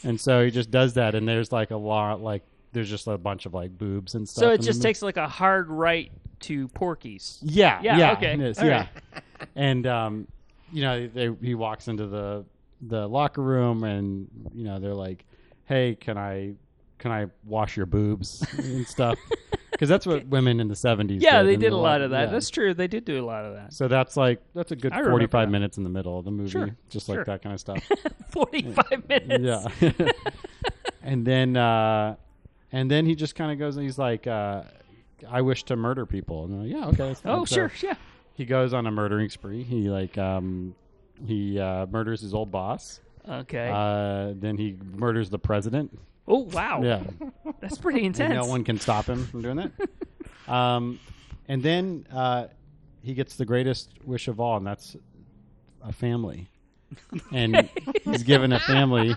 And 0.04 0.18
so 0.18 0.42
he 0.44 0.50
just 0.50 0.70
does 0.70 0.94
that, 0.94 1.14
and 1.14 1.28
there's 1.28 1.52
like 1.52 1.70
a 1.70 1.76
lot, 1.76 2.22
like 2.22 2.42
there's 2.74 2.90
just 2.90 3.06
a 3.06 3.16
bunch 3.16 3.46
of 3.46 3.54
like 3.54 3.76
boobs 3.78 4.14
and 4.14 4.28
stuff. 4.28 4.42
so 4.42 4.50
it 4.50 4.60
just 4.60 4.82
takes 4.82 5.00
like 5.00 5.16
a 5.16 5.26
hard 5.28 5.70
right 5.70 6.12
to 6.40 6.68
Porky's. 6.68 7.38
Yeah, 7.42 7.80
Yeah, 7.82 7.96
yeah, 7.96 8.12
okay. 8.12 8.34
is, 8.38 8.60
yeah. 8.60 8.88
and 9.56 9.86
um, 9.86 10.28
you 10.72 10.82
know, 10.82 11.06
they, 11.06 11.30
he 11.40 11.54
walks 11.54 11.88
into 11.88 12.06
the 12.06 12.44
the 12.82 13.06
locker 13.08 13.40
room, 13.42 13.84
and 13.84 14.28
you 14.52 14.64
know, 14.64 14.78
they're 14.78 14.92
like, 14.94 15.24
"Hey, 15.64 15.96
can 15.98 16.18
I 16.18 16.54
can 16.98 17.10
I 17.12 17.26
wash 17.44 17.76
your 17.76 17.86
boobs 17.86 18.44
and 18.58 18.86
stuff?" 18.86 19.18
Because 19.74 19.88
that's 19.88 20.06
what 20.06 20.24
women 20.28 20.60
in 20.60 20.68
the 20.68 20.76
seventies. 20.76 21.20
Yeah, 21.20 21.42
they 21.42 21.56
did 21.56 21.72
the 21.72 21.74
a 21.74 21.76
lot 21.76 22.00
of 22.00 22.10
that. 22.12 22.26
yeah. 22.26 22.30
That's 22.30 22.48
true. 22.48 22.74
They 22.74 22.86
did 22.86 23.04
do 23.04 23.20
a 23.20 23.26
lot 23.26 23.44
of 23.44 23.54
that. 23.54 23.72
so 23.74 23.88
that's 23.88 24.16
like 24.16 24.40
that's 24.54 24.70
a 24.70 24.76
good 24.76 24.94
forty 24.94 25.26
five 25.26 25.48
that. 25.48 25.52
minutes 25.52 25.78
in 25.78 25.82
the 25.82 25.90
middle 25.90 26.16
of 26.16 26.24
the 26.24 26.30
movie, 26.30 26.48
Sure, 26.50 26.76
just 26.90 27.06
sure. 27.06 27.16
like 27.16 27.26
that 27.26 27.42
kind 27.42 27.54
of 27.54 27.58
stuff. 27.58 27.82
Forty-five 28.30 29.08
minutes. 29.08 29.66
yeah, 29.82 30.10
and 31.02 31.26
then 31.26 31.56
uh, 31.56 32.14
and 32.74 32.90
then 32.90 33.06
he 33.06 33.14
just 33.14 33.34
kind 33.34 33.52
of 33.52 33.58
goes 33.58 33.76
and 33.76 33.84
he's 33.84 33.98
like, 33.98 34.26
uh, 34.26 34.62
"I 35.28 35.40
wish 35.42 35.62
to 35.64 35.76
murder 35.76 36.04
people." 36.06 36.44
And 36.44 36.62
like, 36.62 36.70
yeah, 36.70 36.86
okay. 36.88 37.08
That's 37.08 37.20
fine. 37.20 37.32
Oh, 37.32 37.44
So- 37.44 37.54
sure, 37.68 37.72
yeah. 37.82 37.94
he 38.34 38.44
goes 38.44 38.74
on 38.74 38.86
a 38.86 38.90
murdering 38.90 39.28
spree. 39.30 39.62
He 39.62 39.88
like 39.88 40.18
um 40.18 40.74
he 41.24 41.58
uh, 41.60 41.86
murders 41.86 42.20
his 42.20 42.34
old 42.34 42.50
boss. 42.50 43.00
Okay. 43.26 43.70
Uh, 43.72 44.34
then 44.36 44.58
he 44.58 44.76
murders 44.94 45.30
the 45.30 45.38
president. 45.38 45.96
oh, 46.28 46.40
wow. 46.52 46.82
Yeah, 46.82 47.02
That's 47.60 47.78
pretty 47.78 48.00
and 48.04 48.08
intense. 48.18 48.34
no 48.34 48.46
one 48.46 48.64
can 48.64 48.78
stop 48.78 49.06
him 49.06 49.24
from 49.26 49.40
doing 49.42 49.56
that. 49.56 50.52
um, 50.52 50.98
and 51.48 51.62
then 51.62 52.06
uh, 52.12 52.48
he 53.02 53.14
gets 53.14 53.36
the 53.36 53.44
greatest 53.46 53.90
wish 54.04 54.28
of 54.28 54.40
all, 54.40 54.56
and 54.58 54.66
that's 54.66 54.96
a 55.82 55.92
family. 55.92 56.48
And 57.32 57.68
he's 58.04 58.22
given 58.22 58.52
a 58.52 58.60
family, 58.60 59.16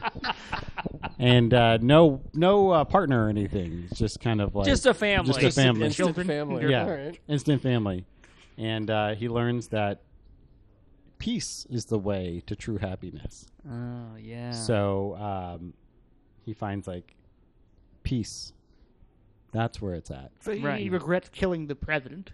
and 1.20 1.54
uh, 1.54 1.78
no 1.82 2.22
no 2.34 2.72
uh, 2.72 2.84
partner 2.86 3.26
or 3.26 3.30
anything. 3.30 3.88
It's 3.90 4.00
just 4.00 4.20
kind 4.20 4.42
of 4.42 4.56
like 4.56 4.66
Just 4.66 4.86
a 4.86 4.94
family. 4.94 5.42
Just 5.42 5.58
a 5.58 5.62
family. 5.62 5.86
Instant 5.86 6.08
Children. 6.16 6.28
family. 6.28 6.70
yeah, 6.70 6.84
All 6.84 6.90
right. 6.90 7.20
instant 7.28 7.62
family, 7.62 8.06
and 8.58 8.90
uh, 8.90 9.16
he 9.16 9.28
learns 9.30 9.68
that 9.70 10.02
peace 11.20 11.66
is 11.70 11.86
the 11.86 12.00
way 12.00 12.42
to 12.48 12.56
true 12.56 12.78
happiness. 12.78 13.46
Oh, 13.70 14.16
yeah. 14.20 14.52
So 14.52 15.16
um, 15.16 15.74
he 16.46 16.54
finds 16.54 16.88
like 16.88 17.16
peace. 18.04 18.54
That's 19.52 19.82
where 19.82 19.94
it's 19.96 20.12
at. 20.12 20.32
So 20.42 20.52
he 20.54 20.62
Right. 20.62 20.92
regrets 20.92 21.30
killing 21.30 21.68
the 21.68 21.76
president. 21.76 22.32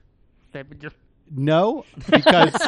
That 0.52 0.68
would 0.70 0.82
just 0.82 0.96
No, 1.32 1.86
because 2.10 2.54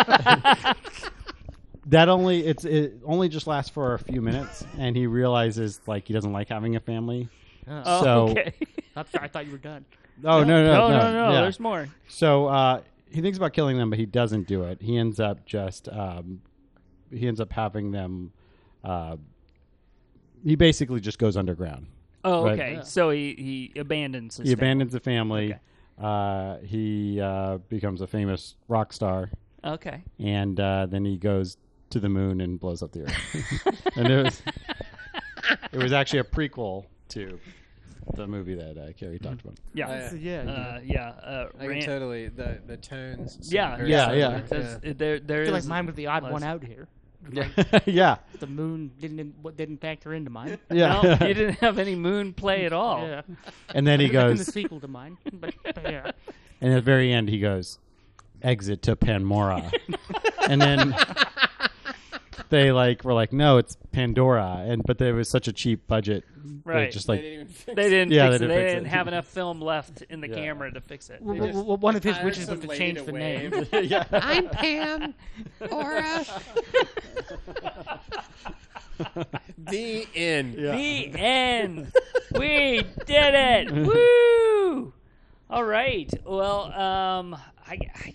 that 1.88 2.10
only 2.10 2.46
it's 2.46 2.66
it 2.66 2.94
only 3.06 3.30
just 3.30 3.48
lasts 3.48 3.70
for 3.72 3.94
a 3.94 4.00
few 4.00 4.22
minutes, 4.22 4.66
and 4.78 4.96
he 4.96 5.08
realizes 5.08 5.80
like 5.88 6.08
he 6.08 6.14
doesn't 6.14 6.32
like 6.34 6.50
having 6.50 6.76
a 6.76 6.80
family. 6.80 7.30
oh, 7.68 8.04
so- 8.04 8.28
okay. 8.30 8.54
I'm 8.96 9.06
sorry, 9.12 9.26
I 9.26 9.28
thought 9.28 9.46
you 9.46 9.52
were 9.52 9.58
done. 9.58 9.86
Oh 10.24 10.44
no 10.44 10.64
no 10.64 10.74
no, 10.74 10.88
no 10.90 10.98
no, 11.00 11.14
no. 11.28 11.32
yeah. 11.34 11.42
There's 11.42 11.60
more. 11.60 11.88
So 12.08 12.48
uh, 12.48 12.82
he 13.12 13.22
thinks 13.22 13.38
about 13.38 13.52
killing 13.54 13.78
them, 13.78 13.90
but 13.90 14.00
he 14.00 14.06
doesn't 14.06 14.48
do 14.48 14.64
it. 14.64 14.82
He 14.82 14.98
ends 14.98 15.20
up 15.20 15.46
just 15.46 15.90
um, 15.90 16.42
he 17.12 17.28
ends 17.28 17.42
up 17.42 17.52
having 17.52 17.92
them. 17.92 18.32
Uh, 18.84 19.18
he 20.44 20.56
basically 20.56 21.00
just 21.00 21.18
goes 21.20 21.36
underground. 21.38 21.88
Oh, 22.24 22.44
Right. 22.46 22.54
okay. 22.60 22.74
Yeah. 22.76 22.82
So 22.84 23.10
he, 23.10 23.72
he 23.74 23.80
abandons 23.80 24.38
he 24.38 24.44
family. 24.44 24.54
abandons 24.54 24.92
the 24.94 25.00
family. 25.00 25.46
Okay. 25.54 25.60
Uh, 26.02 26.58
he 26.64 27.20
uh, 27.22 27.58
becomes 27.70 28.02
a 28.02 28.08
famous 28.08 28.56
rock 28.68 28.92
star, 28.94 29.30
Okay. 29.64 30.04
and 30.20 30.60
uh, 30.60 30.86
then 30.88 31.06
he 31.06 31.18
goes 31.18 31.58
to 31.92 32.00
the 32.00 32.10
moon 32.10 32.42
and 32.42 32.60
blows 32.60 32.82
up 32.84 32.92
the 32.92 33.04
earth. 33.04 33.82
and 33.96 34.08
it 34.08 34.24
was 34.24 34.42
it 35.72 35.78
was 35.78 35.94
actually 35.94 36.20
a 36.20 36.24
prequel 36.24 36.86
to 37.10 37.40
the 38.16 38.28
movie 38.28 38.54
that 38.56 38.78
uh, 38.78 38.92
Carrie 38.94 39.18
talked 39.20 39.42
about. 39.42 39.58
Yeah. 39.74 39.88
Uh, 39.90 40.14
yeah. 40.16 40.42
Uh, 40.42 40.80
yeah. 40.84 41.10
Uh, 41.10 41.48
I 41.60 41.66
Ran- 41.66 41.80
can 41.80 41.86
totally 41.88 42.28
the 42.28 42.60
the 42.66 42.78
tones. 42.78 43.38
seem 43.48 43.56
yeah, 43.58 43.84
Yeah, 43.84 44.06
similar. 44.06 44.18
yeah. 44.20 44.42
That's- 44.48 44.80
There, 44.98 45.20
there 45.20 45.42
I 45.42 45.46
feel 45.46 45.54
like 45.54 45.66
mine 45.66 45.86
was 45.88 45.96
the 45.96 46.08
odd 46.08 46.24
less. 46.24 46.32
one 46.34 46.44
out 46.44 46.64
here. 46.64 46.88
yeah, 47.88 48.18
The 48.40 48.46
moon 48.46 48.92
didn't 49.00 49.58
didn't 49.58 49.82
factor 49.82 50.14
into 50.14 50.30
mine. 50.30 50.60
yeah. 50.72 51.02
No, 51.02 51.12
you 51.28 51.34
didn't 51.34 51.56
have 51.60 51.80
any 51.80 51.96
moon 51.96 52.34
play 52.34 52.66
at 52.66 52.74
all. 52.74 53.02
Yeah. 53.08 53.22
and 53.74 53.88
then 53.88 54.00
he 54.00 54.10
goes 54.10 54.32
in 54.32 54.38
the 54.38 54.44
sequel 54.52 54.80
to 54.82 54.88
mine. 54.88 55.18
But, 55.34 55.56
but 55.64 55.84
yeah. 55.92 56.12
and 56.62 56.72
at 56.72 56.76
the 56.76 56.82
very 56.82 57.12
end 57.12 57.30
he 57.30 57.40
goes, 57.40 57.80
"Exit 58.44 58.84
to 58.84 58.96
Panmora," 58.96 59.74
and 60.48 60.62
then 60.62 60.96
they 62.50 62.72
like 62.72 63.04
were 63.04 63.14
like, 63.14 63.32
"No, 63.34 63.58
it's 63.58 63.78
Pandora," 63.92 64.64
and 64.68 64.82
but 64.86 64.98
there 64.98 65.14
was 65.16 65.30
such 65.30 65.48
a 65.48 65.54
cheap 65.54 65.88
budget, 65.88 66.24
they 66.46 66.72
Right. 66.72 66.92
Just 66.92 67.08
They 67.08 67.14
like 67.14 67.22
didn't 67.22 67.34
even 67.42 67.48
fix 67.48 67.76
They 67.76 67.90
didn't 67.90 68.12
Yeah, 68.12 68.30
fix 68.30 68.40
they 68.40 68.46
it. 68.46 68.48
didn't 68.48 68.50
They 68.50 68.64
fix 68.64 68.74
didn't 68.76 68.88
have 68.88 69.08
enough 69.08 69.26
film 69.28 69.62
left 69.62 70.02
in 70.10 70.22
the 70.22 70.30
Yeah. 70.30 70.36
camera 70.36 70.72
to 70.72 70.82
fix 70.82 71.10
it. 71.10 71.22
Well, 71.22 71.36
just 71.38 71.54
well, 71.54 71.64
well, 71.66 71.78
one 71.78 71.96
of 71.96 72.04
his 72.04 72.14
hired 72.16 72.26
wishes 72.26 72.46
some 72.46 72.56
was 72.56 72.62
to 72.62 72.68
lady 72.70 72.80
change 72.80 72.98
to 73.00 73.06
the 73.06 73.12
wave. 73.14 73.52
name. 73.52 73.68
yeah. 73.90 74.04
I'm 74.12 74.50
Pam 74.50 75.14
Aura. 75.72 76.26
the 79.58 80.08
end. 80.16 80.56
The 80.56 81.12
end. 81.20 81.92
we 82.38 82.82
did 83.06 83.34
it. 83.36 83.72
Woo! 83.72 84.94
All 85.50 85.64
right. 85.64 86.12
Well, 86.26 86.72
um, 86.74 87.36
I, 87.68 87.78
I, 87.96 88.14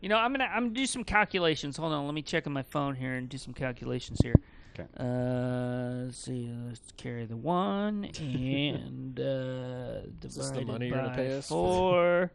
you 0.00 0.08
know, 0.08 0.16
I'm 0.16 0.32
gonna 0.32 0.44
I'm 0.52 0.64
gonna 0.64 0.74
do 0.74 0.86
some 0.86 1.04
calculations. 1.04 1.76
Hold 1.76 1.92
on. 1.92 2.06
Let 2.06 2.14
me 2.14 2.22
check 2.22 2.46
on 2.46 2.52
my 2.52 2.62
phone 2.62 2.94
here 2.94 3.14
and 3.14 3.28
do 3.28 3.38
some 3.38 3.54
calculations 3.54 4.18
here. 4.22 4.34
Okay. 4.74 4.88
Uh, 4.98 6.04
let's 6.04 6.18
see. 6.18 6.50
Let's 6.66 6.80
carry 6.96 7.26
the 7.26 7.36
one 7.36 8.04
and 8.20 9.18
uh, 9.18 10.08
this 10.20 10.36
the 10.36 10.42
divided 10.42 10.66
money 10.66 10.88
you're 10.88 10.96
by 10.96 11.14
pay 11.14 11.40
four. 11.40 12.32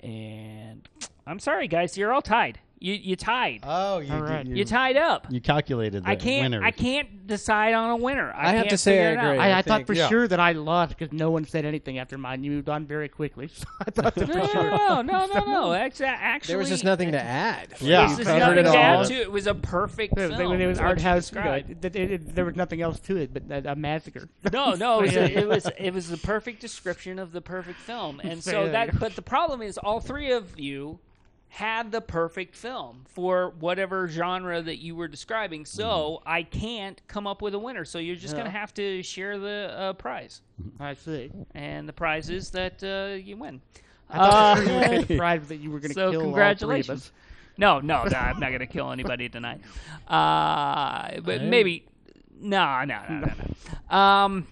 and 0.00 0.88
I'm 1.26 1.38
sorry, 1.38 1.68
guys. 1.68 1.96
You're 1.96 2.12
all 2.12 2.22
tied. 2.22 2.60
You 2.82 2.94
you 2.94 3.14
tied. 3.14 3.60
Oh, 3.62 3.98
you, 3.98 4.12
All 4.12 4.20
right. 4.22 4.44
you, 4.44 4.56
you 4.56 4.64
tied 4.64 4.96
up. 4.96 5.28
you 5.30 5.40
calculated 5.40 6.02
the 6.04 6.08
I 6.10 6.16
can't. 6.16 6.50
winner. 6.52 6.64
I 6.64 6.72
can't 6.72 7.28
decide 7.28 7.74
on 7.74 7.90
a 7.90 7.96
winner. 7.96 8.32
I, 8.32 8.48
I 8.48 8.50
have 8.54 8.56
can't 8.64 8.70
to 8.70 8.78
say 8.78 9.06
I 9.06 9.10
agree. 9.10 9.38
I, 9.38 9.50
I 9.50 9.58
I 9.58 9.62
thought 9.62 9.86
for 9.86 9.92
yeah. 9.92 10.08
sure 10.08 10.26
that 10.26 10.40
I 10.40 10.50
lost 10.52 10.98
because 10.98 11.12
no 11.12 11.30
one 11.30 11.44
said 11.46 11.64
anything 11.64 11.98
after 11.98 12.18
mine. 12.18 12.42
You 12.42 12.50
moved 12.50 12.68
on 12.68 12.84
very 12.86 13.08
quickly. 13.08 13.48
So 13.62 13.66
I 13.86 13.90
thought 13.92 14.16
No, 14.16 14.26
for 14.26 14.34
no, 14.34 14.46
sure. 14.48 14.70
no, 14.70 15.02
no, 15.02 15.26
no, 15.26 15.44
no. 15.44 15.72
Actually, 15.72 16.06
actually, 16.06 16.52
There 16.52 16.58
was 16.58 16.68
just 16.70 16.82
nothing 16.82 17.12
to 17.12 17.18
uh, 17.18 17.22
add. 17.22 17.68
Yeah. 17.80 18.08
This 18.08 18.16
you 18.18 18.22
is 18.22 18.28
covered 18.40 18.58
it 18.58 18.66
all. 18.66 19.04
to. 19.04 19.14
It 19.14 19.30
was 19.30 19.46
a 19.46 19.54
perfect 19.54 20.14
It 20.18 20.34
film. 20.36 20.50
was, 20.50 20.60
it 20.60 20.66
was 20.66 20.78
art 20.80 21.00
house. 21.00 21.32
You 21.32 21.40
know, 21.40 21.52
it, 21.52 21.84
it, 21.84 21.96
it, 21.96 22.34
there 22.34 22.44
was 22.44 22.56
nothing 22.56 22.82
else 22.82 22.98
to 23.00 23.16
it 23.16 23.32
but 23.32 23.44
a, 23.48 23.72
a 23.72 23.76
massacre. 23.76 24.28
No, 24.52 24.74
no, 24.74 24.98
it 24.98 25.02
was, 25.02 25.12
Yeah. 25.14 25.24
it 25.26 25.48
was 25.48 25.66
it 25.78 25.94
was 25.94 26.08
the 26.08 26.16
perfect 26.16 26.60
description 26.60 27.20
of 27.20 27.30
the 27.30 27.40
perfect 27.40 27.78
film, 27.78 28.20
and 28.24 28.42
so 28.42 28.68
that. 28.68 28.98
But 28.98 29.14
the 29.14 29.22
problem 29.22 29.62
is, 29.62 29.78
all 29.78 30.00
three 30.00 30.32
of 30.32 30.58
you 30.58 30.98
had 31.56 31.92
the 31.92 32.00
perfect 32.00 32.56
film 32.56 33.04
for 33.10 33.52
whatever 33.60 34.08
genre 34.08 34.62
that 34.62 34.78
you 34.78 34.96
were 34.96 35.06
describing. 35.06 35.66
So 35.66 36.22
I 36.24 36.44
can't 36.44 36.98
come 37.08 37.26
up 37.26 37.42
with 37.42 37.52
a 37.52 37.58
winner. 37.58 37.84
So 37.84 37.98
you're 37.98 38.16
just 38.16 38.32
Yeah. 38.34 38.38
gonna 38.44 38.50
have 38.50 38.72
to 38.74 39.02
share 39.02 39.38
the 39.38 39.74
uh, 39.76 39.92
prize, 39.92 40.40
I 40.80 40.94
see. 40.94 41.30
and 41.54 41.86
the 41.86 41.92
prize 41.92 42.30
is 42.30 42.50
that 42.52 42.82
uh, 42.82 43.16
you 43.16 43.36
win. 43.36 43.60
I 44.08 44.16
thought 44.16 44.56
Uh, 44.56 44.60
you 44.62 44.72
were 44.74 44.80
gonna 44.80 44.90
be 45.02 45.06
surprised 45.06 45.48
that 45.50 45.56
you 45.56 45.70
were 45.70 45.80
going 45.80 45.90
to 45.94 45.94
so 45.94 46.10
kill 46.10 46.20
congratulations. 46.22 46.88
all 46.88 46.88
three 46.88 46.94
of 46.94 47.00
us. 47.02 47.12
No, 47.58 47.80
no, 47.80 48.04
no, 48.04 48.16
I'm 48.16 48.40
not 48.40 48.48
going 48.48 48.60
to 48.60 48.66
kill 48.66 48.90
anybody 48.90 49.28
tonight. 49.28 49.60
Uh, 50.08 51.20
but 51.20 51.42
maybe, 51.42 51.84
no, 52.40 52.82
no, 52.84 53.00
no, 53.10 53.18
no, 53.20 53.32
no. 53.90 53.96
Um, 53.96 54.46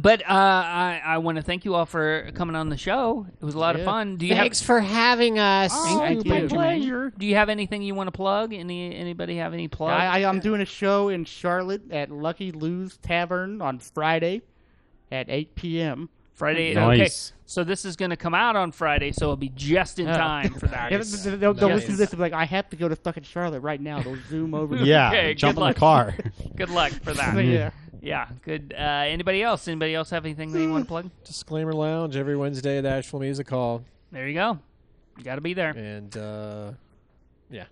but 0.00 0.20
uh, 0.22 0.24
I, 0.28 1.00
I 1.04 1.18
want 1.18 1.36
to 1.36 1.42
thank 1.42 1.64
you 1.64 1.74
all 1.74 1.86
for 1.86 2.30
coming 2.34 2.54
on 2.56 2.68
the 2.68 2.76
show. 2.76 3.26
It 3.40 3.44
was 3.44 3.54
a 3.54 3.58
lot 3.58 3.74
of 3.76 3.84
fun. 3.84 4.16
Do 4.16 4.26
you 4.26 4.34
Thanks 4.34 4.60
for 4.60 4.80
having 4.80 5.38
us. 5.38 5.72
have? 5.72 5.98
Thank 6.00 6.26
Oh, 6.26 6.28
my 6.28 6.46
pleasure. 6.46 7.10
Do 7.16 7.24
you 7.26 7.36
have 7.36 7.48
anything 7.48 7.82
you 7.82 7.94
want 7.94 8.08
to 8.08 8.12
plug? 8.12 8.52
Any 8.52 8.94
anybody 8.94 9.36
have 9.36 9.54
any 9.54 9.68
plug? 9.68 9.92
I, 9.92 10.20
I, 10.20 10.28
I'm 10.28 10.40
doing 10.40 10.60
a 10.60 10.66
show 10.66 11.08
in 11.08 11.24
Charlotte 11.24 11.90
at 11.90 12.10
Lucky 12.10 12.52
Lou's 12.52 12.98
Tavern 12.98 13.62
on 13.62 13.78
Friday 13.78 14.42
at 15.10 15.30
8 15.30 15.54
p.m. 15.54 16.10
Friday. 16.34 16.74
Nice. 16.74 17.32
Okay, 17.32 17.36
so 17.46 17.64
this 17.64 17.84
is 17.84 17.96
going 17.96 18.10
to 18.10 18.16
come 18.16 18.34
out 18.34 18.54
on 18.54 18.70
Friday, 18.70 19.10
so 19.10 19.24
it'll 19.24 19.36
be 19.36 19.48
just 19.48 19.98
in 19.98 20.06
Yeah. 20.06 20.16
time 20.18 20.54
for 20.54 20.66
that. 20.68 20.92
Yeah, 20.92 20.98
they'll, 20.98 21.36
they'll, 21.38 21.54
they'll 21.54 21.68
Nice. 21.70 21.76
listen 21.78 21.90
to 21.92 21.96
this 21.96 22.10
and 22.10 22.18
be 22.18 22.22
like, 22.22 22.32
I 22.32 22.44
have 22.44 22.68
to 22.70 22.76
go 22.76 22.88
to 22.88 22.94
fucking 22.94 23.24
Charlotte 23.24 23.60
right 23.60 23.80
now. 23.80 24.00
They'll 24.02 24.18
zoom 24.28 24.54
over. 24.54 24.76
to- 24.78 24.84
Yeah, 24.84 25.08
Okay, 25.12 25.34
jump 25.34 25.56
in 25.56 25.62
luck. 25.64 25.74
the 25.74 25.80
car. 25.80 26.14
Good 26.56 26.70
luck 26.70 26.92
for 26.92 27.12
that. 27.14 27.44
yeah. 27.44 27.70
Yeah, 28.02 28.28
good. 28.44 28.74
Uh, 28.76 28.80
anybody 29.06 29.42
else? 29.42 29.66
Anybody 29.68 29.94
else 29.94 30.10
have 30.10 30.24
anything 30.24 30.52
they 30.52 30.66
want 30.66 30.84
to 30.84 30.88
plug? 30.88 31.10
Disclaimer 31.24 31.72
Lounge 31.72 32.16
every 32.16 32.36
Wednesday 32.36 32.78
at 32.78 32.84
Asheville 32.86 33.20
Music 33.20 33.48
Hall, 33.48 33.84
There 34.12 34.26
you 34.28 34.34
go. 34.34 34.58
You 35.16 35.24
got 35.24 35.34
to 35.36 35.40
be 35.40 35.54
there. 35.54 35.70
and 35.70 36.16
uh, 36.16 36.72
yeah, 37.50 37.64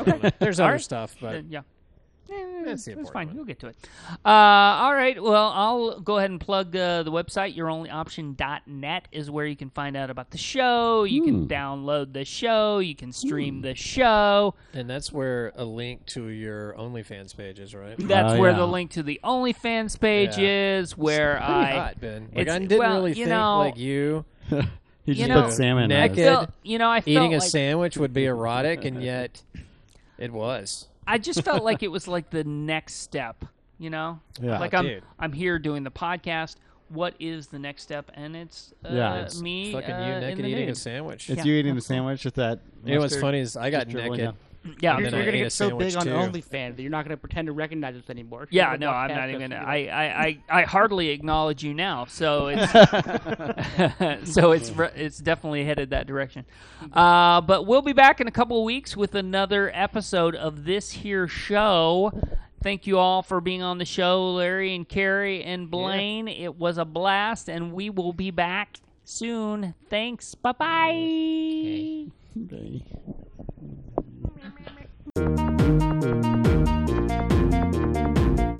Okay. 0.00 0.32
there's 0.40 0.58
other 0.60 0.72
right. 0.72 0.80
stuff, 0.80 1.16
but 1.20 1.44
yeah. 1.48 1.62
Eh, 2.30 2.62
That's 2.64 2.84
the 2.84 2.92
it's 2.92 2.98
important 2.98 3.12
fine. 3.14 3.26
one. 3.28 3.36
We'll 3.36 3.44
get 3.46 3.58
to 3.60 3.68
it. 3.68 3.76
Uh, 4.24 4.28
all 4.28 4.94
right. 4.94 5.20
Well, 5.22 5.48
I'll 5.54 6.00
go 6.00 6.18
ahead 6.18 6.30
and 6.30 6.38
plug 6.40 6.76
uh, 6.76 7.02
the 7.02 7.10
website. 7.10 7.56
YourOnlyOption.net 7.56 9.08
is 9.12 9.30
where 9.30 9.46
you 9.46 9.56
can 9.56 9.70
find 9.70 9.96
out 9.96 10.10
about 10.10 10.30
the 10.30 10.38
show. 10.38 11.04
You 11.04 11.22
can 11.22 11.44
Hmm. 11.44 11.46
download 11.46 12.12
the 12.12 12.24
show. 12.24 12.78
You 12.80 12.94
can 12.94 13.12
stream 13.12 13.62
the 13.62 13.74
show. 13.74 14.54
and 14.74 14.88
that's 14.88 15.12
where 15.12 15.52
a 15.56 15.64
link 15.64 16.04
to 16.06 16.28
your 16.28 16.74
OnlyFans 16.74 17.36
page 17.36 17.58
is, 17.58 17.74
right? 17.74 17.96
That's 17.98 18.34
Oh, 18.34 18.38
where 18.40 18.50
yeah. 18.50 18.56
the 18.58 18.66
link 18.66 18.90
to 18.92 19.02
the 19.02 19.20
OnlyFans 19.24 19.98
page 19.98 20.36
Yeah. 20.36 20.78
is. 20.80 20.96
Where 20.98 21.36
Pretty 21.36 21.52
I 21.52 21.70
hot, 21.72 22.00
Ben. 22.00 22.22
Like 22.32 22.42
it's- 22.42 22.56
I 22.56 22.58
didn't 22.58 22.78
well, 22.78 22.94
really 22.96 23.10
you 23.10 23.24
think 23.24 23.28
know- 23.30 23.58
like 23.58 23.78
you 23.78 24.24
he 25.06 25.14
just 25.14 25.28
know, 25.28 25.42
put 25.44 25.52
salmon. 25.52 25.88
neck 25.88 26.12
as- 26.12 26.18
it- 26.18 26.22
felt, 26.24 26.50
you 26.62 26.78
know, 26.78 26.90
I 26.90 27.00
felt 27.00 27.08
eating 27.08 27.34
a 27.34 27.38
like, 27.38 27.48
sandwich 27.48 27.96
would 27.96 28.12
be 28.12 28.26
erotic, 28.26 28.84
and 28.84 29.02
yet 29.12 29.42
it 30.18 30.32
was. 30.32 30.87
I 31.08 31.18
just 31.18 31.42
felt 31.42 31.64
like 31.64 31.82
it 31.82 31.88
was 31.88 32.06
like 32.06 32.30
the 32.30 32.44
next 32.44 32.94
step. 32.96 33.44
You 33.78 33.90
know, 33.90 34.20
Yeah. 34.40 34.58
like 34.58 34.74
I'm 34.74 34.84
dude. 34.84 35.02
I'm 35.18 35.32
here 35.32 35.58
doing 35.58 35.84
the 35.84 35.90
podcast. 35.90 36.56
What 36.88 37.14
is 37.20 37.48
the 37.48 37.58
next 37.58 37.82
step? 37.82 38.10
And 38.14 38.34
it's 38.34 38.72
uh, 38.84 38.88
Yeah, 38.92 39.14
it's 39.22 39.40
me 39.40 39.72
Fucking 39.72 39.90
uh, 39.90 40.06
you 40.06 40.12
in 40.14 40.20
naked 40.20 40.44
the 40.44 40.48
eating 40.48 40.70
a 40.70 40.74
sandwich. 40.74 41.28
It's 41.30 41.38
Yeah, 41.38 41.44
you 41.44 41.54
eating 41.58 41.74
the 41.74 41.80
sandwich 41.80 42.24
with 42.24 42.34
that. 42.36 42.60
you 42.84 42.94
know 42.94 43.00
what's 43.00 43.16
funny 43.20 43.40
is 43.40 43.56
I 43.56 43.70
got 43.70 43.84
just 43.84 43.90
dribbling 43.90 44.20
naked. 44.20 44.34
Down. 44.64 44.76
Yeah, 44.80 44.98
You're, 44.98 45.10
you're 45.10 45.10
going 45.10 45.32
to 45.32 45.38
get 45.38 45.52
so 45.52 45.76
big 45.76 45.92
sandwich, 45.92 46.14
on 46.16 46.32
too. 46.32 46.38
OnlyFans 46.38 46.76
that 46.76 46.82
you're 46.82 46.90
not 46.90 47.04
going 47.04 47.16
to 47.16 47.20
pretend 47.20 47.46
to 47.46 47.52
recognize 47.52 47.96
us 47.96 48.10
anymore. 48.10 48.48
Yeah, 48.50 48.70
You're 48.70 48.78
no, 48.78 48.90
I'm 48.90 49.14
not 49.14 49.28
even. 49.30 49.50
Gonna, 49.50 49.64
I, 49.64 49.76
I, 49.86 50.04
I, 50.04 50.60
I 50.60 50.62
hardly 50.62 51.08
acknowledge 51.10 51.62
you 51.64 51.74
now, 51.74 52.04
so 52.06 52.48
it's 52.48 52.72
so 54.32 54.52
it's 54.52 54.72
it's 54.96 55.18
definitely 55.18 55.64
headed 55.64 55.90
that 55.90 56.06
direction. 56.06 56.44
Uh, 56.92 57.40
but 57.40 57.66
we'll 57.66 57.82
be 57.82 57.92
back 57.92 58.20
in 58.20 58.28
a 58.28 58.32
couple 58.32 58.58
of 58.58 58.64
weeks 58.64 58.96
with 58.96 59.14
another 59.14 59.70
episode 59.74 60.34
of 60.34 60.64
this 60.64 60.90
here 60.90 61.28
show. 61.28 62.12
Thank 62.62 62.86
you 62.86 62.98
all 62.98 63.22
for 63.22 63.40
being 63.40 63.62
on 63.62 63.78
the 63.78 63.84
show, 63.84 64.32
Larry 64.32 64.74
and 64.74 64.88
Carrie 64.88 65.44
and 65.44 65.70
Blaine. 65.70 66.26
It 66.26 66.56
was 66.56 66.76
a 66.76 66.84
blast, 66.84 67.48
and 67.48 67.72
we 67.72 67.88
will 67.88 68.12
be 68.12 68.32
back 68.32 68.80
soon. 69.04 69.74
Thanks. 69.88 70.34
Bye 70.34 70.52
bye. 70.52 72.06
Thank 75.18 75.40
you. 75.40 75.47